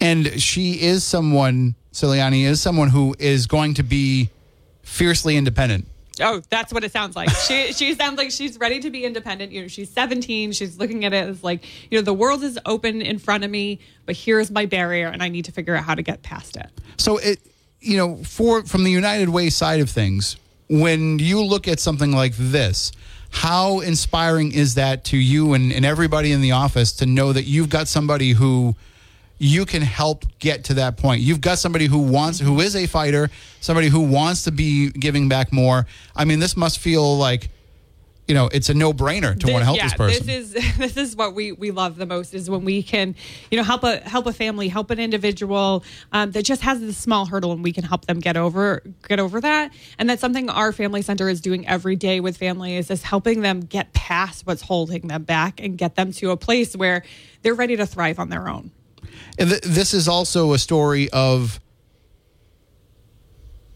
And 0.00 0.40
she 0.42 0.80
is 0.80 1.04
someone, 1.04 1.76
Ciliani 1.92 2.44
is 2.44 2.60
someone 2.60 2.88
who 2.88 3.14
is 3.18 3.46
going 3.46 3.74
to 3.74 3.82
be 3.82 4.30
fiercely 4.82 5.36
independent. 5.36 5.86
Oh, 6.20 6.42
that's 6.50 6.72
what 6.72 6.84
it 6.84 6.92
sounds 6.92 7.16
like. 7.16 7.30
She 7.30 7.72
she 7.78 7.94
sounds 7.94 8.18
like 8.18 8.30
she's 8.30 8.58
ready 8.58 8.80
to 8.80 8.90
be 8.90 9.04
independent. 9.04 9.52
You 9.52 9.62
know, 9.62 9.68
she's 9.68 9.90
17. 9.90 10.52
She's 10.52 10.78
looking 10.78 11.04
at 11.04 11.12
it 11.12 11.28
as 11.28 11.42
like, 11.44 11.64
you 11.90 11.98
know, 11.98 12.02
the 12.02 12.12
world 12.14 12.42
is 12.42 12.58
open 12.66 13.00
in 13.00 13.18
front 13.18 13.44
of 13.44 13.50
me, 13.50 13.78
but 14.06 14.16
here's 14.16 14.50
my 14.50 14.66
barrier, 14.66 15.06
and 15.08 15.22
I 15.22 15.28
need 15.28 15.44
to 15.46 15.52
figure 15.52 15.74
out 15.76 15.84
how 15.84 15.94
to 15.94 16.02
get 16.02 16.22
past 16.22 16.56
it. 16.56 16.70
So 16.96 17.18
it, 17.18 17.38
you 17.82 17.96
know, 17.96 18.16
for 18.24 18.64
from 18.64 18.84
the 18.84 18.90
United 18.90 19.28
Way 19.28 19.50
side 19.50 19.80
of 19.80 19.90
things, 19.90 20.36
when 20.68 21.18
you 21.18 21.42
look 21.42 21.68
at 21.68 21.80
something 21.80 22.12
like 22.12 22.34
this, 22.36 22.92
how 23.30 23.80
inspiring 23.80 24.52
is 24.52 24.74
that 24.74 25.04
to 25.06 25.16
you 25.16 25.54
and, 25.54 25.72
and 25.72 25.84
everybody 25.84 26.32
in 26.32 26.40
the 26.40 26.52
office 26.52 26.92
to 26.92 27.06
know 27.06 27.32
that 27.32 27.44
you've 27.44 27.68
got 27.68 27.88
somebody 27.88 28.30
who 28.30 28.74
you 29.38 29.66
can 29.66 29.82
help 29.82 30.24
get 30.38 30.64
to 30.64 30.74
that 30.74 30.96
point. 30.96 31.20
You've 31.20 31.40
got 31.40 31.58
somebody 31.58 31.86
who 31.86 31.98
wants, 31.98 32.38
who 32.38 32.60
is 32.60 32.76
a 32.76 32.86
fighter, 32.86 33.28
somebody 33.60 33.88
who 33.88 34.00
wants 34.00 34.44
to 34.44 34.52
be 34.52 34.90
giving 34.90 35.28
back 35.28 35.52
more. 35.52 35.86
I 36.14 36.24
mean, 36.24 36.38
this 36.38 36.56
must 36.56 36.78
feel 36.78 37.18
like, 37.18 37.50
you 38.28 38.34
know, 38.34 38.48
it's 38.52 38.68
a 38.68 38.74
no 38.74 38.92
brainer 38.92 39.38
to 39.38 39.46
Thi- 39.46 39.52
want 39.52 39.62
to 39.62 39.64
help 39.64 39.76
yeah, 39.76 39.84
this 39.84 39.94
person. 39.94 40.26
This 40.26 40.54
is 40.54 40.76
this 40.78 40.96
is 40.96 41.16
what 41.16 41.34
we 41.34 41.52
we 41.52 41.70
love 41.70 41.96
the 41.96 42.06
most 42.06 42.34
is 42.34 42.48
when 42.48 42.64
we 42.64 42.82
can, 42.82 43.16
you 43.50 43.58
know, 43.58 43.64
help 43.64 43.82
a 43.82 43.98
help 43.98 44.26
a 44.26 44.32
family, 44.32 44.68
help 44.68 44.90
an 44.90 45.00
individual 45.00 45.84
um, 46.12 46.30
that 46.32 46.44
just 46.44 46.62
has 46.62 46.80
this 46.80 46.96
small 46.96 47.26
hurdle, 47.26 47.52
and 47.52 47.62
we 47.62 47.72
can 47.72 47.84
help 47.84 48.06
them 48.06 48.20
get 48.20 48.36
over 48.36 48.82
get 49.08 49.18
over 49.18 49.40
that. 49.40 49.72
And 49.98 50.08
that's 50.08 50.20
something 50.20 50.48
our 50.48 50.72
family 50.72 51.02
center 51.02 51.28
is 51.28 51.40
doing 51.40 51.66
every 51.66 51.96
day 51.96 52.20
with 52.20 52.36
families 52.36 52.90
is 52.90 53.02
helping 53.02 53.42
them 53.42 53.60
get 53.60 53.92
past 53.92 54.46
what's 54.46 54.62
holding 54.62 55.08
them 55.08 55.24
back 55.24 55.60
and 55.60 55.76
get 55.76 55.96
them 55.96 56.12
to 56.12 56.30
a 56.30 56.36
place 56.36 56.76
where 56.76 57.02
they're 57.42 57.54
ready 57.54 57.76
to 57.76 57.86
thrive 57.86 58.18
on 58.18 58.28
their 58.28 58.48
own. 58.48 58.70
And 59.38 59.50
th- 59.50 59.62
this 59.62 59.92
is 59.92 60.06
also 60.06 60.52
a 60.52 60.58
story 60.58 61.10
of 61.10 61.58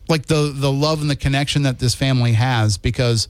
like 0.09 0.26
the 0.26 0.53
the 0.55 0.70
love 0.70 1.01
and 1.01 1.11
the 1.11 1.16
connection 1.16 1.62
that 1.64 1.80
this 1.80 1.97
family 1.97 2.32
has 2.32 2.78
because 2.78 3.28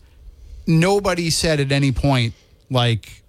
nobody 0.66 1.30
said 1.30 1.60
at 1.60 1.72
any 1.72 1.92
point 1.92 2.34
like 2.70 3.22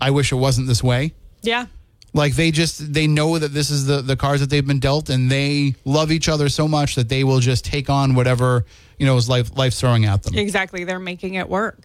I 0.00 0.10
wish 0.10 0.32
it 0.32 0.36
wasn't 0.36 0.66
this 0.66 0.82
way. 0.82 1.14
Yeah. 1.42 1.66
Like 2.12 2.34
they 2.34 2.50
just 2.50 2.92
they 2.92 3.06
know 3.06 3.38
that 3.38 3.52
this 3.52 3.70
is 3.70 3.86
the 3.86 4.00
the 4.00 4.16
cards 4.16 4.40
that 4.40 4.50
they've 4.50 4.66
been 4.66 4.80
dealt 4.80 5.10
and 5.10 5.30
they 5.30 5.74
love 5.84 6.12
each 6.12 6.28
other 6.28 6.48
so 6.48 6.68
much 6.68 6.94
that 6.94 7.08
they 7.08 7.24
will 7.24 7.40
just 7.40 7.64
take 7.64 7.90
on 7.90 8.14
whatever, 8.14 8.64
you 8.98 9.06
know, 9.06 9.16
is 9.16 9.28
life 9.28 9.56
life's 9.56 9.80
throwing 9.80 10.04
at 10.04 10.22
them. 10.22 10.34
Exactly. 10.36 10.84
They're 10.84 11.00
making 11.00 11.34
it 11.34 11.48
work. 11.48 11.78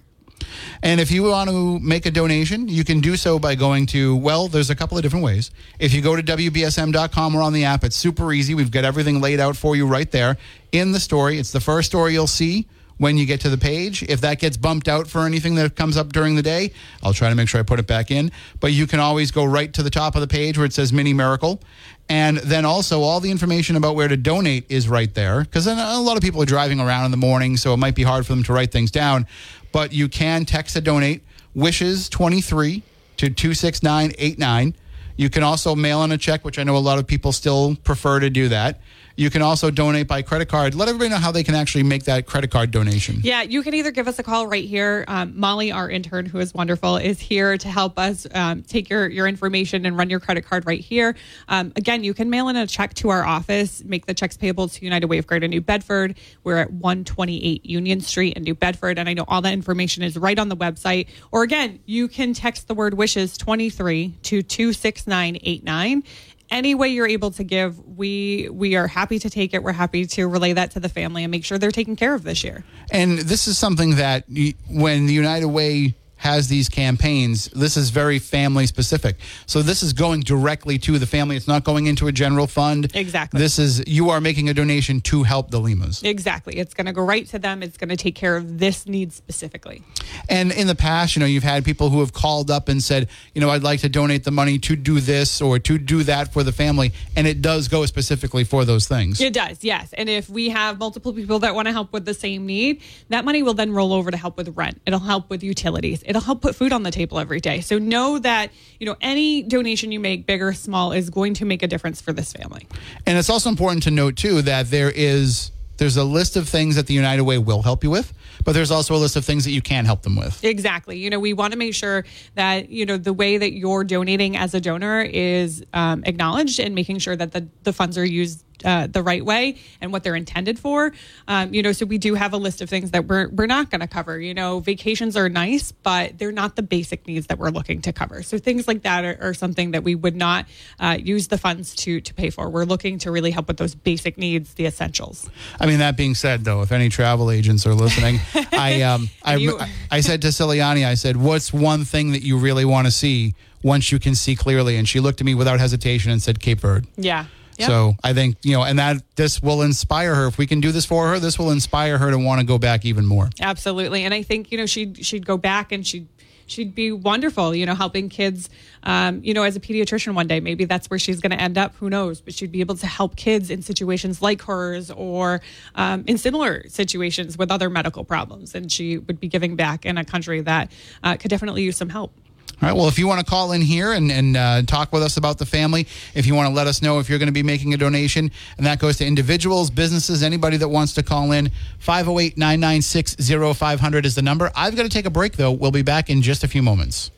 And 0.82 1.02
if 1.02 1.12
you 1.12 1.24
want 1.24 1.50
to 1.50 1.80
make 1.80 2.06
a 2.06 2.12
donation, 2.12 2.68
you 2.68 2.86
can 2.86 3.02
do 3.02 3.18
so 3.18 3.40
by 3.40 3.56
going 3.56 3.86
to, 3.88 4.16
well, 4.16 4.48
there's 4.48 4.70
a 4.70 4.76
couple 4.76 4.98
of 4.98 5.04
different 5.04 5.26
ways. 5.26 5.52
If 5.80 5.94
you 5.94 6.02
go 6.02 6.16
to 6.16 6.24
WBSM.com 6.24 7.36
or 7.36 7.42
on 7.42 7.52
the 7.52 7.66
app, 7.66 7.84
it's 7.84 7.98
super 7.98 8.32
easy. 8.32 8.56
We've 8.56 8.72
got 8.72 8.86
everything 8.86 9.20
laid 9.20 9.42
out 9.42 9.58
for 9.58 9.76
you 9.76 9.86
right 9.86 10.10
there 10.10 10.38
in 10.72 10.94
the 10.94 11.00
story. 11.00 11.40
It's 11.40 11.52
the 11.52 11.60
first 11.60 11.90
story 11.90 12.14
you'll 12.14 12.28
see 12.28 12.68
when 13.00 13.18
you 13.18 13.26
get 13.26 13.42
to 13.42 13.50
the 13.50 13.58
page. 13.58 14.04
If 14.04 14.22
that 14.22 14.40
gets 14.40 14.56
bumped 14.56 14.88
out 14.88 15.08
for 15.08 15.26
anything 15.26 15.56
that 15.56 15.76
comes 15.76 15.98
up 15.98 16.14
during 16.14 16.36
the 16.36 16.44
day, 16.44 16.72
I'll 17.02 17.14
try 17.14 17.30
to 17.30 17.36
make 17.36 17.50
sure 17.50 17.60
I 17.60 17.64
put 17.64 17.80
it 17.80 17.88
back 17.88 18.12
in. 18.12 18.32
But 18.60 18.74
you 18.74 18.86
can 18.86 19.00
always 19.00 19.32
go 19.32 19.44
right 19.44 19.74
to 19.74 19.82
the 19.82 19.90
top 19.90 20.16
of 20.16 20.22
the 20.22 20.28
page 20.28 20.58
where 20.58 20.66
it 20.66 20.74
says 20.74 20.94
Mini 20.94 21.14
Miracle. 21.14 21.60
And 22.08 22.38
then 22.38 22.66
also 22.66 23.02
all 23.02 23.20
the 23.20 23.32
information 23.32 23.76
about 23.76 23.96
where 23.96 24.08
to 24.08 24.18
donate 24.18 24.66
is 24.70 24.88
right 24.88 25.14
there. 25.14 25.44
Because 25.44 25.68
a 25.68 26.00
lot 26.00 26.18
of 26.18 26.24
people 26.24 26.42
are 26.42 26.46
driving 26.46 26.80
around 26.80 27.06
in 27.06 27.12
the 27.12 27.18
morning, 27.18 27.56
so 27.58 27.74
it 27.74 27.78
might 27.78 27.96
be 27.96 28.04
hard 28.04 28.26
for 28.26 28.34
them 28.34 28.44
to 28.44 28.54
write 28.54 28.72
things 28.72 28.92
down. 28.92 29.28
But 29.72 29.94
you 29.94 30.10
can 30.10 30.46
text 30.46 30.76
to 30.76 30.82
donate 30.82 31.24
wishes 31.54 32.10
23 32.10 32.84
to 33.18 33.30
26989. 33.30 34.76
You 35.18 35.30
can 35.30 35.44
also 35.44 35.76
mail 35.76 36.04
in 36.04 36.12
a 36.12 36.18
check, 36.18 36.44
which 36.44 36.58
I 36.58 36.64
know 36.64 36.78
a 36.78 36.80
lot 36.80 36.98
of 36.98 37.06
people 37.06 37.32
still 37.32 37.76
prefer 37.84 38.20
to 38.22 38.30
do 38.30 38.50
that. 38.50 38.80
You 39.20 39.30
can 39.30 39.42
also 39.42 39.70
donate 39.70 40.08
by 40.08 40.22
credit 40.22 40.48
card. 40.48 40.76
Let 40.76 40.88
everybody 40.88 41.10
know 41.10 41.18
how 41.18 41.34
they 41.34 41.44
can 41.44 41.54
actually 41.54 41.84
make 41.84 42.06
that 42.06 42.26
credit 42.26 42.52
card 42.52 42.72
donation. 42.72 43.20
Yeah, 43.22 43.42
you 43.42 43.64
can 43.64 43.74
either 43.74 43.92
give 43.92 44.08
us 44.08 44.18
a 44.18 44.24
call 44.24 44.48
right 44.48 44.64
here. 44.64 45.04
Um, 45.10 45.38
Molly, 45.38 45.74
our 45.74 45.90
intern, 45.90 46.26
who 46.26 46.40
is 46.40 46.54
wonderful, 46.54 46.96
is 46.96 47.20
here 47.20 47.58
to 47.58 47.68
help 47.68 48.00
us 48.00 48.26
um, 48.34 48.64
take 48.64 48.90
your, 48.90 49.10
your 49.10 49.28
information 49.28 49.86
and 49.86 49.98
run 49.98 50.10
your 50.10 50.22
credit 50.22 50.46
card 50.46 50.66
right 50.66 50.80
here. 50.80 51.18
Um, 51.50 51.74
again, 51.76 52.06
you 52.06 52.14
can 52.14 52.30
mail 52.30 52.48
in 52.48 52.56
a 52.56 52.66
check 52.66 52.94
to 52.94 53.10
our 53.10 53.26
office, 53.26 53.84
make 53.84 54.06
the 54.06 54.14
checks 54.14 54.38
payable 54.38 54.70
to 54.70 54.86
United 54.86 55.08
Way 55.08 55.18
of 55.18 55.28
Greater 55.28 55.50
New 55.50 55.60
Bedford. 55.60 56.18
We're 56.46 56.56
at 56.56 56.72
128 56.72 57.66
Union 57.66 58.00
Street 58.00 58.38
in 58.38 58.44
New 58.44 58.56
Bedford. 58.56 58.98
And 58.98 59.10
I 59.10 59.14
know 59.14 59.26
all 59.28 59.42
that 59.42 59.52
information 59.52 60.02
is 60.02 60.16
right 60.16 60.40
on 60.40 60.48
the 60.48 60.56
website. 60.56 61.08
Or 61.34 61.44
again, 61.44 61.82
you 61.86 62.08
can 62.08 62.34
text 62.34 62.70
the 62.70 62.74
word 62.74 62.94
wishes 62.94 63.38
23 63.38 64.16
to 64.24 64.42
26989 64.42 66.04
any 66.52 66.76
way 66.76 66.90
you're 66.90 67.08
able 67.08 67.32
to 67.32 67.44
give 67.44 67.80
we 67.86 68.50
we 68.52 68.76
are 68.76 68.88
happy 68.88 69.20
to 69.20 69.30
take 69.30 69.54
it. 69.54 69.64
We're 69.64 69.74
happy 69.74 70.06
to 70.06 70.28
relay 70.28 70.54
that 70.54 70.72
to 70.72 70.80
the 70.80 70.90
family 70.90 71.24
and 71.24 71.32
make 71.32 71.46
sure 71.46 71.58
they're 71.58 71.72
taken 71.72 71.96
care 71.96 72.14
of 72.14 72.24
this 72.24 72.44
year. 72.44 72.64
And 72.92 73.20
this 73.20 73.48
is 73.48 73.58
something 73.58 73.96
that 73.96 74.26
when 74.70 75.06
the 75.06 75.14
United 75.14 75.48
Way 75.48 75.96
has 76.20 76.48
these 76.48 76.70
campaigns, 76.70 77.48
this 77.50 77.76
is 77.76 77.90
very 77.90 78.20
family 78.20 78.68
specific. 78.68 79.18
So 79.46 79.62
this 79.62 79.82
is 79.84 79.94
going 79.94 80.22
directly 80.22 80.78
to 80.80 81.00
the 81.00 81.06
family. 81.08 81.36
It's 81.36 81.48
not 81.48 81.64
going 81.64 81.88
into 81.88 82.08
a 82.08 82.12
general 82.12 82.48
fund. 82.48 82.92
Exactly. 82.96 83.40
This 83.40 83.58
is 83.60 83.84
you 83.88 84.10
are 84.10 84.22
making 84.22 84.50
a 84.50 84.54
donation 84.54 85.02
to 85.02 85.24
help 85.24 85.50
the 85.52 85.60
Limas. 85.60 86.04
exactly 86.04 86.58
it's 86.58 86.74
going 86.74 86.86
to 86.86 86.94
go 86.94 87.02
right 87.02 87.26
to 87.28 87.40
them 87.40 87.64
it's 87.64 87.78
going 87.78 87.90
to 87.90 87.96
take 87.96 88.16
care 88.16 88.36
of 88.38 88.60
this 88.60 88.88
need 88.88 89.12
specifically 89.14 89.84
And 90.28 90.52
in 90.52 90.68
the 90.68 90.76
past, 90.76 91.16
you 91.16 91.20
know, 91.22 91.26
you've 91.26 91.44
had 91.44 91.64
people 91.66 91.90
who 91.90 92.00
have 92.00 92.14
called 92.14 92.52
up 92.52 92.68
and 92.70 92.82
said, 92.84 93.08
you 93.34 93.42
know, 93.42 93.50
I'd 93.50 93.64
like 93.64 93.80
to 93.82 93.90
donate 93.90 94.24
the 94.24 94.32
money 94.32 94.60
to 94.60 94.76
do 94.76 95.00
this 95.00 95.42
or 95.42 95.60
to 95.60 95.78
do 95.78 96.04
that 96.04 96.34
for 96.34 96.44
the 96.44 96.52
family, 96.52 96.94
and 97.16 97.26
it 97.28 97.42
does 97.42 97.68
go 97.68 97.86
specifically 97.86 98.44
for 98.44 98.66
those 98.66 98.88
things. 98.88 99.22
it 99.22 99.34
does 99.34 99.64
yes 99.64 99.94
and 99.94 100.10
if 100.10 100.30
we 100.30 100.50
have 100.50 100.80
multiple 100.80 101.14
people 101.14 101.40
that 101.40 101.56
want 101.56 101.68
to 101.68 101.72
help 101.72 101.92
with 101.94 102.06
the 102.06 102.14
same 102.14 102.46
need 102.46 102.82
that 103.10 103.24
money 103.26 103.42
will 103.44 103.54
then 103.54 103.72
roll 103.72 103.94
over 103.94 104.12
to 104.12 104.18
help 104.18 104.38
with 104.38 104.50
rent 104.58 104.80
it'll 104.86 105.00
help 105.00 105.30
with 105.30 105.44
utilities 105.44 106.04
it'll 106.10 106.22
help 106.22 106.42
put 106.42 106.56
food 106.56 106.74
on 106.74 106.84
the 106.84 106.92
table 106.92 107.20
every 107.20 107.40
day 107.40 107.62
so 107.62 107.78
know 107.78 108.20
that 108.20 108.52
you 108.80 108.86
know 108.86 108.98
any 109.00 109.44
donation 109.44 109.94
you 109.94 110.00
make 110.00 110.26
big 110.26 110.42
or 110.42 110.52
small 110.52 110.92
is 110.92 111.10
going 111.10 111.34
to 111.36 111.46
make 111.46 111.64
a 111.64 111.68
difference 111.68 112.02
for 112.02 112.12
this 112.12 112.34
family 112.34 112.68
And 113.06 113.18
it's 113.18 113.30
also 113.30 113.50
important 113.50 113.84
to 113.84 113.92
note 113.92 114.18
too 114.18 114.42
that 114.42 114.70
there 114.70 114.92
is 114.94 115.52
there's 115.80 115.96
a 115.96 116.04
list 116.04 116.36
of 116.36 116.48
things 116.48 116.76
that 116.76 116.88
the 116.88 116.94
United 116.94 117.24
Way 117.24 117.38
will 117.38 117.62
help 117.62 117.86
you 117.86 117.90
with, 117.90 118.14
but 118.44 118.52
there's 118.52 118.70
also 118.70 118.96
a 118.96 118.98
list 118.98 119.16
of 119.16 119.24
things 119.24 119.46
that 119.46 119.52
you 119.52 119.62
can 119.62 119.86
help 119.86 120.02
them 120.02 120.18
with. 120.18 120.44
Exactly. 120.44 121.00
You 121.00 121.10
know, 121.10 121.20
we 121.20 121.32
want 121.32 121.54
to 121.54 121.58
make 121.58 121.74
sure 121.74 122.04
that, 122.36 122.70
you 122.70 122.86
know, 122.86 122.98
the 122.98 123.14
way 123.14 123.38
that 123.38 123.54
you're 123.54 123.86
donating 123.86 124.36
as 124.36 124.54
a 124.54 124.60
donor 124.60 125.02
is 125.02 125.64
um, 125.74 126.04
acknowledged 126.06 126.60
and 126.60 126.76
making 126.76 127.00
sure 127.00 127.16
that 127.16 127.32
the, 127.32 127.48
the 127.64 127.72
funds 127.72 127.98
are 127.98 128.06
used 128.06 128.44
uh, 128.66 128.88
the 128.88 129.02
right 129.04 129.24
way 129.24 129.58
and 129.82 129.92
what 129.92 130.04
they're 130.04 130.16
intended 130.16 130.60
for. 130.60 130.92
Um, 131.28 131.54
you 131.54 131.62
know, 131.62 131.72
so 131.72 131.86
we 131.86 131.98
do 131.98 132.16
have 132.16 132.34
a 132.34 132.38
list 132.38 132.62
of 132.62 132.70
things 132.70 132.92
that 132.92 133.06
we're 133.08 133.30
we're 133.30 133.46
not 133.48 133.70
going 133.72 133.82
to 133.82 133.88
cover. 133.88 134.20
You 134.20 134.34
know, 134.34 134.60
vacations 134.60 135.16
are 135.18 135.30
nice, 135.30 135.72
but 135.72 136.18
they're 136.18 136.32
not 136.32 136.56
the 136.56 136.64
basic 136.64 137.08
needs 137.08 137.28
that 137.28 137.38
we're 137.38 137.50
looking 137.50 137.82
to 137.84 137.94
cover. 137.94 138.24
So 138.24 138.38
things 138.38 138.68
like 138.68 138.84
that 138.84 139.06
are, 139.06 139.18
are 139.22 139.34
something 139.34 139.72
that 139.72 139.84
we 139.84 139.96
would 139.96 140.16
not 140.16 140.46
uh, 140.80 140.98
use 141.02 141.28
the 141.28 141.38
funds 141.38 141.76
to 141.76 142.02
to 142.02 142.14
pay 142.14 142.30
for. 142.30 142.50
We're 142.50 142.66
looking 142.66 142.98
to 143.00 143.12
really 143.12 143.32
help 143.32 143.48
with 143.48 143.58
those 143.58 143.76
basic 143.76 144.18
needs, 144.18 144.54
the 144.56 144.66
essentials. 144.66 145.30
I 145.60 145.66
mean, 145.66 145.80
that 145.80 145.98
being 145.98 146.16
said, 146.16 146.44
though, 146.46 146.62
if 146.62 146.72
any 146.72 146.90
travel 146.90 147.32
agents 147.32 147.66
are 147.66 147.74
listening, 147.74 148.20
I 148.52 148.82
um, 148.82 149.10
I, 149.24 149.36
You- 149.36 149.60
I 149.92 150.02
said 150.02 150.22
to 150.24 150.28
Ciliani, 150.30 150.86
I 150.86 150.96
said, 150.96 151.18
"What's 151.18 151.54
one 151.54 151.86
thing 151.86 152.12
that 152.12 152.22
you 152.24 152.38
really 152.38 152.66
want 152.66 152.88
to 152.88 152.92
see 152.92 153.34
once 153.64 153.92
you 153.92 154.00
can 154.00 154.16
see 154.16 154.36
clearly?" 154.36 154.76
And 154.78 154.88
she 154.88 155.00
looked 155.00 155.22
at 155.22 155.26
me 155.26 155.36
without 155.36 155.60
hesitation 155.60 156.12
and 156.12 156.22
said, 156.22 156.40
"Cape 156.40 156.60
Verde." 156.62 156.88
Yeah. 156.98 157.26
Yep. 157.60 157.68
So 157.68 157.94
I 158.04 158.14
think 158.14 158.38
you 158.44 158.54
know, 158.54 158.64
and 158.64 158.80
that 158.80 159.04
this 159.16 159.42
will 159.42 159.62
inspire 159.62 160.16
her. 160.16 160.28
If 160.28 160.38
we 160.38 160.48
can 160.48 160.62
do 160.62 160.72
this 160.72 160.86
for 160.86 161.10
her, 161.10 161.20
this 161.20 161.38
will 161.38 161.52
inspire 161.52 161.98
her 161.98 162.10
to 162.10 162.18
want 162.18 162.40
to 162.40 162.46
go 162.46 162.58
back 162.58 162.86
even 162.86 163.06
more. 163.06 163.30
Absolutely, 163.42 164.06
and 164.06 164.14
I 164.14 164.24
think 164.24 164.52
you 164.52 164.58
know 164.58 164.66
she'd 164.66 165.06
she'd 165.06 165.26
go 165.26 165.38
back 165.38 165.74
and 165.74 165.86
she'd 165.86 166.08
she'd 166.48 166.74
be 166.74 166.94
wonderful. 166.94 167.54
You 167.54 167.66
know, 167.66 167.76
helping 167.76 168.08
kids. 168.08 168.50
Um, 168.84 169.22
you 169.26 169.34
know, 169.34 169.44
as 169.44 169.58
a 169.58 169.60
pediatrician 169.60 170.14
one 170.14 170.28
day, 170.28 170.40
maybe 170.40 170.64
that's 170.64 170.90
where 170.90 170.98
she's 170.98 171.20
going 171.20 171.32
to 171.32 171.42
end 171.42 171.58
up. 171.58 171.76
Who 171.76 171.90
knows? 171.90 172.22
But 172.22 172.34
she'd 172.34 172.52
be 172.52 172.62
able 172.62 172.76
to 172.76 172.88
help 172.88 173.18
kids 173.18 173.50
in 173.50 173.62
situations 173.62 174.22
like 174.22 174.42
hers 174.44 174.90
or 174.90 175.42
um, 175.76 176.06
in 176.08 176.18
similar 176.18 176.68
situations 176.70 177.38
with 177.38 177.52
other 177.52 177.70
medical 177.70 178.06
problems, 178.06 178.56
and 178.56 178.72
she 178.72 179.00
would 179.00 179.20
be 179.20 179.28
giving 179.28 179.58
back 179.58 179.86
in 179.86 179.98
a 179.98 180.06
country 180.06 180.40
that 180.42 180.72
uh, 181.04 181.18
could 181.18 181.30
definitely 181.30 181.64
use 181.64 181.76
some 181.76 181.90
help. 181.90 182.14
All 182.62 182.68
right. 182.68 182.76
Well, 182.76 182.90
if 182.90 183.00
you 183.00 183.08
want 183.08 183.22
to 183.22 183.26
call 183.26 183.54
in 183.54 183.62
here 183.62 183.94
and, 183.94 184.12
and 184.12 184.36
uh, 184.36 184.62
talk 184.64 184.92
with 184.92 185.02
us 185.02 185.16
about 185.16 185.38
the 185.38 185.46
family, 185.46 185.88
if 186.14 186.26
you 186.26 186.36
want 186.36 186.50
to 186.50 186.54
let 186.54 186.68
us 186.68 186.82
know 186.82 187.00
if 187.00 187.08
you're 187.08 187.18
going 187.18 187.28
to 187.28 187.34
be 187.34 187.44
making 187.44 187.74
a 187.74 187.78
donation, 187.78 188.32
and 188.58 188.66
that 188.66 188.80
goes 188.80 188.98
to 188.98 189.06
individuals, 189.06 189.70
businesses, 189.70 190.24
anybody 190.24 190.58
that 190.58 190.68
wants 190.68 190.94
to 190.96 191.04
call 191.04 191.32
in, 191.32 191.52
508 191.80 192.38
996 192.38 193.16
0500 193.58 194.06
is 194.06 194.16
the 194.16 194.22
number. 194.22 194.52
I've 194.56 194.76
got 194.76 194.84
to 194.84 194.90
take 194.90 195.06
a 195.06 195.10
break, 195.10 195.38
though. 195.38 195.52
We'll 195.52 195.72
be 195.72 195.84
back 195.84 196.10
in 196.10 196.22
just 196.22 196.44
a 196.44 196.50
few 196.50 196.62
moments. 196.62 197.12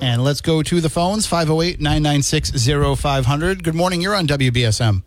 And 0.00 0.24
let's 0.24 0.40
go 0.40 0.62
to 0.62 0.80
the 0.80 0.88
phones 0.88 1.26
508 1.26 1.80
996 1.80 2.52
0500. 3.00 3.62
Good 3.62 3.74
morning. 3.74 4.00
You're 4.00 4.14
on 4.14 4.26
WBSM. 4.26 5.02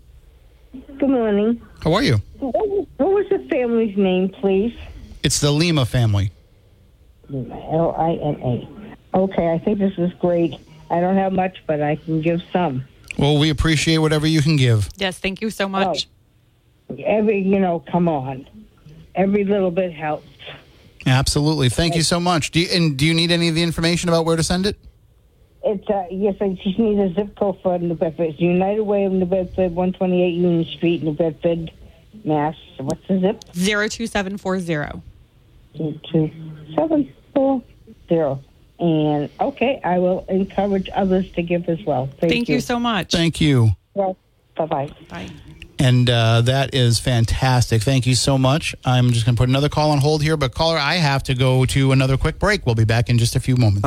Good 1.00 1.10
morning. 1.10 1.60
How 1.82 1.94
are 1.94 2.04
you? 2.04 2.18
What 2.38 2.54
was 3.00 3.26
the 3.30 3.48
family's 3.50 3.98
name, 3.98 4.30
please? 4.30 4.78
It's 5.24 5.40
the 5.40 5.52
Lima 5.52 5.86
family. 5.86 6.32
L 7.34 7.96
I 7.98 8.12
N 8.12 8.42
A. 8.44 8.77
Okay, 9.14 9.52
I 9.52 9.58
think 9.58 9.80
this 9.80 9.98
is 9.98 10.12
great. 10.14 10.56
I 10.90 11.00
don't 11.00 11.16
have 11.16 11.34
much, 11.34 11.64
but 11.66 11.82
I 11.82 11.96
can 11.96 12.22
give 12.22 12.42
some. 12.52 12.86
Well, 13.18 13.38
we 13.40 13.50
appreciate 13.50 13.98
whatever 13.98 14.28
you 14.28 14.42
can 14.42 14.56
give. 14.56 14.90
Yes, 14.98 15.18
thank 15.20 15.42
you 15.42 15.50
so 15.50 15.68
much. 15.68 16.08
Every, 17.04 17.42
you 17.42 17.60
know, 17.60 17.80
come 17.92 18.08
on. 18.08 18.48
Every 19.16 19.44
little 19.44 19.72
bit 19.72 19.92
helps. 19.92 20.28
Absolutely. 21.06 21.70
Thank 21.70 21.96
you 21.96 22.04
so 22.04 22.20
much. 22.20 22.52
Do 22.52 22.60
you, 22.60 22.68
and 22.72 22.98
do 22.98 23.06
you 23.06 23.14
need 23.14 23.32
any 23.32 23.50
of 23.50 23.56
the 23.56 23.64
information 23.64 24.10
about 24.10 24.26
where 24.26 24.36
to 24.36 24.44
send 24.44 24.66
it? 24.66 24.78
It's 25.64 25.90
uh, 25.90 26.06
yes, 26.12 26.36
I 26.40 26.50
just 26.64 26.78
need 26.78 27.00
a 27.00 27.14
zip 27.14 27.36
code 27.36 27.60
for 27.62 27.78
New 27.80 27.96
Bedford. 27.96 28.24
It's 28.30 28.40
United 28.40 28.84
Way 28.84 29.06
of 29.06 29.12
New 29.12 29.26
Bedford, 29.26 29.74
128 29.74 30.30
Union 30.30 30.66
Street, 30.66 31.04
New 31.04 31.14
Bedford, 31.14 31.72
Mass. 32.24 32.56
What's 32.78 33.06
the 33.08 33.20
zip? 33.20 33.44
Zero 33.54 33.88
two 33.88 34.08
seven 34.08 34.38
four 34.38 34.60
zero. 34.60 35.02
Two 35.76 36.00
two 36.12 36.32
seven 36.76 37.12
four 37.34 37.64
zero. 38.08 38.42
And 38.80 39.30
okay, 39.40 39.82
I 39.84 40.00
will 40.00 40.26
encourage 40.30 40.90
others 40.94 41.32
to 41.32 41.42
give 41.42 41.68
as 41.68 41.84
well. 41.84 42.08
Thank, 42.20 42.32
Thank 42.32 42.50
you 42.50 42.60
so 42.60 42.80
much. 42.80 43.12
Thank 43.12 43.42
you. 43.42 43.72
Well, 43.94 44.18
bye 44.56 44.66
bye. 44.66 44.92
Bye. 45.10 45.30
And 45.80 46.10
uh, 46.10 46.42
that 46.42 46.74
is 46.74 47.00
fantastic. 47.00 47.84
Thank 47.84 48.08
you 48.08 48.16
so 48.16 48.38
much. 48.38 48.76
I'm 48.84 49.12
just 49.12 49.26
going 49.26 49.36
to 49.36 49.40
put 49.40 49.50
another 49.50 49.70
call 49.70 49.92
on 49.92 50.00
hold 50.00 50.24
here, 50.24 50.36
but 50.36 50.54
caller, 50.54 50.78
I 50.78 50.96
have 50.96 51.22
to 51.24 51.36
go 51.36 51.66
to 51.66 51.92
another 51.92 52.18
quick 52.18 52.40
break. 52.40 52.66
We'll 52.66 52.76
be 52.76 52.86
back 52.86 53.10
in 53.10 53.20
just 53.20 53.36
a 53.36 53.40
few 53.40 53.56
moments. 53.58 53.82